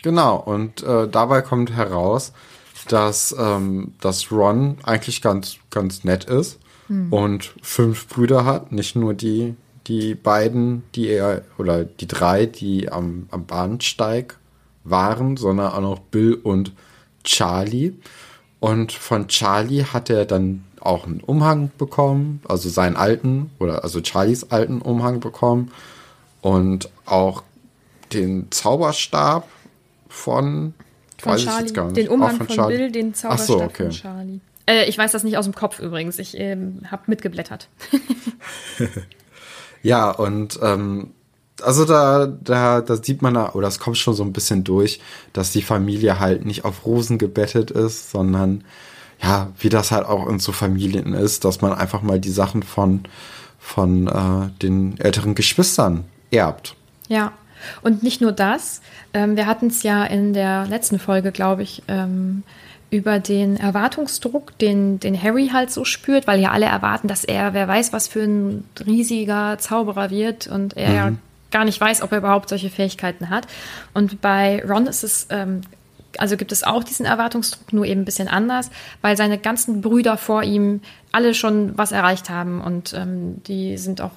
Genau, 0.03 0.37
und 0.37 0.83
äh, 0.83 1.07
dabei 1.07 1.41
kommt 1.41 1.71
heraus, 1.71 2.33
dass, 2.87 3.35
ähm, 3.37 3.93
dass 3.99 4.31
Ron 4.31 4.77
eigentlich 4.83 5.21
ganz, 5.21 5.55
ganz 5.69 6.03
nett 6.03 6.25
ist 6.25 6.59
und 6.89 7.53
fünf 7.61 8.07
Brüder 8.07 8.45
hat, 8.45 8.71
nicht 8.71 8.95
nur 8.95 9.13
die, 9.13 9.55
die 9.87 10.15
beiden, 10.15 10.83
die 10.95 11.07
er, 11.07 11.43
oder 11.57 11.85
die 11.85 12.07
drei, 12.07 12.45
die 12.45 12.91
am, 12.91 13.27
am 13.31 13.45
Bahnsteig 13.45 14.37
waren, 14.83 15.37
sondern 15.37 15.71
auch 15.71 15.81
noch 15.81 15.99
Bill 15.99 16.33
und 16.33 16.73
Charlie. 17.23 17.93
Und 18.59 18.91
von 18.91 19.27
Charlie 19.27 19.83
hat 19.83 20.09
er 20.09 20.25
dann 20.25 20.63
auch 20.79 21.05
einen 21.05 21.21
Umhang 21.21 21.71
bekommen, 21.77 22.41
also 22.47 22.69
seinen 22.69 22.95
alten, 22.95 23.51
oder 23.59 23.83
also 23.83 24.01
Charlies 24.03 24.51
alten 24.51 24.81
Umhang 24.81 25.19
bekommen 25.19 25.71
und 26.41 26.89
auch 27.05 27.43
den 28.13 28.51
Zauberstab 28.51 29.47
von, 30.07 30.73
Von 31.17 31.31
weiß 31.33 31.39
ich 31.39 31.45
Charlie. 31.45 31.61
jetzt 31.65 31.73
gar 31.75 31.85
nicht. 31.85 31.97
Den 31.97 32.07
Umhang 32.09 32.37
von, 32.37 32.47
Charlie. 32.47 32.77
Bill, 32.77 32.91
den 32.91 33.13
Zauberstab 33.13 33.47
so, 33.47 33.63
okay. 33.63 33.83
von 33.83 33.91
Charlie. 33.91 34.39
Äh, 34.69 34.85
ich 34.85 34.97
weiß 34.97 35.11
das 35.11 35.23
nicht 35.23 35.37
aus 35.37 35.45
dem 35.45 35.55
Kopf 35.55 35.79
übrigens. 35.79 36.19
Ich 36.19 36.37
ähm, 36.37 36.81
habe 36.89 37.03
mitgeblättert. 37.07 37.67
Ja, 39.81 40.11
und 40.11 40.59
ähm, 40.61 41.11
also 41.61 41.85
da, 41.85 42.27
da, 42.27 42.81
da 42.81 42.95
sieht 42.97 43.21
man, 43.21 43.33
da, 43.33 43.51
oder 43.53 43.67
es 43.67 43.79
kommt 43.79 43.97
schon 43.97 44.13
so 44.13 44.23
ein 44.23 44.33
bisschen 44.33 44.63
durch, 44.63 44.99
dass 45.33 45.51
die 45.51 45.61
Familie 45.61 46.19
halt 46.19 46.45
nicht 46.45 46.65
auf 46.65 46.85
Rosen 46.85 47.17
gebettet 47.17 47.71
ist, 47.71 48.11
sondern 48.11 48.63
ja, 49.21 49.51
wie 49.59 49.69
das 49.69 49.91
halt 49.91 50.05
auch 50.05 50.27
in 50.27 50.39
so 50.39 50.51
Familien 50.51 51.13
ist, 51.13 51.43
dass 51.43 51.61
man 51.61 51.73
einfach 51.73 52.01
mal 52.01 52.19
die 52.19 52.29
Sachen 52.29 52.63
von, 52.63 53.03
von 53.57 54.07
äh, 54.07 54.49
den 54.61 54.97
älteren 54.99 55.35
Geschwistern 55.35 56.05
erbt. 56.31 56.75
Ja, 57.09 57.33
und 57.81 58.03
nicht 58.03 58.21
nur 58.21 58.31
das. 58.31 58.81
Ähm, 59.13 59.35
wir 59.35 59.45
hatten 59.45 59.67
es 59.67 59.83
ja 59.83 60.05
in 60.05 60.33
der 60.33 60.65
letzten 60.67 60.99
Folge, 60.99 61.33
glaube 61.33 61.63
ich, 61.63 61.83
ähm, 61.89 62.43
über 62.91 63.19
den 63.19 63.57
Erwartungsdruck, 63.57 64.57
den, 64.57 64.99
den 64.99 65.21
Harry 65.21 65.49
halt 65.53 65.71
so 65.71 65.85
spürt, 65.85 66.25
weil 66.27 66.39
ja 66.39 66.51
alle 66.51 66.65
erwarten, 66.65 67.07
dass 67.07 67.23
er, 67.23 67.53
wer 67.53 67.67
weiß, 67.67 67.93
was 67.93 68.07
für 68.07 68.23
ein 68.23 68.63
riesiger 68.85 69.57
Zauberer 69.59 70.09
wird 70.09 70.47
und 70.47 70.75
er 70.75 70.93
ja 70.93 71.11
gar 71.51 71.65
nicht 71.65 71.79
weiß, 71.79 72.01
ob 72.01 72.11
er 72.11 72.19
überhaupt 72.19 72.49
solche 72.49 72.69
Fähigkeiten 72.69 73.29
hat. 73.29 73.47
Und 73.93 74.21
bei 74.21 74.63
Ron 74.67 74.87
ist 74.87 75.03
es, 75.03 75.27
ähm, 75.29 75.61
also 76.17 76.37
gibt 76.37 76.51
es 76.51 76.63
auch 76.63 76.83
diesen 76.83 77.05
Erwartungsdruck, 77.05 77.73
nur 77.73 77.85
eben 77.85 78.01
ein 78.01 78.05
bisschen 78.05 78.27
anders, 78.27 78.69
weil 79.01 79.17
seine 79.17 79.37
ganzen 79.37 79.81
Brüder 79.81 80.17
vor 80.17 80.43
ihm 80.43 80.81
alle 81.11 81.33
schon 81.33 81.77
was 81.77 81.91
erreicht 81.91 82.29
haben 82.29 82.61
und 82.61 82.93
ähm, 82.93 83.41
die 83.43 83.77
sind 83.77 84.01
auch 84.01 84.11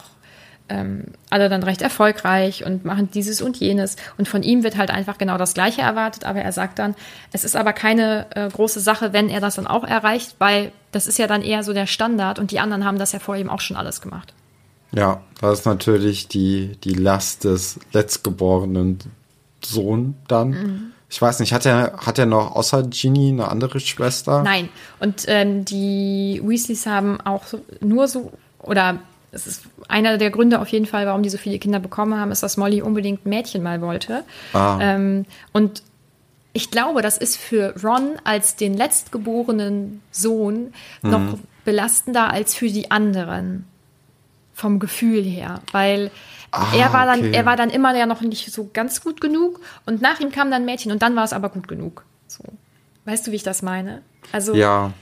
ähm, 0.73 1.05
alle 1.31 1.49
dann 1.49 1.63
recht 1.63 1.83
erfolgreich 1.83 2.65
und 2.65 2.85
machen 2.85 3.11
dieses 3.13 3.43
und 3.43 3.59
jenes. 3.59 3.97
Und 4.17 4.27
von 4.27 4.43
ihm 4.43 4.63
wird 4.63 4.77
halt 4.77 4.91
einfach 4.91 5.19
genau 5.19 5.37
das 5.37 5.55
Gleiche 5.55 5.83
erwartet, 5.83 6.25
aber 6.25 6.41
er 6.41 6.53
sagt 6.53 6.79
dann, 6.79 6.95
es 7.33 7.45
ist 7.45 7.57
aber 7.57 7.73
keine 7.73 8.27
äh, 8.35 8.49
große 8.49 8.81
Sache, 8.81 9.13
wenn 9.13 9.29
er 9.29 9.41
das 9.41 9.57
dann 9.57 9.67
auch 9.67 9.85
erreicht, 9.85 10.37
weil 10.39 10.73
das 10.91 11.07
ist 11.07 11.19
ja 11.19 11.27
dann 11.27 11.43
eher 11.43 11.63
so 11.63 11.73
der 11.73 11.87
Standard 11.87 12.39
und 12.39 12.51
die 12.51 12.59
anderen 12.59 12.85
haben 12.85 12.99
das 12.99 13.13
ja 13.13 13.19
vor 13.19 13.37
ihm 13.37 13.51
auch 13.51 13.61
schon 13.61 13.77
alles 13.77 14.01
gemacht. 14.01 14.33
Ja, 14.95 15.23
das 15.41 15.61
ist 15.61 15.67
natürlich 15.67 16.29
die, 16.29 16.77
die 16.85 16.95
Last 16.95 17.45
des 17.45 17.79
letztgeborenen 17.93 18.99
Sohn 19.65 20.17
dann, 20.29 20.93
Ich 21.09 21.21
weiß 21.21 21.41
nicht, 21.41 21.53
hat 21.53 21.67
er, 21.67 21.99
hat 21.99 22.19
er 22.19 22.25
noch 22.25 22.57
außer 22.57 22.85
Ginny 22.85 23.29
eine 23.29 23.49
andere 23.49 23.81
Schwester? 23.81 24.43
Nein. 24.43 24.71
Und 24.99 25.25
ähm, 25.29 25.67
die 25.67 26.41
Weasleys 26.43 26.87
haben 26.87 27.21
auch 27.21 27.45
nur 27.81 28.09
so, 28.09 28.33
oder 28.59 28.99
es 29.33 29.47
ist 29.47 29.65
einer 29.89 30.19
der 30.19 30.31
Gründe 30.31 30.61
auf 30.61 30.69
jeden 30.69 30.87
Fall, 30.87 31.07
warum 31.07 31.23
die 31.23 31.31
so 31.31 31.39
viele 31.39 31.59
Kinder 31.59 31.81
bekommen 31.81 32.19
haben, 32.21 32.31
ist, 32.31 32.43
dass 32.43 32.57
Molly 32.57 32.83
unbedingt 32.83 33.27
ein 33.27 33.31
Mädchen 33.31 33.63
mal 33.63 33.81
wollte. 33.81 34.25
Ah. 34.53 34.79
Ähm, 34.81 35.25
und 35.53 35.83
ich 36.53 36.71
glaube, 36.71 37.01
das 37.03 37.17
ist 37.19 37.37
für 37.39 37.75
Ron 37.83 38.11
als 38.25 38.57
den 38.57 38.75
letztgeborenen 38.75 40.03
Sohn 40.11 40.75
noch 41.03 41.19
Mhm. 41.19 41.39
belastender 41.65 42.31
als 42.31 42.55
für 42.55 42.69
die 42.69 42.91
anderen. 42.91 43.65
Vom 44.55 44.79
Gefühl 44.79 45.23
her. 45.23 45.61
Weil 45.73 46.11
Ah, 46.51 46.67
er, 46.77 46.93
war 46.93 47.07
dann, 47.07 47.21
okay. 47.21 47.33
er 47.33 47.47
war 47.47 47.57
dann 47.57 47.71
immer 47.71 47.97
ja 47.97 48.05
noch 48.05 48.21
nicht 48.21 48.53
so 48.53 48.69
ganz 48.75 49.01
gut 49.03 49.23
genug 49.23 49.61
und 49.87 50.03
nach 50.03 50.21
ihm 50.21 50.31
kam 50.31 50.51
dann 50.51 50.67
Mädchen 50.67 50.93
und 50.93 51.01
dann 51.01 51.17
war 51.17 51.25
es 51.25 51.33
aber 51.33 51.49
gut 51.49 51.67
genug. 51.69 52.05
So. 52.27 52.45
Weißt 53.07 53.27
du, 53.27 53.31
wie 53.33 53.37
ich 53.37 53.43
das 53.43 53.63
meine? 53.63 54.03
Also, 54.31 54.55
Ja, 54.55 54.93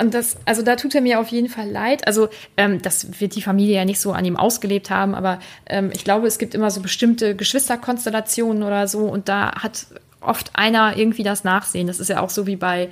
und 0.00 0.14
das, 0.14 0.38
also 0.44 0.62
da 0.62 0.76
tut 0.76 0.94
er 0.94 1.00
mir 1.00 1.20
auf 1.20 1.28
jeden 1.28 1.48
Fall 1.48 1.68
leid. 1.70 2.06
Also 2.06 2.28
ähm, 2.56 2.80
das 2.80 3.20
wird 3.20 3.36
die 3.36 3.42
Familie 3.42 3.76
ja 3.76 3.84
nicht 3.84 4.00
so 4.00 4.12
an 4.12 4.24
ihm 4.24 4.36
ausgelebt 4.36 4.90
haben, 4.90 5.14
aber 5.14 5.40
ähm, 5.66 5.90
ich 5.92 6.04
glaube, 6.04 6.26
es 6.26 6.38
gibt 6.38 6.54
immer 6.54 6.70
so 6.70 6.80
bestimmte 6.80 7.36
Geschwisterkonstellationen 7.36 8.62
oder 8.62 8.88
so 8.88 9.00
und 9.00 9.28
da 9.28 9.52
hat 9.62 9.86
oft 10.20 10.50
einer 10.54 10.96
irgendwie 10.96 11.22
das 11.22 11.44
Nachsehen. 11.44 11.86
Das 11.86 12.00
ist 12.00 12.08
ja 12.08 12.20
auch 12.20 12.30
so 12.30 12.46
wie 12.46 12.56
bei 12.56 12.88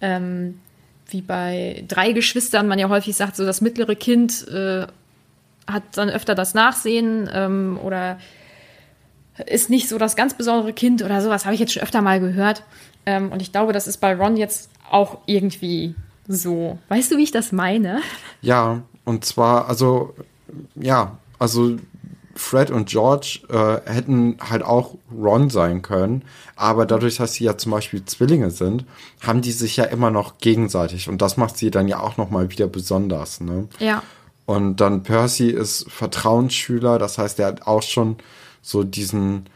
ähm, 0.00 0.60
wie 1.08 1.22
bei 1.22 1.84
drei 1.88 2.12
Geschwistern 2.12 2.68
man 2.68 2.78
ja 2.78 2.88
häufig 2.88 3.16
sagt, 3.16 3.36
so 3.36 3.44
das 3.44 3.60
mittlere 3.60 3.94
Kind 3.94 4.46
äh, 4.48 4.86
hat 5.66 5.82
dann 5.92 6.10
öfter 6.10 6.34
das 6.34 6.54
Nachsehen 6.54 7.28
ähm, 7.32 7.78
oder 7.82 8.18
ist 9.46 9.70
nicht 9.70 9.88
so 9.88 9.98
das 9.98 10.16
ganz 10.16 10.34
besondere 10.34 10.72
Kind 10.72 11.02
oder 11.02 11.20
sowas, 11.20 11.44
habe 11.44 11.54
ich 11.54 11.60
jetzt 11.60 11.72
schon 11.72 11.82
öfter 11.82 12.02
mal 12.02 12.20
gehört. 12.20 12.62
Ähm, 13.06 13.32
und 13.32 13.42
ich 13.42 13.52
glaube, 13.52 13.72
das 13.72 13.86
ist 13.86 13.98
bei 13.98 14.14
Ron 14.14 14.36
jetzt 14.36 14.70
auch 14.90 15.18
irgendwie 15.26 15.94
so. 16.26 16.78
Weißt 16.88 17.10
du, 17.10 17.16
wie 17.16 17.24
ich 17.24 17.32
das 17.32 17.52
meine? 17.52 18.00
ja. 18.40 18.82
Und 19.06 19.26
zwar, 19.26 19.68
also, 19.68 20.14
ja, 20.76 21.18
also 21.38 21.76
Fred 22.36 22.70
und 22.70 22.88
George 22.88 23.40
äh, 23.48 23.90
hätten 23.90 24.38
halt 24.40 24.62
auch 24.62 24.94
Ron 25.14 25.50
sein 25.50 25.82
können, 25.82 26.22
aber 26.56 26.86
dadurch, 26.86 27.16
dass 27.16 27.34
sie 27.34 27.44
ja 27.44 27.56
zum 27.56 27.72
Beispiel 27.72 28.04
Zwillinge 28.04 28.50
sind, 28.50 28.84
haben 29.20 29.42
die 29.42 29.52
sich 29.52 29.76
ja 29.76 29.84
immer 29.84 30.10
noch 30.10 30.38
gegenseitig 30.38 31.08
und 31.08 31.22
das 31.22 31.36
macht 31.36 31.56
sie 31.56 31.70
dann 31.70 31.88
ja 31.88 32.00
auch 32.00 32.16
noch 32.16 32.30
mal 32.30 32.50
wieder 32.50 32.66
besonders, 32.66 33.40
ne? 33.40 33.68
Ja. 33.78 34.02
Und 34.46 34.76
dann 34.76 35.02
Percy 35.02 35.48
ist 35.48 35.90
Vertrauensschüler, 35.90 36.98
das 36.98 37.18
heißt, 37.18 37.38
er 37.40 37.46
hat 37.46 37.66
auch 37.66 37.82
schon 37.82 38.16
so 38.60 38.82
diesen, 38.82 39.46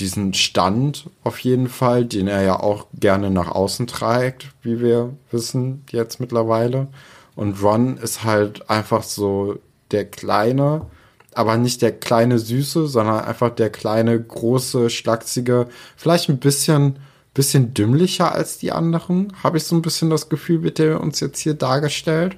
diesen 0.00 0.34
Stand 0.34 1.10
auf 1.24 1.38
jeden 1.40 1.68
Fall, 1.68 2.04
den 2.04 2.28
er 2.28 2.42
ja 2.42 2.60
auch 2.60 2.86
gerne 2.94 3.30
nach 3.30 3.48
außen 3.48 3.86
trägt, 3.86 4.48
wie 4.62 4.80
wir 4.80 5.14
wissen 5.30 5.84
jetzt 5.90 6.20
mittlerweile. 6.20 6.88
Und 7.34 7.62
Ron 7.62 7.96
ist 7.96 8.24
halt 8.24 8.68
einfach 8.70 9.02
so 9.02 9.58
der 9.90 10.04
kleine, 10.04 10.86
aber 11.34 11.56
nicht 11.56 11.82
der 11.82 11.92
kleine 11.92 12.38
Süße, 12.38 12.86
sondern 12.88 13.20
einfach 13.24 13.50
der 13.50 13.70
kleine, 13.70 14.20
große, 14.20 14.90
schlachsige, 14.90 15.68
vielleicht 15.96 16.28
ein 16.28 16.38
bisschen, 16.38 16.98
bisschen 17.34 17.74
dümmlicher 17.74 18.32
als 18.32 18.58
die 18.58 18.72
anderen, 18.72 19.32
habe 19.42 19.58
ich 19.58 19.64
so 19.64 19.76
ein 19.76 19.82
bisschen 19.82 20.10
das 20.10 20.28
Gefühl, 20.28 20.62
wird 20.62 20.78
der 20.78 21.00
uns 21.00 21.20
jetzt 21.20 21.40
hier 21.40 21.54
dargestellt. 21.54 22.36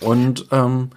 Und 0.00 0.46
ähm, 0.50 0.90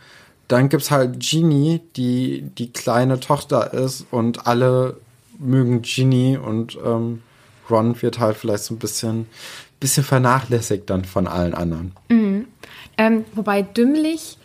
dann 0.47 0.69
gibt's 0.69 0.91
halt 0.91 1.19
Ginny, 1.19 1.81
die 1.95 2.43
die 2.57 2.71
kleine 2.71 3.19
Tochter 3.19 3.73
ist 3.73 4.05
und 4.11 4.45
alle 4.45 4.97
mögen 5.43 5.81
Ginny 5.81 6.37
und 6.37 6.77
ähm, 6.83 7.21
Ron 7.69 8.01
wird 8.01 8.19
halt 8.19 8.37
vielleicht 8.37 8.63
so 8.63 8.73
ein 8.73 8.79
bisschen, 8.79 9.27
bisschen 9.79 10.03
vernachlässigt 10.03 10.89
dann 10.89 11.05
von 11.05 11.27
allen 11.27 11.53
anderen. 11.53 11.93
Ähm, 12.97 13.25
wobei 13.33 13.61
dümmlich 13.61 14.37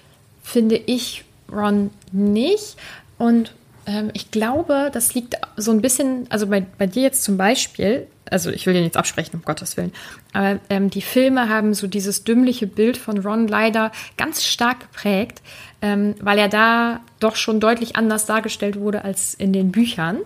finde 0.43 0.77
ich 0.77 1.25
Ron 1.53 1.91
nicht. 2.13 2.77
Und 3.19 3.55
ähm, 3.87 4.11
ich 4.13 4.31
glaube, 4.31 4.91
das 4.93 5.15
liegt 5.15 5.37
so 5.57 5.71
ein 5.71 5.81
bisschen, 5.81 6.27
also 6.31 6.47
bei, 6.47 6.61
bei 6.61 6.87
dir 6.87 7.03
jetzt 7.03 7.23
zum 7.23 7.37
Beispiel, 7.37 8.07
also 8.31 8.51
ich 8.51 8.67
will 8.67 8.75
dir 8.75 8.83
nichts 8.83 8.97
absprechen, 8.97 9.37
um 9.37 9.43
Gottes 9.43 9.77
Willen, 9.77 9.93
aber 10.33 10.61
ähm, 10.69 10.91
die 10.91 11.03
Filme 11.03 11.49
haben 11.49 11.73
so 11.73 11.87
dieses 11.87 12.25
dümmliche 12.25 12.67
Bild 12.67 12.99
von 12.99 13.19
Ron 13.19 13.49
leider 13.49 13.91
ganz 14.19 14.45
stark 14.45 14.81
geprägt, 14.81 15.41
ähm, 15.81 16.15
weil 16.21 16.39
er 16.39 16.49
da 16.49 17.01
doch 17.19 17.37
schon 17.37 17.61
deutlich 17.61 17.97
anders 17.97 18.27
dargestellt 18.27 18.79
wurde 18.79 19.05
als 19.05 19.35
in 19.35 19.53
den 19.53 19.73
Büchern. 19.73 20.19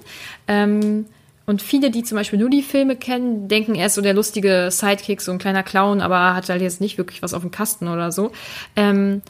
Ähm, 0.53 1.07
und 1.47 1.61
viele, 1.61 1.91
die 1.91 2.03
zum 2.05 2.17
Beispiel 2.17 2.39
nur 2.39 2.51
die 2.51 2.63
Filme 2.63 2.95
kennen, 2.95 3.49
denken, 3.49 3.75
er 3.75 3.87
ist 3.87 3.95
so 3.95 4.01
der 4.03 4.15
lustige 4.15 4.69
Sidekick, 4.71 5.21
so 5.21 5.33
ein 5.33 5.39
kleiner 5.39 5.63
Clown, 5.63 6.01
aber 6.01 6.35
hat 6.35 6.49
halt 6.49 6.63
jetzt 6.63 6.81
nicht 6.81 6.99
wirklich 6.99 7.23
was 7.23 7.35
auf 7.35 7.43
dem 7.43 7.51
Kasten 7.51 7.89
oder 7.89 8.13
so. 8.13 8.31
Ähm, 8.77 9.23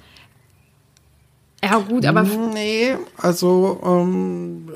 ja, 1.65 1.79
gut, 1.79 2.05
aber 2.05 2.25
Nee, 2.25 2.97
also 3.17 3.81
ähm, 3.85 4.69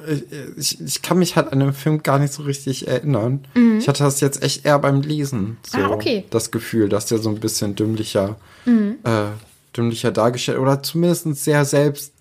ich, 0.56 0.80
ich 0.80 1.02
kann 1.02 1.18
mich 1.18 1.34
halt 1.34 1.52
an 1.52 1.58
den 1.58 1.72
Film 1.72 2.02
gar 2.04 2.20
nicht 2.20 2.32
so 2.32 2.44
richtig 2.44 2.86
erinnern. 2.86 3.44
Ich 3.78 3.88
hatte 3.88 4.04
das 4.04 4.20
jetzt 4.20 4.42
echt 4.42 4.64
eher 4.64 4.78
beim 4.78 5.02
Lesen. 5.02 5.56
So 5.66 5.78
Ah, 5.78 5.90
okay. 5.90 6.24
Das 6.30 6.52
Gefühl, 6.52 6.88
dass 6.88 7.06
der 7.06 7.18
so 7.18 7.28
ein 7.28 7.40
bisschen 7.40 7.74
dümmlicher, 7.74 8.36
äh, 8.66 9.24
dümmlicher 9.76 10.12
dargestellt 10.12 10.58
oder 10.58 10.80
zumindest 10.82 11.34
sehr 11.34 11.64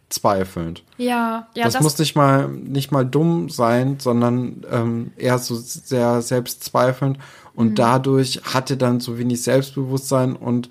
selbstzweifelnd. 0.10 0.84
ja, 0.98 1.48
ja, 1.56 1.64
das, 1.64 1.74
das, 1.74 1.84
muss 1.84 1.98
nicht 1.98 2.16
mal 2.16 2.48
nicht 2.50 2.92
mal 2.92 3.06
dumm 3.06 3.50
sein, 3.50 3.98
sondern 4.00 4.64
ähm, 4.72 5.12
eher 5.18 5.40
so 5.40 5.56
sehr 5.56 6.22
selbstzweifelnd 6.22 7.18
und 7.56 7.80
dadurch 7.80 8.42
hatte 8.44 8.78
dann 8.78 9.00
so 9.00 9.18
wenig 9.18 9.42
Selbstbewusstsein 9.44 10.36
und 10.36 10.70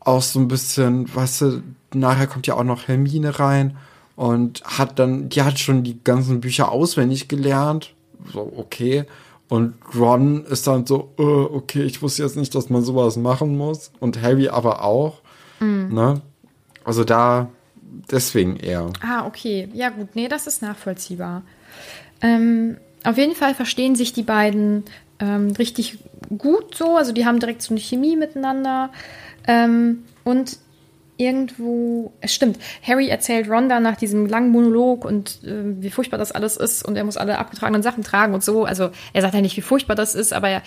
auch 0.00 0.22
so 0.22 0.38
ein 0.38 0.48
bisschen, 0.48 1.12
weißt 1.14 1.40
du, 1.42 1.62
nachher 1.94 2.26
kommt 2.26 2.46
ja 2.46 2.54
auch 2.54 2.64
noch 2.64 2.86
Hermine 2.88 3.38
rein 3.38 3.76
und 4.14 4.62
hat 4.64 4.98
dann, 4.98 5.28
die 5.28 5.42
hat 5.42 5.58
schon 5.58 5.82
die 5.82 6.02
ganzen 6.02 6.40
Bücher 6.40 6.70
auswendig 6.70 7.28
gelernt, 7.28 7.94
so 8.32 8.52
okay. 8.56 9.04
Und 9.48 9.74
Ron 9.96 10.44
ist 10.44 10.66
dann 10.66 10.86
so, 10.86 11.12
äh, 11.18 11.22
okay, 11.22 11.82
ich 11.82 12.02
wusste 12.02 12.24
jetzt 12.24 12.36
nicht, 12.36 12.52
dass 12.56 12.68
man 12.68 12.82
sowas 12.82 13.16
machen 13.16 13.56
muss. 13.56 13.92
Und 14.00 14.20
Harry 14.20 14.48
aber 14.48 14.82
auch. 14.82 15.20
Ne? 15.60 16.20
Also 16.82 17.04
da, 17.04 17.48
deswegen 18.10 18.56
eher. 18.56 18.92
Ah, 19.00 19.26
okay. 19.26 19.68
Ja, 19.72 19.90
gut. 19.90 20.14
Nee, 20.14 20.28
das 20.28 20.46
ist 20.46 20.62
nachvollziehbar. 20.62 21.42
Ähm, 22.22 22.76
auf 23.04 23.18
jeden 23.18 23.34
Fall 23.34 23.54
verstehen 23.54 23.94
sich 23.94 24.12
die 24.12 24.22
beiden 24.22 24.84
ähm, 25.20 25.52
richtig 25.52 25.98
gut 26.36 26.74
so. 26.74 26.96
Also 26.96 27.12
die 27.12 27.26
haben 27.26 27.40
direkt 27.40 27.62
so 27.62 27.72
eine 27.72 27.80
Chemie 27.80 28.16
miteinander. 28.16 28.90
Ähm, 29.46 30.04
und 30.24 30.58
irgendwo, 31.18 32.12
es 32.20 32.34
stimmt, 32.34 32.58
Harry 32.82 33.08
erzählt 33.08 33.48
Ron 33.48 33.68
dann 33.68 33.82
nach 33.82 33.96
diesem 33.96 34.26
langen 34.26 34.50
Monolog 34.50 35.04
und 35.04 35.42
äh, 35.44 35.82
wie 35.82 35.90
furchtbar 35.90 36.18
das 36.18 36.32
alles 36.32 36.56
ist 36.56 36.84
und 36.84 36.96
er 36.96 37.04
muss 37.04 37.16
alle 37.16 37.38
abgetragenen 37.38 37.82
Sachen 37.82 38.02
tragen 38.04 38.34
und 38.34 38.44
so. 38.44 38.64
Also 38.64 38.90
er 39.12 39.22
sagt 39.22 39.34
ja 39.34 39.40
nicht, 39.40 39.56
wie 39.56 39.62
furchtbar 39.62 39.94
das 39.94 40.14
ist, 40.14 40.32
aber 40.32 40.48
er, 40.48 40.62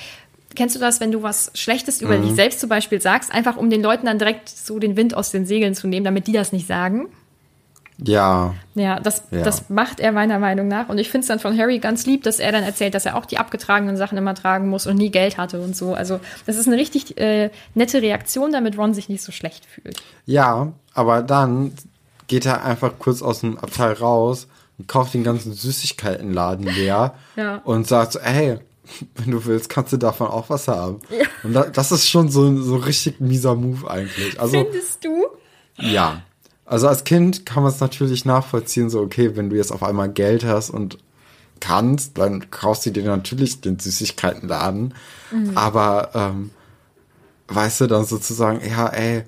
kennst 0.60 0.76
du 0.76 0.80
das, 0.80 1.00
wenn 1.00 1.12
du 1.12 1.24
was 1.24 1.50
Schlechtes 1.56 2.02
über 2.02 2.18
dich 2.18 2.34
selbst 2.36 2.60
zum 2.60 2.70
Beispiel 2.70 3.02
sagst, 3.02 3.34
einfach 3.34 3.58
um 3.58 3.70
den 3.70 3.82
Leuten 3.82 4.06
dann 4.06 4.20
direkt 4.20 4.48
so 4.50 4.78
den 4.78 4.96
Wind 4.98 5.16
aus 5.16 5.32
den 5.32 5.46
Segeln 5.46 5.74
zu 5.74 5.88
nehmen, 5.88 6.04
damit 6.04 6.28
die 6.28 6.34
das 6.34 6.52
nicht 6.52 6.68
sagen? 6.68 7.08
Ja, 8.02 8.54
Ja, 8.76 9.00
das, 9.00 9.24
Ja. 9.32 9.42
das 9.44 9.70
macht 9.70 10.00
er 10.00 10.12
meiner 10.14 10.40
Meinung 10.40 10.68
nach. 10.70 10.88
Und 10.88 11.00
ich 11.00 11.10
finde 11.10 11.24
es 11.24 11.28
dann 11.28 11.40
von 11.40 11.58
Harry 11.58 11.80
ganz 11.80 12.06
lieb, 12.06 12.24
dass 12.24 12.40
er 12.40 12.52
dann 12.54 12.64
erzählt, 12.64 12.94
dass 12.94 13.06
er 13.06 13.16
auch 13.18 13.26
die 13.26 13.38
abgetragenen 13.38 13.98
Sachen 13.98 14.18
immer 14.18 14.36
tragen 14.36 14.70
muss 14.70 14.88
und 14.88 14.96
nie 14.98 15.10
Geld 15.10 15.38
hatte 15.38 15.60
und 15.60 15.76
so. 15.76 15.94
Also 15.96 16.20
das 16.46 16.56
ist 16.56 16.68
eine 16.68 16.78
richtig 16.78 17.18
äh, 17.20 17.50
nette 17.76 18.02
Reaktion, 18.02 18.52
damit 18.54 18.78
Ron 18.78 18.94
sich 18.94 19.10
nicht 19.10 19.22
so 19.24 19.32
schlecht 19.34 19.66
fühlt. 19.66 20.02
Ja, 20.26 20.72
aber 20.94 21.22
dann 21.24 21.74
geht 22.28 22.46
er 22.46 22.64
einfach 22.64 22.94
kurz 23.00 23.22
aus 23.22 23.42
dem 23.42 23.58
Abteil 23.58 23.94
raus 23.94 24.48
und 24.78 24.88
kauft 24.88 25.14
den 25.14 25.26
ganzen 25.26 25.52
Süßigkeitenladen 25.54 26.66
leer 26.68 27.14
Ja. 27.36 27.58
und 27.66 27.86
sagt 27.88 28.14
so, 28.14 28.20
hey, 28.22 28.60
wenn 29.16 29.32
du 29.32 29.46
willst, 29.46 29.70
kannst 29.70 29.94
du 29.94 29.98
davon 29.98 30.28
auch 30.28 30.50
was 30.50 30.68
haben. 30.68 31.00
Und 31.44 31.54
da, 31.54 31.64
das 31.64 31.92
ist 31.92 32.10
schon 32.10 32.30
so 32.30 32.46
ein 32.46 32.62
so 32.62 32.78
richtig 32.78 33.20
mieser 33.20 33.56
Move 33.56 33.90
eigentlich. 33.90 34.40
Also 34.40 34.64
Findest 34.64 35.04
du? 35.04 35.28
ja. 35.78 36.22
Also 36.66 36.88
als 36.88 37.04
Kind 37.04 37.48
kann 37.48 37.64
man 37.64 37.72
es 37.72 37.80
natürlich 37.80 38.26
nachvollziehen, 38.26 38.92
so 38.92 39.02
okay, 39.02 39.36
wenn 39.36 39.50
du 39.50 39.56
jetzt 39.56 39.72
auf 39.72 39.82
einmal 39.82 40.08
Geld 40.10 40.46
hast 40.46 40.70
und 40.70 41.00
kannst, 41.60 42.20
dann 42.20 42.52
kaufst 42.52 42.86
du 42.86 42.92
dir 42.92 43.04
natürlich 43.04 43.60
den 43.62 43.80
Süßigkeitenladen. 43.80 44.94
Aber 45.56 46.12
ähm, 46.14 46.52
weißt 47.48 47.82
du, 47.82 47.88
dann 47.88 48.06
sozusagen, 48.06 48.62
ja, 48.68 48.88
ey, 48.88 49.24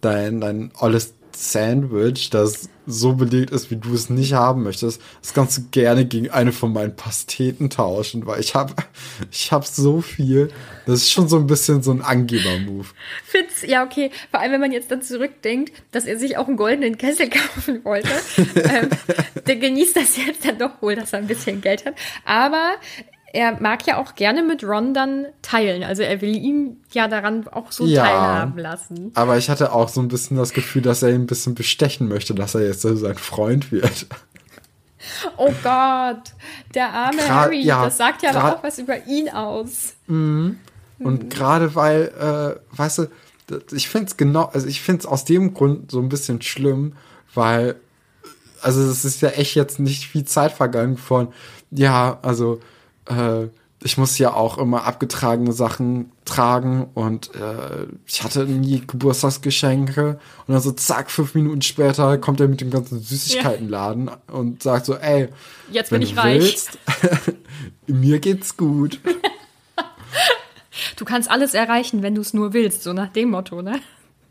dein, 0.00 0.40
dein 0.40 0.70
olles 0.78 1.14
Sandwich, 1.36 2.30
das 2.30 2.68
so 2.86 3.14
belegt 3.14 3.50
ist, 3.50 3.70
wie 3.70 3.76
du 3.76 3.94
es 3.94 4.10
nicht 4.10 4.34
haben 4.34 4.62
möchtest, 4.62 5.00
das 5.22 5.34
kannst 5.34 5.56
du 5.56 5.62
gerne 5.70 6.04
gegen 6.04 6.30
eine 6.30 6.52
von 6.52 6.72
meinen 6.72 6.94
Pasteten 6.94 7.70
tauschen, 7.70 8.26
weil 8.26 8.40
ich 8.40 8.54
habe 8.54 8.74
ich 9.30 9.52
hab 9.52 9.66
so 9.66 10.00
viel. 10.00 10.50
Das 10.86 11.00
ist 11.00 11.10
schon 11.10 11.28
so 11.28 11.38
ein 11.38 11.46
bisschen 11.46 11.82
so 11.82 11.92
ein 11.92 12.02
Angeber-Move. 12.02 12.86
Fitz, 13.24 13.62
ja, 13.66 13.84
okay. 13.84 14.10
Vor 14.30 14.40
allem, 14.40 14.52
wenn 14.52 14.60
man 14.60 14.72
jetzt 14.72 14.90
dann 14.90 15.02
zurückdenkt, 15.02 15.72
dass 15.92 16.04
er 16.04 16.18
sich 16.18 16.36
auch 16.36 16.46
einen 16.46 16.56
goldenen 16.56 16.98
Kessel 16.98 17.30
kaufen 17.30 17.84
wollte. 17.84 18.08
ähm, 18.56 18.90
der 19.46 19.56
genießt 19.56 19.96
das 19.96 20.16
jetzt 20.16 20.44
dann 20.44 20.58
doch 20.58 20.82
wohl, 20.82 20.94
dass 20.94 21.12
er 21.12 21.20
ein 21.20 21.26
bisschen 21.26 21.60
Geld 21.60 21.86
hat. 21.86 21.94
Aber 22.24 22.74
er 23.34 23.60
mag 23.60 23.84
ja 23.86 23.98
auch 23.98 24.14
gerne 24.14 24.42
mit 24.44 24.62
Ron 24.62 24.94
dann 24.94 25.26
teilen. 25.42 25.82
Also 25.82 26.02
er 26.02 26.20
will 26.20 26.34
ihm 26.36 26.76
ja 26.92 27.08
daran 27.08 27.46
auch 27.48 27.72
so 27.72 27.84
Ja. 27.84 28.04
teilhaben 28.04 28.58
lassen. 28.58 29.10
Aber 29.14 29.36
ich 29.36 29.50
hatte 29.50 29.72
auch 29.72 29.88
so 29.88 30.00
ein 30.00 30.08
bisschen 30.08 30.36
das 30.36 30.52
Gefühl, 30.52 30.82
dass 30.82 31.02
er 31.02 31.10
ihn 31.10 31.22
ein 31.22 31.26
bisschen 31.26 31.54
bestechen 31.54 32.06
möchte, 32.08 32.34
dass 32.34 32.54
er 32.54 32.62
jetzt 32.64 32.82
so 32.82 32.94
sein 32.94 33.16
Freund 33.16 33.72
wird. 33.72 34.06
Oh 35.36 35.52
Gott, 35.62 36.32
der 36.74 36.90
arme 36.92 37.18
Gra- 37.20 37.28
Harry, 37.28 37.60
ja, 37.60 37.84
das 37.84 37.98
sagt 37.98 38.22
ja 38.22 38.30
aber 38.34 38.56
auch 38.58 38.62
was 38.62 38.78
über 38.78 39.04
ihn 39.06 39.28
aus. 39.28 39.94
Und 40.06 41.28
gerade 41.28 41.74
weil, 41.74 42.12
äh, 42.18 42.76
weißt 42.76 42.98
du, 42.98 43.06
ich 43.72 43.88
finde 43.88 44.06
es 44.06 44.16
genau, 44.16 44.44
also 44.54 44.66
ich 44.66 44.80
finde 44.80 45.00
es 45.00 45.06
aus 45.06 45.24
dem 45.26 45.52
Grund 45.52 45.90
so 45.90 45.98
ein 46.00 46.08
bisschen 46.08 46.40
schlimm, 46.40 46.94
weil, 47.34 47.74
also 48.62 48.80
es 48.80 49.04
ist 49.04 49.20
ja 49.20 49.30
echt 49.30 49.56
jetzt 49.56 49.78
nicht 49.78 50.06
viel 50.06 50.24
Zeit 50.24 50.52
vergangen 50.52 50.96
von, 50.96 51.32
ja, 51.70 52.18
also 52.22 52.60
äh, 53.06 53.48
ich 53.82 53.98
muss 53.98 54.16
ja 54.16 54.32
auch 54.32 54.56
immer 54.56 54.84
abgetragene 54.84 55.52
Sachen 55.52 56.10
tragen 56.24 56.88
und 56.94 57.34
äh, 57.34 57.86
ich 58.06 58.22
hatte 58.22 58.46
nie 58.46 58.82
Geburtstagsgeschenke 58.86 60.18
und 60.46 60.52
dann 60.54 60.62
so 60.62 60.72
zack, 60.72 61.10
fünf 61.10 61.34
Minuten 61.34 61.60
später 61.60 62.16
kommt 62.16 62.40
er 62.40 62.48
mit 62.48 62.62
dem 62.62 62.70
ganzen 62.70 63.00
Süßigkeitenladen 63.00 64.10
und 64.28 64.62
sagt 64.62 64.86
so, 64.86 64.96
ey, 64.96 65.28
Jetzt 65.70 65.92
wenn 65.92 66.00
bin 66.00 66.08
ich 66.08 66.14
du 66.14 66.20
reich. 66.20 66.40
willst, 66.40 66.78
mir 67.86 68.18
geht's 68.20 68.56
gut. 68.56 69.00
Du 70.96 71.04
kannst 71.04 71.30
alles 71.30 71.54
erreichen, 71.54 72.02
wenn 72.02 72.14
du 72.16 72.20
es 72.20 72.34
nur 72.34 72.52
willst, 72.52 72.82
so 72.82 72.92
nach 72.92 73.08
dem 73.08 73.30
Motto, 73.30 73.62
ne? 73.62 73.80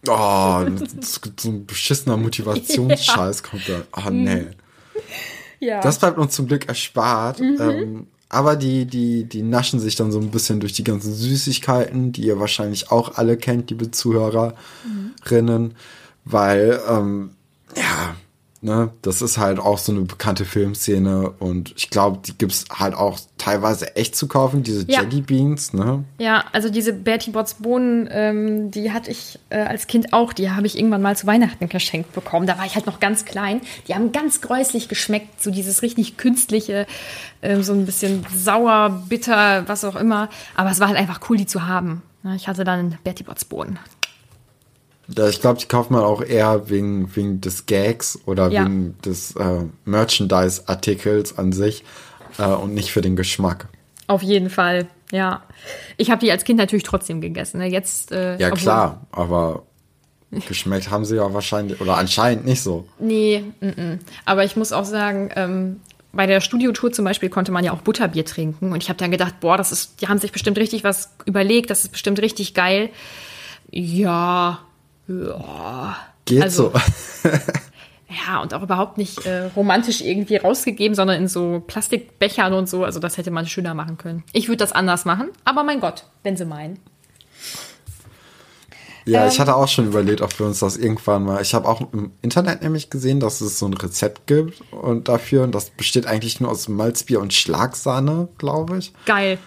Oh, 0.07 0.65
so 1.37 1.49
ein 1.49 1.65
beschissener 1.65 2.17
Motivationsscheiß 2.17 3.43
kommt 3.43 3.63
da. 3.69 3.81
Oh, 4.05 4.09
nee. 4.09 4.47
Ja. 5.59 5.79
Das 5.81 5.99
bleibt 5.99 6.17
uns 6.17 6.35
zum 6.35 6.47
Glück 6.47 6.67
erspart. 6.67 7.39
Ähm, 7.39 8.07
aber 8.33 8.55
die, 8.55 8.85
die, 8.85 9.25
die 9.25 9.43
naschen 9.43 9.79
sich 9.79 9.95
dann 9.95 10.11
so 10.11 10.19
ein 10.19 10.31
bisschen 10.31 10.59
durch 10.59 10.73
die 10.73 10.83
ganzen 10.83 11.13
Süßigkeiten, 11.13 12.11
die 12.11 12.23
ihr 12.23 12.39
wahrscheinlich 12.39 12.91
auch 12.91 13.15
alle 13.15 13.37
kennt, 13.37 13.69
liebe 13.69 13.91
Zuhörerinnen, 13.91 15.75
weil, 16.25 16.81
ähm, 16.89 17.31
ja, 17.75 18.15
ne, 18.63 18.91
das 19.01 19.21
ist 19.21 19.37
halt 19.37 19.59
auch 19.59 19.77
so 19.77 19.91
eine 19.91 20.01
bekannte 20.01 20.45
Filmszene 20.45 21.29
und 21.39 21.73
ich 21.75 21.89
glaube, 21.89 22.19
die 22.25 22.35
gibt's 22.37 22.65
halt 22.71 22.95
auch 22.95 23.19
teilweise 23.37 23.95
echt 23.95 24.15
zu 24.15 24.27
kaufen, 24.27 24.63
diese 24.63 24.89
Ja. 24.89 25.01
Jelly 25.01 25.21
Beans, 25.21 25.73
ne? 25.73 26.05
Ja, 26.17 26.45
also 26.53 26.69
diese 26.69 26.93
Bertie 26.93 27.31
Botts 27.31 27.55
Bohnen, 27.55 28.07
ähm, 28.11 28.71
die 28.71 28.91
hatte 28.91 29.11
ich 29.11 29.37
äh, 29.49 29.59
als 29.59 29.87
Kind 29.87 30.13
auch. 30.13 30.33
Die 30.33 30.49
habe 30.49 30.65
ich 30.65 30.77
irgendwann 30.77 31.01
mal 31.01 31.17
zu 31.17 31.27
Weihnachten 31.27 31.67
geschenkt 31.69 32.13
bekommen. 32.13 32.47
Da 32.47 32.57
war 32.57 32.65
ich 32.65 32.75
halt 32.75 32.85
noch 32.85 32.99
ganz 32.99 33.25
klein. 33.25 33.61
Die 33.87 33.93
haben 33.95 34.11
ganz 34.11 34.41
gräuslich 34.41 34.87
geschmeckt. 34.87 35.41
So 35.43 35.51
dieses 35.51 35.81
richtig 35.81 36.17
künstliche, 36.17 36.87
ähm, 37.41 37.63
so 37.63 37.73
ein 37.73 37.85
bisschen 37.85 38.25
sauer, 38.33 39.03
bitter, 39.09 39.67
was 39.67 39.83
auch 39.83 39.95
immer. 39.95 40.29
Aber 40.55 40.71
es 40.71 40.79
war 40.79 40.87
halt 40.87 40.97
einfach 40.97 41.19
cool, 41.29 41.37
die 41.37 41.45
zu 41.45 41.67
haben. 41.67 42.01
Ja, 42.23 42.33
ich 42.35 42.47
hatte 42.47 42.63
dann 42.63 42.97
Bertie 43.03 43.23
Botts 43.23 43.43
Bohnen. 43.43 43.77
Ich 45.07 45.41
glaube, 45.41 45.59
die 45.59 45.65
kauft 45.65 45.91
man 45.91 46.01
auch 46.01 46.21
eher 46.21 46.69
wegen, 46.69 47.13
wegen 47.15 47.41
des 47.41 47.65
Gags 47.65 48.19
oder 48.25 48.49
Ja. 48.49 48.63
wegen 48.63 48.97
des 49.05 49.35
äh, 49.35 49.65
Merchandise-Artikels 49.85 51.37
an 51.37 51.51
sich 51.51 51.83
äh, 52.37 52.45
und 52.45 52.73
nicht 52.73 52.91
für 52.91 53.01
den 53.01 53.15
Geschmack. 53.15 53.67
Auf 54.07 54.21
jeden 54.21 54.49
Fall, 54.49 54.87
ja. 55.11 55.43
Ich 55.97 56.09
habe 56.09 56.19
die 56.21 56.31
als 56.31 56.43
Kind 56.43 56.57
natürlich 56.57 56.83
trotzdem 56.83 57.21
gegessen. 57.21 57.57
Ne? 57.59 57.67
Jetzt, 57.67 58.11
äh, 58.11 58.37
Ja, 58.37 58.51
klar, 58.51 59.05
aber 59.11 59.63
geschmeckt 60.47 60.89
haben 60.89 61.05
sie 61.05 61.17
ja 61.17 61.33
wahrscheinlich 61.33 61.79
oder 61.79 61.97
anscheinend 61.97 62.45
nicht 62.45 62.61
so. 62.61 62.87
Nee, 62.99 63.43
mm 63.59 63.67
-mm. 63.67 63.99
aber 64.25 64.43
ich 64.43 64.55
muss 64.55 64.71
auch 64.71 64.85
sagen, 64.85 65.29
ähm, 65.35 65.79
bei 66.11 66.27
der 66.27 66.41
Studiotour 66.41 66.91
zum 66.91 67.05
Beispiel 67.05 67.29
konnte 67.29 67.51
man 67.51 67.63
ja 67.63 67.71
auch 67.71 67.81
Butterbier 67.81 68.25
trinken 68.25 68.71
und 68.71 68.81
ich 68.81 68.89
habe 68.89 68.97
dann 68.97 69.11
gedacht, 69.11 69.39
boah, 69.41 69.57
das 69.57 69.71
ist, 69.71 70.01
die 70.01 70.07
haben 70.07 70.19
sich 70.19 70.31
bestimmt 70.31 70.57
richtig 70.57 70.83
was 70.83 71.11
überlegt, 71.25 71.69
das 71.69 71.83
ist 71.83 71.91
bestimmt 71.91 72.19
richtig 72.19 72.53
geil. 72.53 72.89
Ja, 73.69 74.59
ja. 75.07 75.97
Geht 76.25 76.41
Also- 76.43 76.71
so. 77.23 77.29
Ja, 78.27 78.43
und 78.43 78.53
auch 78.53 78.61
überhaupt 78.61 78.99
nicht 78.99 79.25
äh, 79.25 79.45
romantisch 79.55 80.01
irgendwie 80.01 80.35
rausgegeben, 80.35 80.93
sondern 80.93 81.17
in 81.17 81.27
so 81.27 81.63
Plastikbechern 81.65 82.53
und 82.53 82.69
so. 82.69 82.83
Also 82.83 82.99
das 82.99 83.17
hätte 83.17 83.31
man 83.31 83.47
schöner 83.47 83.73
machen 83.73 83.97
können. 83.97 84.23
Ich 84.33 84.47
würde 84.49 84.57
das 84.57 84.71
anders 84.71 85.03
machen, 85.05 85.29
aber 85.45 85.63
mein 85.63 85.79
Gott, 85.79 86.03
wenn 86.21 86.37
sie 86.37 86.45
meinen. 86.45 86.77
Ja, 89.05 89.23
Ähm. 89.23 89.29
ich 89.29 89.39
hatte 89.39 89.55
auch 89.55 89.67
schon 89.67 89.87
überlegt, 89.87 90.21
ob 90.21 90.37
wir 90.39 90.45
uns 90.45 90.59
das 90.59 90.77
irgendwann 90.77 91.23
mal. 91.23 91.41
Ich 91.41 91.53
habe 91.55 91.67
auch 91.67 91.81
im 91.91 92.11
Internet 92.21 92.61
nämlich 92.61 92.89
gesehen, 92.91 93.19
dass 93.19 93.41
es 93.41 93.57
so 93.57 93.65
ein 93.65 93.73
Rezept 93.73 94.27
gibt 94.27 94.61
und 94.71 95.07
dafür. 95.07 95.43
Und 95.43 95.53
das 95.55 95.71
besteht 95.71 96.05
eigentlich 96.05 96.39
nur 96.39 96.51
aus 96.51 96.67
Malzbier 96.69 97.19
und 97.19 97.33
Schlagsahne, 97.33 98.29
glaube 98.37 98.77
ich. 98.77 98.93
Geil. 99.05 99.39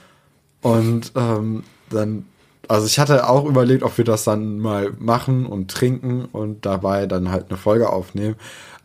Und 0.63 1.13
ähm, 1.15 1.63
dann, 1.91 2.27
also 2.69 2.87
ich 2.87 2.99
hatte 2.99 3.29
auch 3.29 3.45
überlegt, 3.45 3.83
ob 3.83 3.97
wir 3.99 4.05
das 4.05 4.25
dann 4.25 4.59
mal 4.59 4.93
machen 4.99 5.47
und 5.47 5.71
trinken 5.71 6.27
und 6.27 6.67
dabei 6.67 7.07
dann 7.07 7.31
halt 7.31 7.47
eine 7.49 7.59
Folge 7.59 7.91
aufnehmen. 7.91 8.37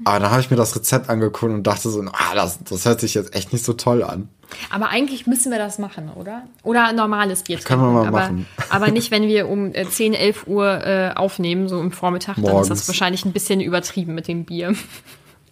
Aber 0.03 0.19
dann 0.19 0.31
habe 0.31 0.41
ich 0.41 0.49
mir 0.49 0.57
das 0.57 0.75
Rezept 0.75 1.09
angeguckt 1.09 1.51
und 1.51 1.63
dachte 1.63 1.89
so, 1.89 2.01
ah, 2.01 2.35
das, 2.35 2.59
das 2.63 2.85
hört 2.85 2.99
sich 2.99 3.13
jetzt 3.13 3.35
echt 3.35 3.53
nicht 3.53 3.63
so 3.63 3.73
toll 3.73 4.03
an. 4.03 4.29
Aber 4.69 4.89
eigentlich 4.89 5.27
müssen 5.27 5.51
wir 5.51 5.59
das 5.59 5.79
machen, 5.79 6.09
oder? 6.09 6.43
Oder 6.63 6.87
ein 6.87 6.95
normales 6.95 7.43
Bier 7.43 7.59
Können 7.59 7.81
wir 7.81 8.01
trinken. 8.01 8.11
mal 8.11 8.23
aber, 8.23 8.33
machen. 8.33 8.47
aber 8.69 8.91
nicht, 8.91 9.11
wenn 9.11 9.23
wir 9.23 9.47
um 9.47 9.73
äh, 9.73 9.87
10, 9.87 10.13
11 10.13 10.47
Uhr 10.47 10.85
äh, 10.85 11.11
aufnehmen, 11.15 11.67
so 11.69 11.79
im 11.79 11.91
Vormittag. 11.91 12.35
Dann 12.35 12.45
ist 12.45 12.51
das 12.51 12.69
Morgens. 12.69 12.87
wahrscheinlich 12.87 13.25
ein 13.25 13.31
bisschen 13.31 13.61
übertrieben 13.61 14.15
mit 14.15 14.27
dem 14.27 14.45
Bier. 14.45 14.75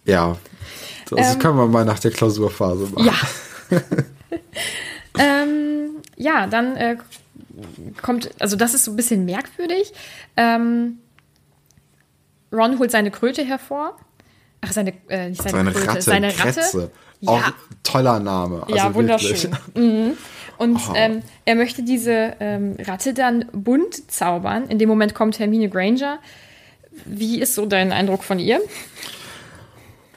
Ja, 0.04 0.36
das 1.08 1.38
können 1.38 1.56
wir 1.56 1.66
mal 1.66 1.84
nach 1.84 1.98
der 1.98 2.10
Klausurphase 2.10 2.88
machen. 2.94 3.06
Ja. 3.06 3.80
ähm, 5.18 5.90
ja, 6.16 6.46
dann 6.46 6.76
äh, 6.76 6.96
kommt, 8.02 8.30
also 8.40 8.56
das 8.56 8.74
ist 8.74 8.84
so 8.84 8.92
ein 8.92 8.96
bisschen 8.96 9.24
merkwürdig. 9.24 9.92
Ähm, 10.36 10.98
Ron 12.52 12.78
holt 12.78 12.90
seine 12.90 13.10
Kröte 13.10 13.44
hervor. 13.44 13.96
Ach, 14.60 14.72
seine, 14.72 14.92
äh, 15.08 15.30
nicht 15.30 15.42
seine, 15.42 15.56
Seine 15.56 15.72
Kröte, 15.72 15.88
Ratte, 15.88 16.02
seine 16.02 16.26
Ratte. 16.28 16.42
Kretze. 16.60 16.90
Auch 17.26 17.38
Ja, 17.38 17.52
toller 17.82 18.18
Name. 18.18 18.62
Also 18.62 18.74
ja, 18.76 18.94
wunderschön. 18.94 19.50
Mhm. 19.74 20.16
Und 20.58 20.76
Oh. 20.76 20.92
ähm, 20.94 21.22
er 21.46 21.54
möchte 21.54 21.82
diese 21.82 22.34
ähm, 22.40 22.76
Ratte 22.80 23.14
dann 23.14 23.46
bunt 23.52 24.10
zaubern. 24.10 24.66
In 24.68 24.78
dem 24.78 24.88
Moment 24.90 25.14
kommt 25.14 25.38
Hermine 25.38 25.68
Granger. 25.70 26.18
Wie 27.06 27.40
ist 27.40 27.54
so 27.54 27.64
dein 27.66 27.92
Eindruck 27.92 28.24
von 28.24 28.38
ihr? 28.38 28.60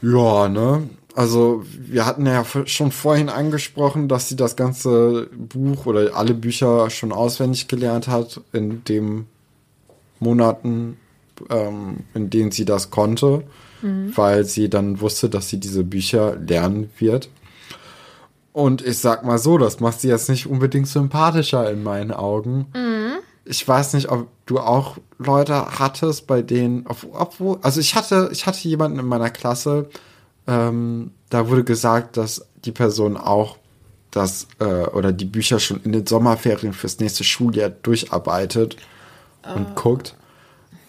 Ja, 0.02 0.50
ne? 0.50 0.90
Also, 1.16 1.64
wir 1.68 2.06
hatten 2.06 2.26
ja 2.26 2.44
schon 2.66 2.92
vorhin 2.92 3.30
angesprochen, 3.30 4.08
dass 4.08 4.30
sie 4.30 4.36
das 4.36 4.56
ganze 4.56 5.28
Buch 5.38 5.86
oder 5.86 6.16
alle 6.16 6.34
Bücher 6.34 6.90
schon 6.90 7.12
auswendig 7.12 7.68
gelernt 7.68 8.08
hat 8.08 8.42
in 8.52 8.84
den 8.86 9.28
Monaten, 10.20 10.98
ähm, 11.50 11.98
in 12.14 12.30
denen 12.30 12.52
sie 12.52 12.66
das 12.66 12.90
konnte, 12.90 13.44
weil 14.16 14.46
sie 14.46 14.70
dann 14.70 15.02
wusste, 15.02 15.30
dass 15.30 15.50
sie 15.50 15.60
diese 15.60 15.84
Bücher 15.84 16.38
lernen 16.38 16.90
wird. 17.00 17.30
Und 18.54 18.82
ich 18.86 19.00
sag 19.00 19.26
mal 19.26 19.38
so, 19.40 19.58
das 19.58 19.80
macht 19.82 20.00
sie 20.00 20.08
jetzt 20.08 20.30
nicht 20.30 20.48
unbedingt 20.48 20.88
sympathischer 20.88 21.70
in 21.70 21.84
meinen 21.84 22.12
Augen. 22.12 22.68
Ich 23.46 23.68
weiß 23.68 23.94
nicht, 23.94 24.10
ob 24.10 24.28
du 24.46 24.60
auch 24.60 24.98
Leute 25.18 25.80
hattest, 25.80 26.28
bei 26.28 26.42
denen, 26.42 26.86
ob- 26.88 27.08
obwohl, 27.12 27.58
also 27.62 27.80
ich 27.82 27.94
hatte, 27.96 28.30
ich 28.32 28.46
hatte 28.46 28.66
jemanden 28.68 29.00
in 29.00 29.06
meiner 29.06 29.30
Klasse, 29.32 29.90
ähm, 30.48 31.12
da 31.30 31.50
wurde 31.50 31.64
gesagt, 31.64 32.18
dass 32.18 32.46
die 32.66 32.72
Person 32.72 33.18
auch 33.18 33.58
das 34.12 34.48
äh, 34.60 34.66
oder 34.66 35.12
die 35.12 35.26
Bücher 35.26 35.60
schon 35.60 35.82
in 35.84 35.92
den 35.92 36.06
Sommerferien 36.06 36.74
fürs 36.74 37.00
nächste 37.00 37.24
Schuljahr 37.24 37.70
durcharbeitet 37.70 38.78
und 39.56 39.76
guckt. 39.76 40.16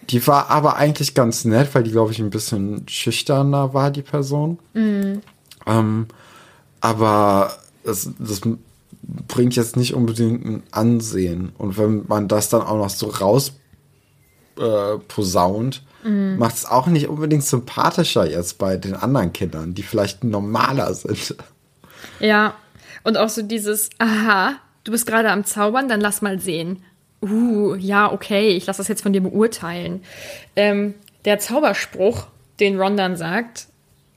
Die 0.09 0.25
war 0.27 0.49
aber 0.49 0.75
eigentlich 0.75 1.15
ganz 1.15 1.45
nett, 1.45 1.73
weil 1.73 1.83
die, 1.83 1.91
glaube 1.91 2.11
ich, 2.11 2.19
ein 2.19 2.29
bisschen 2.29 2.87
schüchterner 2.87 3.73
war, 3.73 3.89
die 3.89 4.03
Person. 4.03 4.59
Ähm, 5.65 6.07
aber 6.79 7.57
das, 7.83 8.09
das 8.19 8.41
bringt 9.27 9.55
jetzt 9.55 9.77
nicht 9.77 9.95
unbedingt 9.95 10.45
ein 10.45 10.63
Ansehen. 10.71 11.53
Und 11.57 11.77
wenn 11.77 12.05
man 12.07 12.27
das 12.27 12.49
dann 12.49 12.61
auch 12.61 12.77
noch 12.77 12.89
so 12.89 13.07
raus 13.07 13.53
äh, 14.59 14.97
posaunt, 15.07 15.83
macht 16.37 16.55
es 16.55 16.65
auch 16.65 16.87
nicht 16.87 17.07
unbedingt 17.07 17.43
sympathischer 17.43 18.29
jetzt 18.29 18.57
bei 18.57 18.77
den 18.77 18.95
anderen 18.95 19.33
Kindern, 19.33 19.73
die 19.73 19.83
vielleicht 19.83 20.23
normaler 20.23 20.93
sind. 20.93 21.35
Ja, 22.19 22.55
und 23.03 23.17
auch 23.17 23.29
so 23.29 23.41
dieses, 23.41 23.89
aha, 23.97 24.53
du 24.83 24.91
bist 24.91 25.07
gerade 25.07 25.31
am 25.31 25.45
Zaubern, 25.45 25.87
dann 25.87 26.01
lass 26.01 26.21
mal 26.21 26.39
sehen. 26.39 26.83
Uh, 27.21 27.75
ja, 27.75 28.11
okay, 28.11 28.49
ich 28.49 28.65
lass 28.67 28.77
das 28.77 28.87
jetzt 28.87 29.01
von 29.01 29.13
dir 29.13 29.21
beurteilen. 29.21 30.03
Ähm, 30.55 30.93
der 31.25 31.39
Zauberspruch, 31.39 32.27
den 32.59 32.79
Ron 32.79 32.97
dann 32.97 33.15
sagt, 33.15 33.67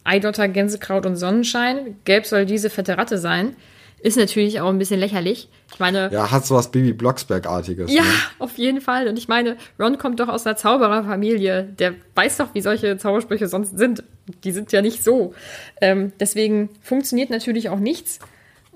Eidotter, 0.05 0.49
Gänsekraut 0.49 1.07
und 1.07 1.16
Sonnenschein, 1.16 1.97
gelb 2.05 2.26
soll 2.26 2.45
diese 2.47 2.70
fette 2.70 2.99
Ratte 2.99 3.18
sein, 3.18 3.57
ist 4.01 4.16
natürlich 4.16 4.61
auch 4.61 4.68
ein 4.68 4.78
bisschen 4.78 5.01
lächerlich. 5.01 5.49
Ich 5.72 5.80
meine, 5.80 6.11
Ja, 6.12 6.30
hat 6.30 6.46
so 6.46 6.55
was 6.55 6.70
Baby 6.70 6.92
Blocksberg-artiges. 6.92 7.92
ja, 7.92 8.03
Ne? 8.03 8.09
auf 8.38 8.57
jeden 8.57 8.80
Fall. 8.80 9.09
Und 9.09 9.18
ich 9.18 9.28
meine, 9.28 9.57
Ron 9.78 9.99
kommt 9.99 10.20
doch 10.20 10.28
aus 10.28 10.46
einer 10.46 10.57
Zaubererfamilie. 10.57 11.64
Der 11.78 11.94
weiß 12.14 12.36
doch, 12.38 12.55
wie 12.55 12.61
solche 12.61 12.96
Zaubersprüche 12.99 13.49
sonst 13.49 13.76
sind. 13.78 14.03
Die 14.44 14.53
sind 14.53 14.72
ja 14.72 14.82
nicht 14.82 15.03
so. 15.03 15.34
Ähm, 15.80 16.12
deswegen 16.20 16.70
funktioniert 16.82 17.30
natürlich 17.30 17.68
auch 17.68 17.78
nichts. 17.78 18.18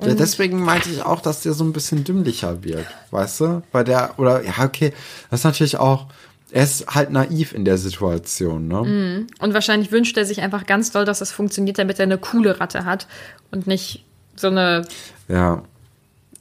Ja, 0.00 0.14
deswegen 0.14 0.60
meinte 0.60 0.90
ich 0.90 1.02
auch, 1.02 1.20
dass 1.20 1.42
der 1.42 1.52
so 1.52 1.62
ein 1.64 1.72
bisschen 1.72 2.02
dümmlicher 2.02 2.64
wird, 2.64 2.86
weißt 3.12 3.40
du? 3.40 3.62
Weil 3.70 3.84
der, 3.84 4.18
oder, 4.18 4.42
ja, 4.42 4.64
okay, 4.64 4.92
das 5.30 5.40
ist 5.40 5.44
natürlich 5.44 5.76
auch, 5.76 6.06
er 6.50 6.64
ist 6.64 6.86
halt 6.88 7.10
naiv 7.10 7.52
in 7.52 7.64
der 7.64 7.78
Situation, 7.78 8.66
ne? 8.66 9.26
Und 9.38 9.54
wahrscheinlich 9.54 9.92
wünscht 9.92 10.16
er 10.16 10.24
sich 10.24 10.40
einfach 10.42 10.66
ganz 10.66 10.90
doll, 10.90 11.04
dass 11.04 11.20
das 11.20 11.30
funktioniert, 11.30 11.78
damit 11.78 12.00
er 12.00 12.04
eine 12.04 12.18
coole 12.18 12.58
Ratte 12.58 12.84
hat 12.84 13.06
und 13.52 13.66
nicht 13.68 14.04
so 14.42 14.48
eine. 14.48 14.82
Ja. 15.28 15.62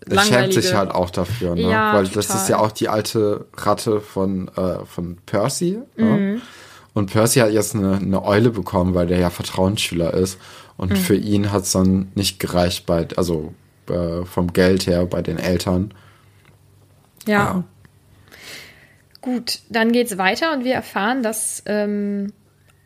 Er 0.10 0.20
schämt 0.22 0.54
sich 0.54 0.74
halt 0.74 0.90
auch 0.92 1.12
dafür, 1.12 1.56
ne? 1.56 1.62
Ja, 1.70 1.94
Weil 1.94 2.04
das 2.08 2.28
total. 2.28 2.42
ist 2.42 2.50
ja 2.50 2.58
auch 2.60 2.72
die 2.72 2.90
alte 2.90 3.46
Ratte 3.56 4.02
von, 4.02 4.50
äh, 4.58 4.84
von 4.86 5.18
Percy. 5.26 5.80
Mhm. 5.96 6.06
Ne? 6.06 6.42
Und 6.94 7.12
Percy 7.12 7.40
hat 7.40 7.52
jetzt 7.52 7.76
eine, 7.76 7.96
eine 7.98 8.24
Eule 8.26 8.50
bekommen, 8.50 8.94
weil 8.96 9.08
der 9.08 9.20
ja 9.20 9.30
Vertrauensschüler 9.30 10.14
ist. 10.14 10.40
Und 10.76 10.92
Mhm. 10.92 10.96
für 10.98 11.16
ihn 11.16 11.52
hat 11.52 11.64
es 11.64 11.72
dann 11.72 12.12
nicht 12.16 12.40
gereicht 12.40 12.86
bei, 12.88 13.08
also 13.16 13.54
äh, 13.90 14.26
vom 14.26 14.52
Geld 14.54 14.88
her 14.88 15.06
bei 15.06 15.22
den 15.22 15.38
Eltern. 15.38 15.94
Ja. 17.28 17.34
Ja. 17.34 17.64
Gut, 19.22 19.60
dann 19.70 19.92
geht's 19.92 20.18
weiter 20.18 20.52
und 20.54 20.64
wir 20.66 20.74
erfahren, 20.74 21.22
dass 21.22 21.62
ähm, 21.68 22.34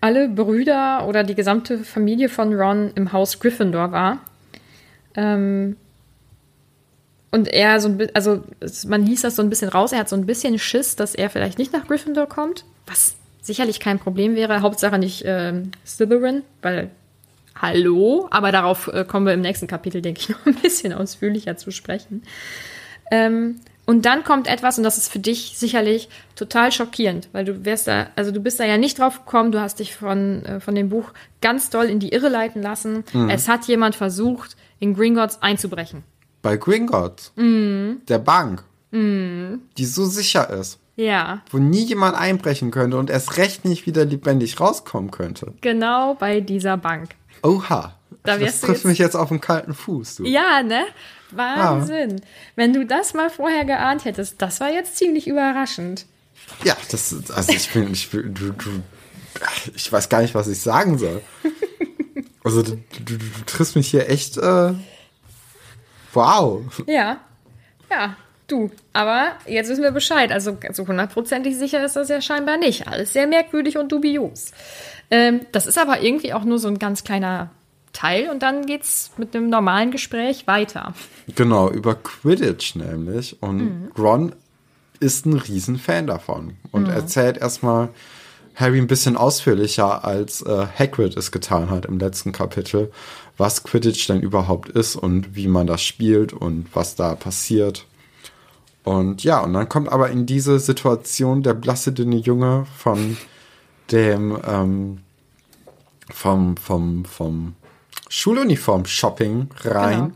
alle 0.01 0.27
Brüder 0.27 1.05
oder 1.07 1.23
die 1.23 1.33
gesamte 1.35 1.79
Familie 1.79 2.27
von 2.27 2.53
Ron 2.53 2.91
im 2.95 3.13
Haus 3.13 3.39
Gryffindor 3.39 3.93
war. 3.93 4.17
Ähm, 5.15 5.77
und 7.31 7.49
er 7.49 7.81
so 7.81 7.89
ein 7.89 7.97
bisschen, 7.97 8.15
also 8.15 8.43
man 8.87 9.05
liest 9.05 9.25
das 9.25 9.35
so 9.35 9.41
ein 9.41 9.49
bisschen 9.49 9.69
raus, 9.69 9.91
er 9.91 9.99
hat 9.99 10.09
so 10.09 10.15
ein 10.15 10.25
bisschen 10.25 10.57
Schiss, 10.57 10.95
dass 10.95 11.15
er 11.15 11.29
vielleicht 11.29 11.57
nicht 11.57 11.73
nach 11.73 11.85
Gryffindor 11.85 12.27
kommt, 12.27 12.63
was 12.87 13.15
sicherlich 13.41 13.79
kein 13.79 13.99
Problem 13.99 14.35
wäre. 14.35 14.61
Hauptsache 14.61 14.97
nicht 14.97 15.23
ähm, 15.25 15.71
Slytherin, 15.85 16.43
weil 16.61 16.91
hallo, 17.53 18.27
aber 18.31 18.51
darauf 18.51 18.87
äh, 18.87 19.05
kommen 19.05 19.25
wir 19.25 19.33
im 19.33 19.41
nächsten 19.41 19.67
Kapitel, 19.67 20.01
denke 20.01 20.21
ich, 20.21 20.29
noch 20.29 20.45
ein 20.45 20.55
bisschen 20.55 20.93
ausführlicher 20.93 21.57
zu 21.57 21.71
sprechen. 21.71 22.23
Ähm, 23.11 23.59
und 23.85 24.05
dann 24.05 24.23
kommt 24.23 24.47
etwas, 24.47 24.77
und 24.77 24.83
das 24.83 24.97
ist 24.97 25.11
für 25.11 25.19
dich 25.19 25.57
sicherlich 25.57 26.09
total 26.35 26.71
schockierend, 26.71 27.29
weil 27.33 27.45
du 27.45 27.65
wärst 27.65 27.87
da, 27.87 28.07
also 28.15 28.31
du 28.31 28.39
bist 28.39 28.59
da 28.59 28.65
ja 28.65 28.77
nicht 28.77 28.97
drauf 28.97 29.25
gekommen, 29.25 29.51
du 29.51 29.59
hast 29.59 29.79
dich 29.79 29.93
von, 29.95 30.43
äh, 30.45 30.59
von 30.59 30.73
dem 30.73 30.89
Buch 30.89 31.11
ganz 31.41 31.69
doll 31.69 31.85
in 31.85 31.99
die 31.99 32.09
Irre 32.09 32.29
leiten 32.29 32.63
lassen. 32.63 33.03
Es 33.29 33.47
hat 33.47 33.65
jemand 33.65 33.95
versucht, 33.95 34.55
in 34.79 34.93
Gringotts 34.93 35.41
einzubrechen. 35.41 36.03
Bei 36.41 36.57
Gringotts, 36.57 37.31
Mhm. 37.35 38.01
der 38.07 38.19
Bank, 38.19 38.63
die 38.91 39.85
so 39.85 40.05
sicher 40.05 40.49
ist, 40.51 40.79
Ja, 40.95 41.41
wo 41.51 41.57
nie 41.57 41.83
jemand 41.83 42.15
einbrechen 42.15 42.71
könnte 42.71 42.97
und 42.97 43.09
erst 43.09 43.35
recht 43.37 43.65
nicht 43.65 43.85
wieder 43.85 44.05
lebendig 44.05 44.59
rauskommen 44.59 45.11
könnte. 45.11 45.53
genau 45.61 46.13
bei 46.15 46.39
dieser 46.39 46.77
Bank. 46.77 47.09
Oha. 47.43 47.95
Da 48.23 48.37
das 48.37 48.61
trifft 48.61 48.73
jetzt- 48.77 48.85
mich 48.85 48.97
jetzt 48.99 49.15
auf 49.15 49.27
den 49.29 49.41
kalten 49.41 49.73
Fuß, 49.73 50.15
du. 50.15 50.23
Ja, 50.25 50.63
ne? 50.63 50.85
Wahnsinn. 51.31 52.21
Wenn 52.55 52.71
du 52.73 52.85
das 52.85 53.13
mal 53.13 53.29
vorher 53.29 53.65
geahnt 53.65 54.05
hättest, 54.05 54.41
das 54.41 54.59
war 54.61 54.71
jetzt 54.71 54.95
ziemlich 54.97 55.27
überraschend. 55.27 56.05
Ja, 56.63 56.75
das 56.91 57.11
ist, 57.11 57.31
also 57.31 57.51
ich 57.51 57.69
bin, 57.71 57.91
ich 57.91 58.09
bin, 58.09 58.33
du, 58.33 58.51
du, 58.53 58.69
ich 59.75 59.91
weiß 59.91 60.07
gar 60.09 60.21
nicht, 60.21 60.33
was 60.35 60.47
ich 60.47 60.61
sagen 60.61 60.97
soll. 60.97 61.21
Also 62.45 62.61
du, 62.61 62.77
du, 63.03 63.17
du, 63.17 63.25
triffst 63.47 63.75
mich 63.75 63.87
hier 63.87 64.07
echt, 64.07 64.37
äh, 64.37 64.73
wow. 66.13 66.61
Ja, 66.85 67.19
ja, 67.89 68.15
du. 68.47 68.69
Aber 68.93 69.31
jetzt 69.47 69.67
wissen 69.67 69.81
wir 69.81 69.89
Bescheid. 69.89 70.31
Also 70.31 70.55
so 70.71 70.87
hundertprozentig 70.87 71.57
sicher 71.57 71.83
ist 71.83 71.95
das 71.95 72.07
ja 72.07 72.21
scheinbar 72.21 72.57
nicht. 72.57 72.87
Alles 72.87 73.13
sehr 73.13 73.25
merkwürdig 73.25 73.79
und 73.79 73.91
dubios. 73.91 74.51
Ähm, 75.09 75.41
das 75.53 75.65
ist 75.65 75.79
aber 75.79 76.01
irgendwie 76.01 76.33
auch 76.33 76.43
nur 76.43 76.59
so 76.59 76.67
ein 76.67 76.77
ganz 76.77 77.03
kleiner 77.03 77.49
Teil 77.93 78.29
und 78.29 78.43
dann 78.43 78.67
geht's 78.67 79.11
mit 79.17 79.35
einem 79.35 79.49
normalen 79.49 79.89
Gespräch 79.89 80.45
weiter. 80.45 80.93
Genau, 81.33 81.71
über 81.71 81.95
Quidditch 81.95 82.75
nämlich. 82.75 83.41
Und 83.41 83.89
Ron 83.97 84.35
ist 84.99 85.25
ein 85.25 85.33
Riesenfan 85.33 86.05
davon 86.05 86.57
und 86.71 86.89
erzählt 86.89 87.37
erstmal 87.37 87.89
Harry 88.55 88.79
ein 88.79 88.87
bisschen 88.87 89.17
ausführlicher, 89.17 90.05
als 90.05 90.41
äh, 90.41 90.65
Hagrid 90.77 91.17
es 91.17 91.31
getan 91.31 91.69
hat 91.69 91.85
im 91.85 91.99
letzten 91.99 92.31
Kapitel, 92.31 92.91
was 93.37 93.63
Quidditch 93.63 94.07
denn 94.07 94.21
überhaupt 94.21 94.69
ist 94.69 94.95
und 94.95 95.35
wie 95.35 95.47
man 95.47 95.67
das 95.67 95.81
spielt 95.83 96.31
und 96.33 96.67
was 96.73 96.95
da 96.95 97.15
passiert. 97.15 97.85
Und 98.83 99.23
ja, 99.23 99.41
und 99.41 99.53
dann 99.53 99.67
kommt 99.67 99.89
aber 99.91 100.09
in 100.09 100.25
diese 100.25 100.59
Situation 100.59 101.43
der 101.43 101.53
blasse, 101.55 101.91
dünne 101.91 102.17
Junge 102.17 102.65
von 102.77 103.17
dem, 103.91 104.37
ähm, 104.47 104.99
vom, 106.13 106.55
vom, 106.55 107.03
vom 107.05 107.55
Schuluniform-Shopping 108.09 109.49
rein 109.63 109.99
Genau. 109.99 110.11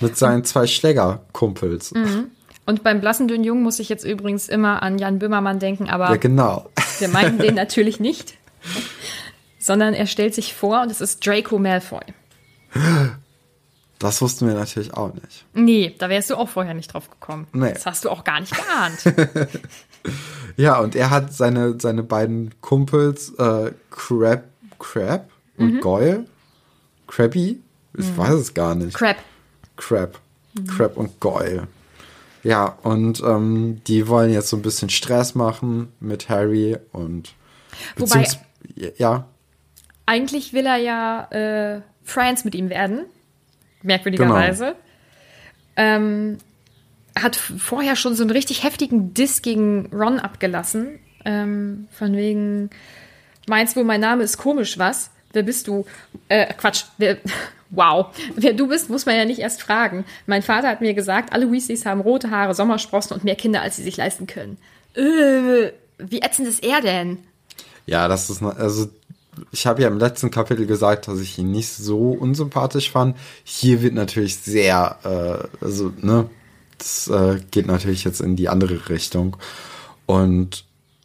mit 0.00 0.16
seinen 0.16 0.44
zwei 0.44 0.66
Schlägerkumpels. 0.66 1.92
Und 2.66 2.82
beim 2.84 3.00
blassen 3.00 3.28
dünnen 3.28 3.44
Jungen 3.44 3.62
muss 3.62 3.78
ich 3.78 3.88
jetzt 3.88 4.04
übrigens 4.04 4.48
immer 4.48 4.82
an 4.82 4.98
Jan 4.98 5.18
Böhmermann 5.18 5.58
denken, 5.58 5.88
aber 5.90 6.10
Ja, 6.10 6.16
genau. 6.16 6.68
Wir 7.00 7.08
meinen 7.08 7.38
den 7.38 7.54
natürlich 7.54 8.00
nicht. 8.00 8.34
Sondern 9.58 9.94
er 9.94 10.06
stellt 10.06 10.34
sich 10.34 10.54
vor 10.54 10.82
und 10.82 10.90
es 10.90 11.00
ist 11.00 11.24
Draco 11.26 11.58
Malfoy. 11.58 12.02
Das 13.98 14.20
wussten 14.20 14.48
wir 14.48 14.54
natürlich 14.54 14.94
auch 14.94 15.14
nicht. 15.14 15.44
Nee, 15.54 15.94
da 15.98 16.08
wärst 16.08 16.30
du 16.30 16.36
auch 16.36 16.48
vorher 16.48 16.74
nicht 16.74 16.92
drauf 16.92 17.08
gekommen. 17.10 17.46
Nee. 17.52 17.72
Das 17.72 17.86
hast 17.86 18.04
du 18.04 18.10
auch 18.10 18.24
gar 18.24 18.40
nicht 18.40 18.54
geahnt. 18.54 19.48
Ja, 20.56 20.78
und 20.80 20.94
er 20.94 21.10
hat 21.10 21.32
seine, 21.32 21.80
seine 21.80 22.02
beiden 22.02 22.50
Kumpels, 22.60 23.32
äh, 23.38 23.72
Crab, 23.90 24.44
Crab 24.78 25.30
und 25.56 25.80
Goyle. 25.80 26.26
Crabby? 27.06 27.60
Ich 27.96 28.16
weiß 28.16 28.34
es 28.34 28.54
gar 28.54 28.74
nicht. 28.74 28.94
Crap. 28.96 29.16
Crab. 29.76 30.18
Crab 30.66 30.96
und 30.96 31.20
Goyle. 31.20 31.68
Ja, 32.42 32.76
und 32.82 33.20
ähm, 33.20 33.80
die 33.86 34.08
wollen 34.08 34.32
jetzt 34.32 34.48
so 34.48 34.56
ein 34.56 34.62
bisschen 34.62 34.90
Stress 34.90 35.34
machen 35.34 35.92
mit 36.00 36.28
Harry 36.28 36.76
und 36.92 37.34
Wobei- 37.96 38.26
ja, 38.98 39.26
Eigentlich 40.06 40.52
will 40.52 40.66
er 40.66 40.76
ja 40.76 41.24
äh, 41.30 41.80
Friends 42.04 42.44
mit 42.44 42.54
ihm 42.54 42.68
werden. 42.68 43.06
Merkwürdigerweise. 43.82 44.74
Ähm, 45.76 46.38
hat 47.18 47.36
vorher 47.36 47.96
schon 47.96 48.14
so 48.14 48.22
einen 48.22 48.30
richtig 48.30 48.64
heftigen 48.64 49.14
Diss 49.14 49.42
gegen 49.42 49.86
Ron 49.92 50.18
abgelassen. 50.18 50.98
Ähm, 51.24 51.86
von 51.92 52.16
wegen, 52.16 52.70
meinst 53.46 53.76
du, 53.76 53.84
mein 53.84 54.00
Name 54.00 54.24
ist 54.24 54.38
komisch, 54.38 54.78
was? 54.78 55.10
Wer 55.32 55.44
bist 55.44 55.68
du? 55.68 55.86
Äh, 56.28 56.52
Quatsch. 56.54 56.84
Wer, 56.98 57.18
wow. 57.72 58.06
Wer 58.36 58.52
du 58.52 58.68
bist, 58.68 58.88
muss 58.88 59.06
man 59.06 59.16
ja 59.16 59.24
nicht 59.24 59.40
erst 59.40 59.62
fragen. 59.62 60.04
Mein 60.26 60.42
Vater 60.42 60.68
hat 60.68 60.80
mir 60.80 60.94
gesagt, 60.94 61.32
alle 61.32 61.50
Weasleys 61.50 61.84
haben 61.84 62.00
rote 62.00 62.30
Haare, 62.30 62.54
Sommersprossen 62.54 63.14
und 63.14 63.24
mehr 63.24 63.34
Kinder, 63.34 63.62
als 63.62 63.76
sie 63.76 63.82
sich 63.82 63.96
leisten 63.96 64.26
können. 64.26 64.58
Äh, 64.94 65.72
wie 65.98 66.20
ätzend 66.20 66.48
ist 66.48 66.62
er 66.62 66.80
denn? 66.80 67.18
Ja, 67.86 68.06
das 68.08 68.30
ist, 68.30 68.42
ne- 68.42 68.54
also 68.56 68.88
ich 69.50 69.66
habe 69.66 69.82
ja 69.82 69.88
im 69.88 69.98
letzten 69.98 70.30
Kapitel 70.30 70.66
gesagt, 70.66 71.08
dass 71.08 71.20
ich 71.20 71.38
ihn 71.38 71.50
nicht 71.50 71.70
so 71.70 72.10
unsympathisch 72.10 72.90
fand. 72.90 73.16
Hier 73.44 73.82
wird 73.82 73.94
natürlich 73.94 74.36
sehr, 74.36 74.98
äh, 75.60 75.64
also, 75.64 75.92
ne, 76.00 76.28
das 76.78 77.08
äh, 77.08 77.40
geht 77.50 77.66
natürlich 77.66 78.04
jetzt 78.04 78.20
in 78.20 78.36
die 78.36 78.48
andere 78.48 78.88
Richtung. 78.88 79.36
Und 80.06 80.64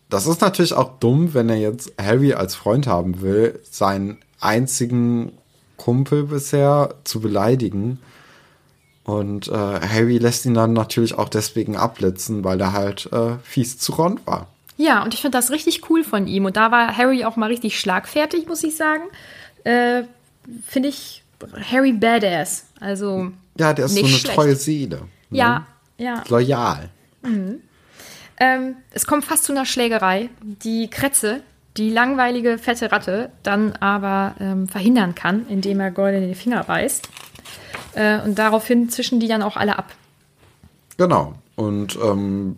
das 0.10 0.28
ist 0.28 0.42
natürlich 0.42 0.74
auch 0.74 1.00
dumm, 1.00 1.34
wenn 1.34 1.50
er 1.50 1.58
jetzt 1.58 1.94
Harry 2.02 2.34
als 2.34 2.56
Freund 2.56 2.88
haben 2.88 3.22
will, 3.22 3.60
seinen 3.70 4.18
einzigen 4.40 5.32
Kumpel 5.78 6.24
bisher 6.24 6.96
zu 7.04 7.20
beleidigen. 7.22 8.00
Und 9.04 9.48
äh, 9.48 9.52
Harry 9.54 10.18
lässt 10.18 10.46
ihn 10.46 10.54
dann 10.54 10.74
natürlich 10.74 11.18
auch 11.18 11.30
deswegen 11.30 11.78
abblitzen, 11.78 12.44
weil 12.44 12.60
er 12.60 12.74
halt 12.74 13.08
äh, 13.14 13.38
fies 13.44 13.78
zu 13.80 13.94
Ron 13.94 14.20
war. 14.26 14.48
Ja, 14.76 15.02
und 15.04 15.14
ich 15.14 15.22
finde 15.22 15.38
das 15.38 15.50
richtig 15.50 15.90
cool 15.90 16.04
von 16.04 16.28
ihm. 16.28 16.46
Und 16.46 16.58
da 16.58 16.72
war 16.72 16.96
Harry 16.98 17.24
auch 17.24 17.36
mal 17.38 17.48
richtig 17.48 17.80
schlagfertig, 17.80 18.48
muss 18.48 18.64
ich 18.64 18.76
sagen. 18.76 19.04
Äh, 19.64 20.04
finde 20.68 20.90
ich 20.90 21.24
Harry 21.72 21.94
badass. 21.94 22.66
Also, 22.80 23.32
Ja, 23.58 23.74
der 23.74 23.86
ist 23.86 23.94
so 23.94 24.00
eine 24.00 24.08
schlecht. 24.10 24.36
treue 24.36 24.56
Seele. 24.56 25.02
ja, 25.32 25.66
ja. 25.98 26.24
Loyal. 26.28 26.90
Ähm, 28.40 28.76
es 28.92 29.06
kommt 29.08 29.26
fast 29.26 29.46
zu 29.46 29.52
einer 29.52 29.66
Schlägerei. 29.66 30.30
Die 30.42 30.90
Kretze, 30.90 31.42
die 31.78 31.90
langweilige, 31.90 32.58
fette 32.58 32.92
Ratte, 32.92 33.30
dann 33.44 33.74
aber 33.74 34.36
ähm, 34.40 34.68
verhindern 34.68 35.16
kann, 35.16 35.46
indem 35.48 35.80
er 35.80 35.92
Gold 35.92 36.16
in 36.16 36.22
den 36.22 36.36
Finger 36.36 36.64
beißt. 36.64 37.10
Äh, 37.94 38.22
und 38.22 38.38
daraufhin 38.38 38.90
zischen 38.90 39.20
die 39.20 39.28
dann 39.28 39.42
auch 39.42 39.58
alle 39.58 39.78
ab. 39.78 39.94
Genau. 40.98 41.36
Und 41.56 41.98
ähm, 42.04 42.58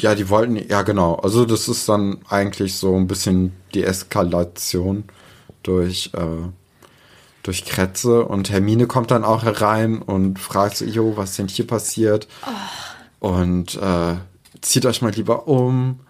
ja, 0.00 0.14
die 0.14 0.28
wollten, 0.28 0.56
ja 0.56 0.82
genau. 0.82 1.14
Also 1.16 1.44
das 1.44 1.68
ist 1.68 1.88
dann 1.88 2.18
eigentlich 2.28 2.74
so 2.76 2.96
ein 2.96 3.06
bisschen 3.06 3.52
die 3.74 3.84
Eskalation 3.84 5.04
durch, 5.62 6.10
äh, 6.14 6.48
durch 7.42 7.64
Kretze. 7.64 8.24
Und 8.24 8.50
Hermine 8.50 8.86
kommt 8.86 9.10
dann 9.10 9.24
auch 9.24 9.44
herein 9.44 10.02
und 10.02 10.38
fragt 10.38 10.76
so, 10.76 10.84
jo, 10.84 11.16
was 11.16 11.36
denn 11.36 11.48
hier 11.48 11.66
passiert? 11.66 12.28
Und 13.20 13.76
äh, 13.76 14.14
zieht 14.64 14.86
euch 14.86 15.02
mal 15.02 15.12
lieber 15.12 15.46
um. 15.46 16.00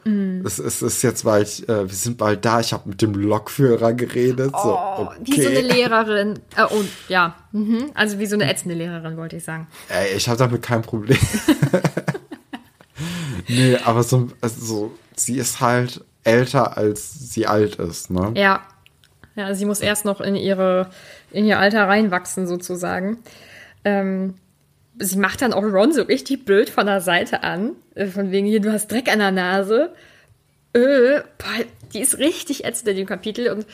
es, 0.44 0.58
es 0.58 0.80
ist 0.80 1.02
jetzt 1.02 1.24
bald, 1.24 1.68
äh, 1.68 1.88
wir 1.88 1.94
sind 1.94 2.18
bald 2.18 2.44
da, 2.44 2.60
ich 2.60 2.72
habe 2.72 2.88
mit 2.88 3.02
dem 3.02 3.14
Lokführer 3.14 3.92
geredet. 3.92 4.52
so, 4.52 4.78
Oh, 4.78 5.02
okay. 5.02 5.16
Wie 5.24 5.42
so 5.42 5.48
eine 5.48 5.60
Lehrerin. 5.60 6.38
Äh, 6.56 6.64
und 6.64 6.88
ja, 7.08 7.34
mhm. 7.52 7.90
also 7.94 8.18
wie 8.18 8.26
so 8.26 8.36
eine 8.36 8.48
ätzende 8.48 8.76
Lehrerin, 8.76 9.16
wollte 9.16 9.36
ich 9.36 9.44
sagen. 9.44 9.66
Ey, 9.88 10.16
ich 10.16 10.28
habe 10.28 10.38
damit 10.38 10.62
kein 10.62 10.82
Problem. 10.82 11.18
nee, 13.48 13.76
aber 13.84 14.04
so, 14.04 14.28
also 14.40 14.64
so, 14.64 14.94
sie 15.16 15.38
ist 15.38 15.60
halt 15.60 16.04
älter, 16.22 16.76
als 16.76 17.32
sie 17.32 17.46
alt 17.46 17.76
ist, 17.76 18.10
ne? 18.10 18.32
Ja. 18.36 18.62
Ja, 19.36 19.52
sie 19.52 19.64
muss 19.64 19.80
erst 19.80 20.04
noch 20.04 20.20
in 20.20 20.36
ihre, 20.36 20.90
in 21.32 21.44
ihr 21.44 21.58
Alter 21.58 21.88
reinwachsen, 21.88 22.46
sozusagen. 22.46 23.18
Ähm, 23.84 24.34
sie 24.98 25.18
macht 25.18 25.42
dann 25.42 25.52
auch 25.52 25.64
Ron 25.64 25.92
so 25.92 26.02
richtig 26.02 26.44
blöd 26.44 26.70
von 26.70 26.86
der 26.86 27.00
Seite 27.00 27.42
an. 27.42 27.72
Äh, 27.94 28.06
Von 28.06 28.30
wegen 28.30 28.46
hier, 28.46 28.60
du 28.60 28.72
hast 28.72 28.90
Dreck 28.90 29.10
an 29.10 29.18
der 29.18 29.32
Nase. 29.32 29.92
Äh, 30.72 31.20
boah, 31.38 31.64
die 31.92 32.00
ist 32.00 32.18
richtig 32.18 32.64
ätzend 32.64 32.88
in 32.88 32.96
dem 32.96 33.06
Kapitel 33.06 33.50
und 33.52 33.66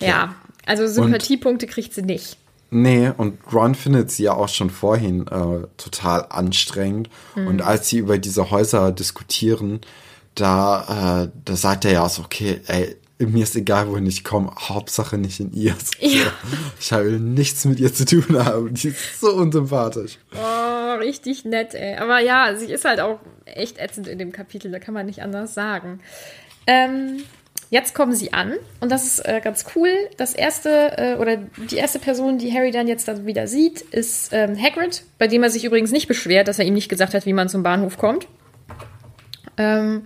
ja, 0.00 0.36
also 0.64 0.86
Sympathiepunkte 0.86 1.66
kriegt 1.66 1.92
sie 1.92 2.02
nicht. 2.02 2.38
Nee, 2.70 3.10
und 3.16 3.38
Ron 3.52 3.74
findet 3.74 4.10
sie 4.10 4.24
ja 4.24 4.34
auch 4.34 4.48
schon 4.48 4.70
vorhin 4.70 5.26
äh, 5.26 5.66
total 5.76 6.26
anstrengend. 6.28 7.08
Und 7.34 7.62
als 7.62 7.88
sie 7.88 7.98
über 7.98 8.18
diese 8.18 8.50
Häuser 8.50 8.92
diskutieren, 8.92 9.80
da, 10.34 11.24
äh, 11.24 11.30
da 11.44 11.56
sagt 11.56 11.84
er 11.86 11.92
ja 11.92 12.02
auch 12.04 12.10
so, 12.10 12.22
okay, 12.22 12.60
ey, 12.66 12.96
mir 13.18 13.42
ist 13.42 13.56
egal, 13.56 13.88
wohin 13.88 14.06
ich 14.06 14.22
komme, 14.22 14.52
Hauptsache 14.56 15.18
nicht 15.18 15.40
in 15.40 15.52
ihr. 15.52 15.74
Ja. 16.00 16.32
Ich 16.80 16.92
habe 16.92 17.10
nichts 17.10 17.64
mit 17.64 17.80
ihr 17.80 17.92
zu 17.92 18.04
tun 18.04 18.44
haben. 18.44 18.72
Die 18.72 18.88
ist 18.88 19.20
so 19.20 19.32
unsympathisch. 19.34 20.18
Oh, 20.32 20.94
richtig 20.98 21.44
nett, 21.44 21.74
ey. 21.74 21.96
Aber 21.96 22.20
ja, 22.20 22.54
sie 22.56 22.72
ist 22.72 22.84
halt 22.84 23.00
auch 23.00 23.18
echt 23.44 23.78
ätzend 23.78 24.06
in 24.06 24.18
dem 24.18 24.32
Kapitel, 24.32 24.70
da 24.70 24.78
kann 24.78 24.94
man 24.94 25.06
nicht 25.06 25.22
anders 25.22 25.54
sagen. 25.54 26.00
Ähm, 26.66 27.24
jetzt 27.70 27.94
kommen 27.94 28.14
sie 28.14 28.32
an 28.32 28.54
und 28.80 28.92
das 28.92 29.04
ist 29.06 29.26
äh, 29.26 29.40
ganz 29.42 29.64
cool. 29.74 29.90
Das 30.16 30.34
erste 30.34 30.96
äh, 30.96 31.16
oder 31.16 31.38
die 31.70 31.76
erste 31.76 31.98
Person, 31.98 32.38
die 32.38 32.52
Harry 32.52 32.70
dann 32.70 32.86
jetzt 32.88 33.08
dann 33.08 33.26
wieder 33.26 33.48
sieht, 33.48 33.80
ist 33.80 34.32
ähm, 34.32 34.56
Hagrid, 34.60 35.02
bei 35.18 35.26
dem 35.26 35.42
er 35.42 35.50
sich 35.50 35.64
übrigens 35.64 35.90
nicht 35.90 36.08
beschwert, 36.08 36.48
dass 36.48 36.58
er 36.58 36.64
ihm 36.64 36.74
nicht 36.74 36.88
gesagt 36.88 37.14
hat, 37.14 37.26
wie 37.26 37.32
man 37.32 37.48
zum 37.48 37.62
Bahnhof 37.62 37.98
kommt. 37.98 38.28
Ähm, 39.56 40.02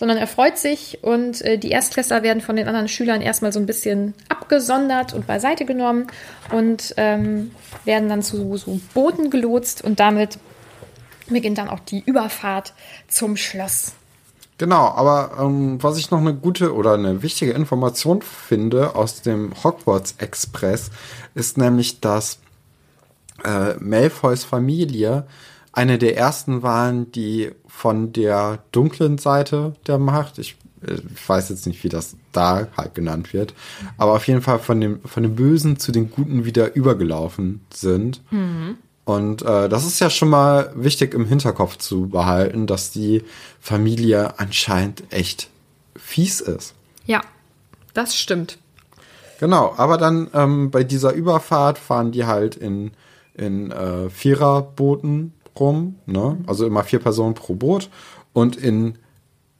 sondern 0.00 0.16
er 0.16 0.26
freut 0.26 0.56
sich 0.56 1.00
und 1.02 1.42
äh, 1.42 1.58
die 1.58 1.70
Erstklässler 1.70 2.22
werden 2.22 2.40
von 2.40 2.56
den 2.56 2.66
anderen 2.66 2.88
Schülern 2.88 3.20
erstmal 3.20 3.52
so 3.52 3.60
ein 3.60 3.66
bisschen 3.66 4.14
abgesondert 4.30 5.12
und 5.12 5.26
beiseite 5.26 5.66
genommen 5.66 6.06
und 6.50 6.94
ähm, 6.96 7.50
werden 7.84 8.08
dann 8.08 8.22
zu 8.22 8.56
so 8.56 8.80
Booten 8.94 9.28
gelotst 9.28 9.84
und 9.84 10.00
damit 10.00 10.38
beginnt 11.28 11.58
dann 11.58 11.68
auch 11.68 11.80
die 11.80 12.02
Überfahrt 12.02 12.72
zum 13.08 13.36
Schloss. 13.36 13.92
Genau, 14.56 14.88
aber 14.88 15.36
ähm, 15.38 15.82
was 15.82 15.98
ich 15.98 16.10
noch 16.10 16.20
eine 16.20 16.32
gute 16.32 16.74
oder 16.74 16.94
eine 16.94 17.22
wichtige 17.22 17.52
Information 17.52 18.22
finde 18.22 18.96
aus 18.96 19.20
dem 19.20 19.52
Hogwarts 19.62 20.14
Express, 20.16 20.90
ist 21.34 21.58
nämlich, 21.58 22.00
dass 22.00 22.38
äh, 23.44 23.74
Malfoys 23.78 24.44
Familie 24.44 25.26
eine 25.72 25.98
der 25.98 26.16
ersten 26.16 26.62
waren, 26.62 27.12
die 27.12 27.52
von 27.66 28.12
der 28.12 28.58
dunklen 28.72 29.18
Seite 29.18 29.74
der 29.86 29.98
Macht, 29.98 30.38
ich, 30.38 30.56
ich 30.82 31.28
weiß 31.28 31.48
jetzt 31.50 31.66
nicht, 31.66 31.84
wie 31.84 31.88
das 31.88 32.16
da 32.32 32.68
halt 32.76 32.94
genannt 32.94 33.32
wird, 33.32 33.54
aber 33.96 34.12
auf 34.12 34.26
jeden 34.26 34.42
Fall 34.42 34.58
von 34.58 34.80
dem, 34.80 35.00
von 35.04 35.22
dem 35.22 35.36
Bösen 35.36 35.78
zu 35.78 35.92
den 35.92 36.10
Guten 36.10 36.44
wieder 36.44 36.74
übergelaufen 36.74 37.60
sind. 37.72 38.20
Und 39.04 39.42
äh, 39.42 39.68
das 39.68 39.86
ist 39.86 40.00
ja 40.00 40.10
schon 40.10 40.28
mal 40.28 40.72
wichtig 40.74 41.14
im 41.14 41.26
Hinterkopf 41.26 41.76
zu 41.78 42.08
behalten, 42.08 42.66
dass 42.66 42.90
die 42.92 43.24
Familie 43.60 44.38
anscheinend 44.38 45.02
echt 45.10 45.50
fies 45.96 46.40
ist. 46.40 46.74
Ja, 47.06 47.20
das 47.94 48.16
stimmt. 48.16 48.58
Genau, 49.40 49.74
aber 49.76 49.98
dann 49.98 50.28
ähm, 50.34 50.70
bei 50.70 50.84
dieser 50.84 51.12
Überfahrt 51.12 51.78
fahren 51.78 52.12
die 52.12 52.26
halt 52.26 52.56
in, 52.56 52.92
in 53.34 53.70
äh, 53.70 54.10
Viererbooten 54.10 55.32
rum, 55.58 55.96
ne? 56.06 56.38
Also 56.46 56.66
immer 56.66 56.84
vier 56.84 56.98
Personen 56.98 57.34
pro 57.34 57.54
Boot. 57.54 57.90
Und 58.32 58.56
in 58.56 58.96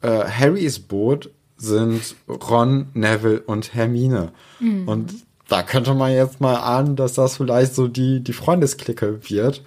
äh, 0.02 0.24
Harrys 0.24 0.78
Boot 0.78 1.30
sind 1.56 2.16
Ron, 2.28 2.88
Neville 2.94 3.40
und 3.40 3.74
Hermine. 3.74 4.32
Und 4.86 5.14
da 5.48 5.62
könnte 5.62 5.94
man 5.94 6.12
jetzt 6.12 6.40
mal 6.40 6.56
ahnen, 6.56 6.96
dass 6.96 7.14
das 7.14 7.36
vielleicht 7.36 7.74
so 7.74 7.88
die, 7.88 8.20
die 8.20 8.32
Freundesklicke 8.32 9.28
wird, 9.28 9.62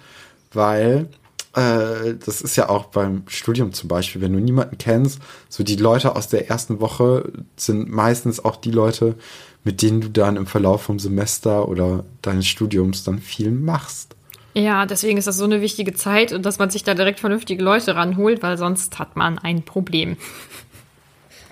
weil 0.52 1.08
äh, 1.54 2.14
das 2.24 2.40
ist 2.40 2.56
ja 2.56 2.68
auch 2.68 2.86
beim 2.86 3.22
Studium 3.28 3.72
zum 3.72 3.88
Beispiel, 3.88 4.20
wenn 4.22 4.32
du 4.32 4.40
niemanden 4.40 4.78
kennst, 4.78 5.20
so 5.48 5.62
die 5.62 5.76
Leute 5.76 6.16
aus 6.16 6.28
der 6.28 6.48
ersten 6.48 6.80
Woche 6.80 7.30
sind 7.56 7.90
meistens 7.90 8.44
auch 8.44 8.56
die 8.56 8.70
Leute, 8.70 9.14
mit 9.62 9.82
denen 9.82 10.00
du 10.00 10.08
dann 10.08 10.36
im 10.36 10.46
Verlauf 10.46 10.82
vom 10.82 10.98
Semester 10.98 11.68
oder 11.68 12.04
deines 12.22 12.46
Studiums 12.46 13.04
dann 13.04 13.18
viel 13.20 13.50
machst. 13.50 14.16
Ja, 14.54 14.86
deswegen 14.86 15.18
ist 15.18 15.26
das 15.26 15.36
so 15.36 15.44
eine 15.44 15.60
wichtige 15.60 15.94
Zeit 15.94 16.32
und 16.32 16.46
dass 16.46 16.58
man 16.58 16.70
sich 16.70 16.84
da 16.84 16.94
direkt 16.94 17.18
vernünftige 17.20 17.62
Leute 17.62 17.96
ranholt, 17.96 18.42
weil 18.42 18.56
sonst 18.56 18.98
hat 19.00 19.16
man 19.16 19.38
ein 19.38 19.62
Problem. 19.64 20.16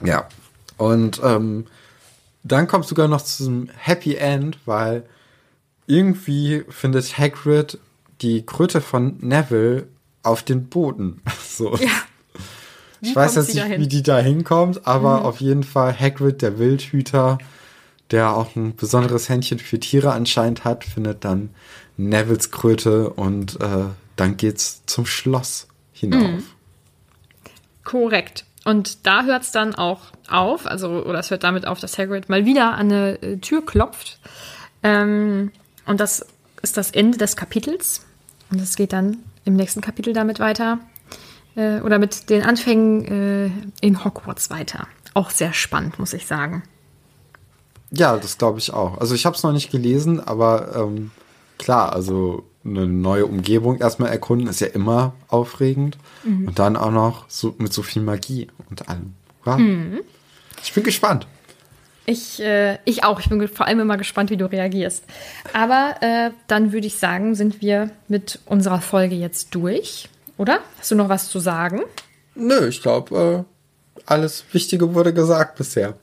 Ja. 0.04 0.28
Und 0.76 1.20
ähm, 1.22 1.66
dann 2.44 2.66
kommt 2.66 2.86
sogar 2.86 3.08
noch 3.08 3.22
zum 3.22 3.68
Happy 3.76 4.14
End, 4.14 4.58
weil 4.66 5.04
irgendwie 5.86 6.64
findet 6.68 7.18
Hagrid 7.18 7.78
die 8.20 8.46
Kröte 8.46 8.80
von 8.80 9.16
Neville 9.20 9.86
auf 10.22 10.42
den 10.42 10.66
Boden. 10.68 11.20
So. 11.52 11.76
Ja. 11.76 11.90
ich 13.02 13.14
weiß 13.14 13.34
jetzt 13.34 13.54
nicht, 13.54 13.78
wie 13.78 13.86
die 13.86 14.02
da 14.02 14.18
hinkommt, 14.18 14.86
aber 14.86 15.26
auf 15.26 15.42
jeden 15.42 15.64
Fall 15.64 15.94
Hagrid, 16.00 16.40
der 16.40 16.58
Wildhüter, 16.58 17.36
der 18.10 18.34
auch 18.34 18.56
ein 18.56 18.74
besonderes 18.74 19.28
Händchen 19.28 19.58
für 19.58 19.78
Tiere 19.78 20.12
anscheinend 20.12 20.64
hat, 20.64 20.84
findet 20.84 21.26
dann 21.26 21.50
Nevilles 21.96 22.50
Kröte 22.50 23.10
und 23.10 23.60
äh, 23.60 23.84
dann 24.16 24.36
geht's 24.36 24.82
zum 24.86 25.06
Schloss 25.06 25.68
hinauf. 25.92 26.22
Mhm. 26.22 26.42
Korrekt. 27.84 28.44
Und 28.64 29.06
da 29.06 29.24
hört 29.24 29.42
es 29.42 29.50
dann 29.50 29.74
auch 29.74 30.00
auf, 30.28 30.66
also, 30.66 31.04
oder 31.04 31.18
es 31.18 31.30
hört 31.30 31.42
damit 31.42 31.66
auf, 31.66 31.80
dass 31.80 31.98
Hagrid 31.98 32.28
mal 32.28 32.44
wieder 32.44 32.74
an 32.74 32.92
eine 32.92 33.22
äh, 33.22 33.36
Tür 33.38 33.64
klopft. 33.64 34.20
Ähm, 34.82 35.50
und 35.86 36.00
das 36.00 36.24
ist 36.62 36.76
das 36.76 36.92
Ende 36.92 37.18
des 37.18 37.36
Kapitels. 37.36 38.06
Und 38.50 38.60
es 38.60 38.76
geht 38.76 38.92
dann 38.92 39.18
im 39.44 39.54
nächsten 39.54 39.80
Kapitel 39.80 40.12
damit 40.12 40.38
weiter. 40.38 40.78
Äh, 41.56 41.80
oder 41.80 41.98
mit 41.98 42.30
den 42.30 42.42
Anfängen 42.42 43.04
äh, 43.04 43.50
in 43.80 44.04
Hogwarts 44.04 44.50
weiter. 44.50 44.86
Auch 45.14 45.30
sehr 45.30 45.52
spannend, 45.52 45.98
muss 45.98 46.12
ich 46.12 46.26
sagen. 46.26 46.62
Ja, 47.90 48.16
das 48.16 48.38
glaube 48.38 48.58
ich 48.58 48.72
auch. 48.72 48.98
Also 48.98 49.14
ich 49.14 49.26
habe 49.26 49.36
es 49.36 49.42
noch 49.42 49.52
nicht 49.52 49.70
gelesen, 49.70 50.20
aber 50.20 50.74
ähm, 50.74 51.10
klar, 51.62 51.92
also 51.92 52.44
eine 52.64 52.86
neue 52.86 53.26
Umgebung 53.26 53.78
erstmal 53.78 54.10
erkunden 54.10 54.48
ist 54.48 54.60
ja 54.60 54.66
immer 54.68 55.14
aufregend. 55.28 55.96
Und 56.24 56.58
dann 56.58 56.76
auch 56.76 56.90
noch 56.90 57.24
so 57.28 57.54
mit 57.58 57.72
so 57.72 57.82
viel 57.82 58.02
Magie 58.02 58.48
und 58.70 58.88
allem. 58.88 59.14
Ja. 59.46 59.58
Ich 60.62 60.72
bin 60.72 60.84
gespannt. 60.84 61.26
Ich, 62.06 62.40
äh, 62.40 62.78
ich 62.84 63.04
auch. 63.04 63.20
Ich 63.20 63.28
bin 63.28 63.46
vor 63.48 63.66
allem 63.66 63.80
immer 63.80 63.96
gespannt, 63.96 64.30
wie 64.30 64.36
du 64.36 64.50
reagierst. 64.50 65.04
Aber 65.52 65.94
äh, 66.00 66.30
dann 66.46 66.72
würde 66.72 66.86
ich 66.86 66.96
sagen, 66.96 67.34
sind 67.34 67.60
wir 67.60 67.90
mit 68.08 68.40
unserer 68.46 68.80
Folge 68.80 69.14
jetzt 69.14 69.54
durch. 69.54 70.08
Oder? 70.36 70.60
Hast 70.78 70.90
du 70.90 70.94
noch 70.94 71.08
was 71.08 71.28
zu 71.28 71.38
sagen? 71.38 71.82
Nö, 72.34 72.68
ich 72.68 72.82
glaube, 72.82 73.46
äh, 73.96 74.02
alles 74.06 74.44
Wichtige 74.52 74.94
wurde 74.94 75.12
gesagt 75.12 75.56
bisher. 75.56 75.94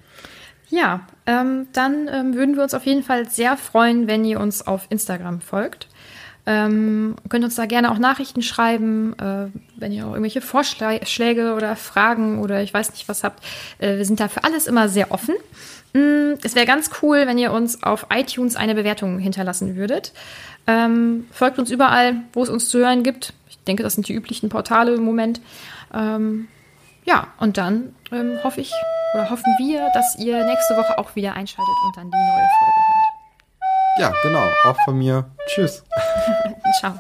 Ja, 0.70 1.08
ähm, 1.30 1.68
dann 1.74 2.10
ähm, 2.12 2.34
würden 2.34 2.56
wir 2.56 2.64
uns 2.64 2.74
auf 2.74 2.88
jeden 2.88 3.04
Fall 3.04 3.30
sehr 3.30 3.56
freuen, 3.56 4.08
wenn 4.08 4.26
ihr 4.26 4.40
uns 4.40 4.66
auf 4.66 4.88
Instagram 4.90 5.42
folgt. 5.42 5.88
Ähm, 6.48 7.18
könnt 7.30 7.46
uns 7.46 7.54
da 7.54 7.68
gerne 7.68 7.92
auch 7.92 8.00
Nachrichten 8.00 8.42
schreiben, 8.42 9.14
äh, 9.20 9.46
wenn 9.76 9.92
ihr 9.92 10.06
auch 10.08 10.12
irgendwelche 10.12 10.42
Vorschläge 10.42 11.54
oder 11.54 11.76
Fragen 11.76 12.40
oder 12.40 12.64
ich 12.64 12.74
weiß 12.74 12.92
nicht 12.94 13.08
was 13.08 13.24
habt. 13.24 13.44
Äh, 13.78 13.98
wir 13.98 14.06
sind 14.06 14.20
da 14.20 14.28
für 14.28 14.44
alles 14.44 14.66
immer 14.66 14.90
sehr 14.90 15.12
offen. 15.12 15.36
Mm, 15.94 16.34
Es 16.42 16.56
wäre 16.56 16.66
ganz 16.66 16.90
cool, 17.04 17.28
wenn 17.28 17.38
ihr 17.38 17.52
uns 17.52 17.84
auf 17.84 18.08
iTunes 18.12 18.56
eine 18.56 18.74
Bewertung 18.74 19.20
hinterlassen 19.20 19.76
würdet. 19.76 20.12
Ähm, 20.66 21.28
folgt 21.32 21.60
uns 21.60 21.70
überall, 21.70 22.16
wo 22.34 22.42
es 22.42 22.50
uns 22.50 22.70
zu 22.70 22.80
hören 22.80 23.04
gibt. 23.04 23.34
Ich 23.50 23.60
denke, 23.66 23.84
das 23.84 23.94
sind 23.94 24.08
die 24.08 24.14
üblichen 24.14 24.50
Portale 24.50 24.96
im 24.96 25.04
Moment. 25.04 25.42
Ähm, 25.94 26.48
ja, 27.06 27.28
und 27.40 27.58
dann 27.58 27.94
ähm, 28.12 28.40
hoffe 28.44 28.62
ich 28.62 28.72
oder 29.14 29.30
hoffen 29.30 29.56
wir, 29.58 29.90
dass 29.94 30.16
ihr 30.18 30.44
nächste 30.46 30.76
Woche 30.78 30.98
auch 30.98 31.16
wieder 31.16 31.34
einschaltet 31.34 31.74
und 31.86 31.98
dann 31.98 32.10
die 32.12 32.18
neue 32.18 32.50
Folge 32.60 32.80
hört. 32.88 33.00
Ja, 34.00 34.14
genau. 34.24 34.48
Auch 34.64 34.80
von 34.86 34.98
mir. 34.98 35.30
Tschüss. 35.48 35.84
Ciao. 36.80 36.98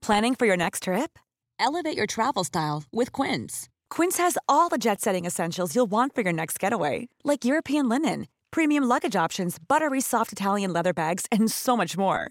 Planning 0.00 0.34
for 0.34 0.46
your 0.46 0.56
next 0.56 0.84
trip? 0.84 1.18
Elevate 1.58 1.96
your 1.96 2.06
travel 2.06 2.42
style 2.42 2.84
with 2.90 3.12
Quince. 3.12 3.68
Quince 3.90 4.16
has 4.16 4.38
all 4.48 4.68
the 4.68 4.78
jet 4.78 5.00
setting 5.00 5.26
essentials 5.26 5.74
you'll 5.74 5.90
want 5.90 6.14
for 6.14 6.22
your 6.22 6.32
next 6.32 6.58
getaway, 6.58 7.08
like 7.22 7.44
European 7.44 7.88
linen, 7.88 8.26
premium 8.50 8.84
luggage 8.84 9.14
options, 9.14 9.58
buttery 9.58 10.00
soft 10.00 10.32
Italian 10.32 10.72
leather 10.72 10.94
bags, 10.94 11.26
and 11.30 11.50
so 11.50 11.76
much 11.76 11.98
more. 11.98 12.30